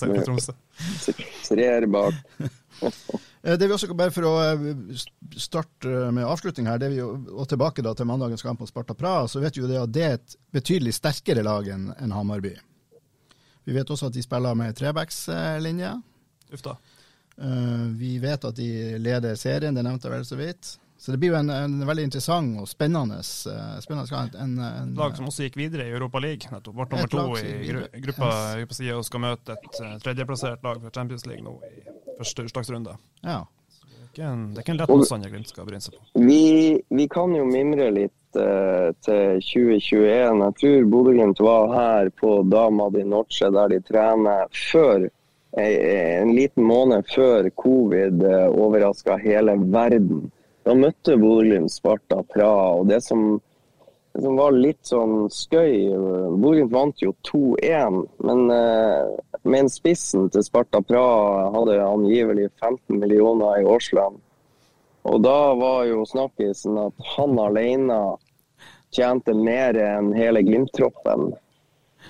Treer 1.49 1.87
bak. 1.93 2.14
Eh, 3.47 3.55
Det 3.57 3.68
vi 3.68 3.72
også, 3.76 3.87
bare 3.95 4.11
for 4.11 4.26
å 4.26 4.30
eh, 4.43 4.97
starte 5.39 5.87
med 6.12 6.26
avslutning 6.26 6.66
her, 6.66 6.80
det 6.82 6.89
vi, 6.91 6.99
og 7.01 7.45
tilbake 7.49 7.80
da 7.84 7.93
til 7.95 8.09
mandagens 8.11 8.43
kamp 8.43 8.59
mot 8.61 8.68
Sparta 8.68 8.93
Praha, 8.99 9.28
så 9.30 9.39
vet 9.41 9.55
vi 9.55 9.62
jo 9.62 9.68
det 9.70 9.78
at 9.78 9.93
det 9.95 10.03
er 10.03 10.16
et 10.18 10.34
betydelig 10.57 10.97
sterkere 10.97 11.45
lag 11.47 11.68
enn 11.70 11.87
en 11.95 12.12
Hamarby. 12.16 12.51
Vi 13.64 13.76
vet 13.76 13.93
også 13.95 14.11
at 14.11 14.16
de 14.18 14.24
spiller 14.26 14.59
med 14.59 14.74
trebackslinje. 14.76 15.93
Eh, 17.39 17.87
vi 18.03 18.16
vet 18.22 18.45
at 18.51 18.59
de 18.59 18.68
leder 18.99 19.39
serien, 19.39 19.74
det 19.78 19.84
nevnte 19.87 20.09
jeg 20.11 20.16
vel 20.16 20.26
så 20.26 20.39
vidt. 20.43 20.72
Så 20.99 21.12
det 21.12 21.18
blir 21.20 21.34
jo 21.34 21.36
en, 21.36 21.51
en 21.53 21.74
veldig 21.86 22.07
interessant 22.09 22.61
og 22.61 22.68
spennende, 22.70 23.18
uh, 23.20 23.74
spennende 23.84 24.09
kamp. 24.09 24.36
En, 24.40 24.55
en, 24.59 24.94
lag 24.97 25.16
som 25.18 25.28
også 25.28 25.44
gikk 25.47 25.59
videre 25.61 25.84
i 25.84 25.92
Europa 25.92 26.22
League, 26.24 26.49
nettopp. 26.53 26.78
Ble 26.78 26.86
nummer 26.94 27.11
to 27.12 27.26
i 27.42 27.68
gru 27.68 27.82
gruppa, 28.07 28.30
Yes. 28.57 28.80
og 28.97 29.05
skal 29.05 29.22
møte 29.26 29.59
et 29.59 29.82
uh, 29.82 29.99
tredjeplassert 30.03 30.64
lag 30.64 30.80
fra 30.80 30.94
Champions 30.94 31.26
League 31.28 31.44
nå 31.44 31.59
i 31.68 31.84
første 32.16 32.47
utslagsrunde. 32.49 32.97
Ja. 33.26 33.42
Det 34.16 34.24
er 34.24 34.30
en, 34.32 34.47
det 34.55 34.62
er 34.62 34.64
ikke 34.64 34.72
en 34.72 34.78
lett 34.80 34.90
motstander 34.94 35.32
Glimt 35.34 35.51
skal 35.51 35.66
bryne 35.68 35.84
seg 35.84 35.99
på. 35.99 36.22
Vi, 36.24 36.78
vi 36.88 37.05
kan 37.12 37.34
jo 37.36 37.42
mimre 37.44 37.90
litt 37.92 38.38
uh, 38.40 38.88
til 39.05 39.42
2021. 39.44 40.40
Jeg 40.40 40.57
tror 40.62 40.88
Bodø-Glimt 40.94 41.42
var 41.44 41.74
her 41.74 42.09
på 42.16 42.38
Dama 42.49 42.88
di 42.94 43.05
Noche, 43.05 43.51
der 43.53 43.74
de 43.74 43.82
trener 43.84 44.49
før 44.70 45.05
en, 45.05 45.12
en 45.61 46.32
liten 46.32 46.64
måned 46.64 47.05
før 47.12 47.51
covid 47.61 48.24
uh, 48.24 48.49
overraska 48.57 49.18
hele 49.20 49.59
verden. 49.68 50.30
Da 50.66 50.74
møtte 50.74 51.14
Bodø-Glimt 51.20 51.70
Sparta 51.70 52.22
Praha. 52.26 52.80
og 52.80 52.88
det 52.90 52.98
som, 53.06 53.38
det 54.14 54.24
som 54.24 54.38
var 54.38 54.56
litt 54.56 54.82
sånn 54.88 55.28
skøy 55.30 55.92
Bodø-Glimt 55.94 56.74
vant 56.74 57.04
jo 57.04 57.14
2-1, 57.30 58.02
men 58.26 58.50
eh, 58.50 59.14
men 59.46 59.68
spissen 59.70 60.26
til 60.34 60.42
Sparta 60.42 60.80
Praha 60.82 61.50
hadde 61.54 61.78
angivelig 61.84 62.48
15 62.58 62.98
millioner 62.98 63.60
i 63.60 63.66
årslønn. 63.70 64.18
Og 65.06 65.20
da 65.22 65.54
var 65.54 65.84
jo 65.86 66.02
snakkisen 66.08 66.78
at 66.82 67.10
han 67.14 67.38
alene 67.38 67.98
tjente 68.94 69.36
mer 69.38 69.78
enn 69.78 70.10
hele 70.16 70.42
Glimt-troppen. 70.42 71.30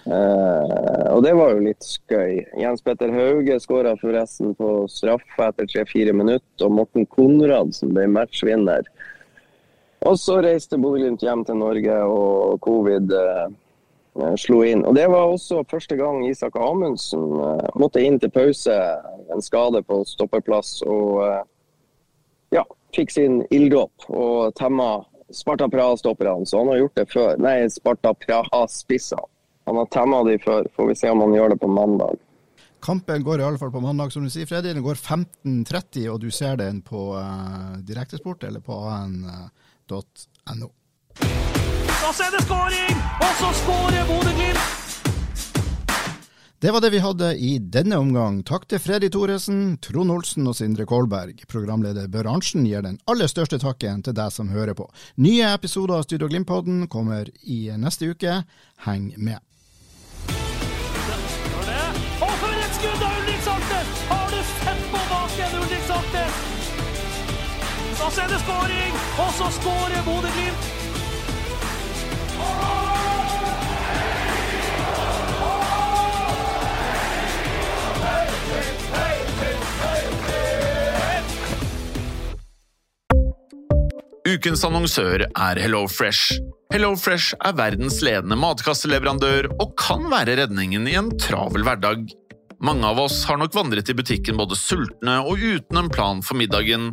Eh, 0.05 1.07
og 1.11 1.23
det 1.25 1.33
var 1.35 1.55
jo 1.55 1.65
litt 1.65 1.83
skøy. 1.83 2.45
Jens 2.61 2.85
Petter 2.85 3.11
Hauge 3.15 3.57
skåra 3.63 3.97
forresten 3.99 4.55
på 4.59 4.85
straffe 4.93 5.49
etter 5.49 5.69
tre-fire 5.73 6.15
minutter, 6.15 6.67
og 6.67 6.75
Morten 6.81 7.09
Konradsen 7.11 7.95
ble 7.97 8.07
matchvinner. 8.13 8.87
Og 10.07 10.19
så 10.21 10.39
reiste 10.45 10.79
Bodø-Glimt 10.79 11.25
hjem 11.25 11.43
til 11.47 11.59
Norge, 11.59 11.97
og 12.05 12.61
covid 12.65 13.11
eh, 13.17 13.45
eh, 14.21 14.37
slo 14.39 14.61
inn. 14.67 14.85
Og 14.87 14.95
Det 14.95 15.09
var 15.11 15.33
også 15.33 15.65
første 15.71 15.99
gang 15.99 16.23
Isak 16.29 16.59
Amundsen 16.61 17.27
eh, 17.41 17.69
måtte 17.81 18.05
inn 18.05 18.21
til 18.23 18.31
pause. 18.31 18.77
En 19.33 19.43
skade 19.43 19.83
på 19.83 20.03
stoppeplass. 20.07 20.79
Og 20.87 21.23
eh, 21.27 21.43
ja, 22.61 22.67
fikk 22.95 23.15
sin 23.15 23.41
ilddåp 23.51 24.11
og 24.13 24.55
temma 24.61 25.01
Sparta 25.35 25.67
Praha-stopperne. 25.67 26.47
Så 26.47 26.61
han 26.61 26.71
har 26.71 26.85
gjort 26.85 27.01
det 27.01 27.09
før. 27.11 27.33
Nei, 27.43 27.57
Sparta 27.73 28.15
Praha-spissene. 28.15 29.27
Han 29.67 29.77
har 29.81 29.91
tenna 29.91 30.23
de 30.25 30.39
før. 30.39 30.69
Får 30.77 30.89
vi 30.89 30.97
se 30.99 31.11
om 31.11 31.21
han 31.25 31.35
gjør 31.35 31.55
det 31.55 31.61
på 31.63 31.71
mandag. 31.71 32.23
Kampen 32.87 33.25
går 33.27 33.41
i 33.41 33.47
alle 33.49 33.59
fall 33.59 33.73
på 33.75 33.83
mandag, 33.83 34.13
som 34.15 34.23
du 34.23 34.31
sier, 34.31 34.47
Freddy. 34.47 34.71
Den 34.77 34.85
går 34.85 34.95
15.30, 34.95 36.07
og 36.13 36.21
du 36.23 36.31
ser 36.31 36.59
den 36.61 36.83
på 36.87 37.09
uh, 37.19 37.75
direktesport 37.83 38.47
eller 38.47 38.63
på 38.63 38.79
an.no. 38.87 40.71
Og 42.07 42.13
så 42.15 42.29
er 42.29 42.37
det 42.37 42.45
skåring! 42.47 43.01
Og 43.19 43.33
så 43.41 43.55
skårer 43.65 44.11
Bodø-Glimt! 44.13 44.77
Det 46.63 46.71
var 46.73 46.81
det 46.81 46.93
vi 46.95 47.03
hadde 47.05 47.33
i 47.37 47.51
denne 47.59 47.99
omgang. 48.01 48.39
Takk 48.47 48.69
til 48.71 48.81
Freddy 48.81 49.11
Thoresen, 49.13 49.77
Trond 49.83 50.15
Olsen 50.15 50.47
og 50.49 50.55
Sindre 50.57 50.87
Kolberg. 50.89 51.43
Programleder 51.51 52.07
Bør 52.09 52.31
Arntzen 52.33 52.65
gir 52.65 52.87
den 52.87 52.97
aller 53.11 53.29
største 53.29 53.59
takken 53.61 54.01
til 54.07 54.17
deg 54.17 54.33
som 54.33 54.49
hører 54.55 54.79
på. 54.79 54.87
Nye 55.21 55.51
episoder 55.51 55.99
av 55.99 56.07
Studio 56.07 56.31
Glimt-podden 56.31 56.87
kommer 56.89 57.29
i 57.43 57.67
neste 57.77 58.09
uke. 58.15 58.39
Heng 58.87 59.11
med. 59.19 59.43
Og 68.07 68.13
så 68.15 68.23
er 68.23 68.29
det 68.31 68.37
skåring! 68.39 68.99
Og 69.19 69.31
så 69.35 69.47
skårer 69.57 70.03
Bodø-Glimt! 70.07 70.67
Ukens 84.27 84.63
annonsør 84.67 85.25
er 85.27 85.59
HelloFresh. 85.59 86.37
HelloFresh 86.75 87.35
er 87.43 87.57
verdens 87.59 87.97
ledende 88.07 88.39
matkasseleverandør 88.39 89.49
og 89.57 89.75
kan 89.81 90.07
være 90.13 90.37
redningen 90.45 90.87
i 90.87 90.95
en 91.01 91.11
travel 91.19 91.67
hverdag. 91.67 92.07
Mange 92.63 92.87
av 92.87 93.03
oss 93.03 93.25
har 93.27 93.43
nok 93.43 93.59
vandret 93.59 93.91
i 93.91 93.99
butikken 93.99 94.39
både 94.39 94.55
sultne 94.59 95.19
og 95.27 95.43
uten 95.43 95.83
en 95.83 95.91
plan 95.91 96.23
for 96.23 96.39
middagen, 96.39 96.93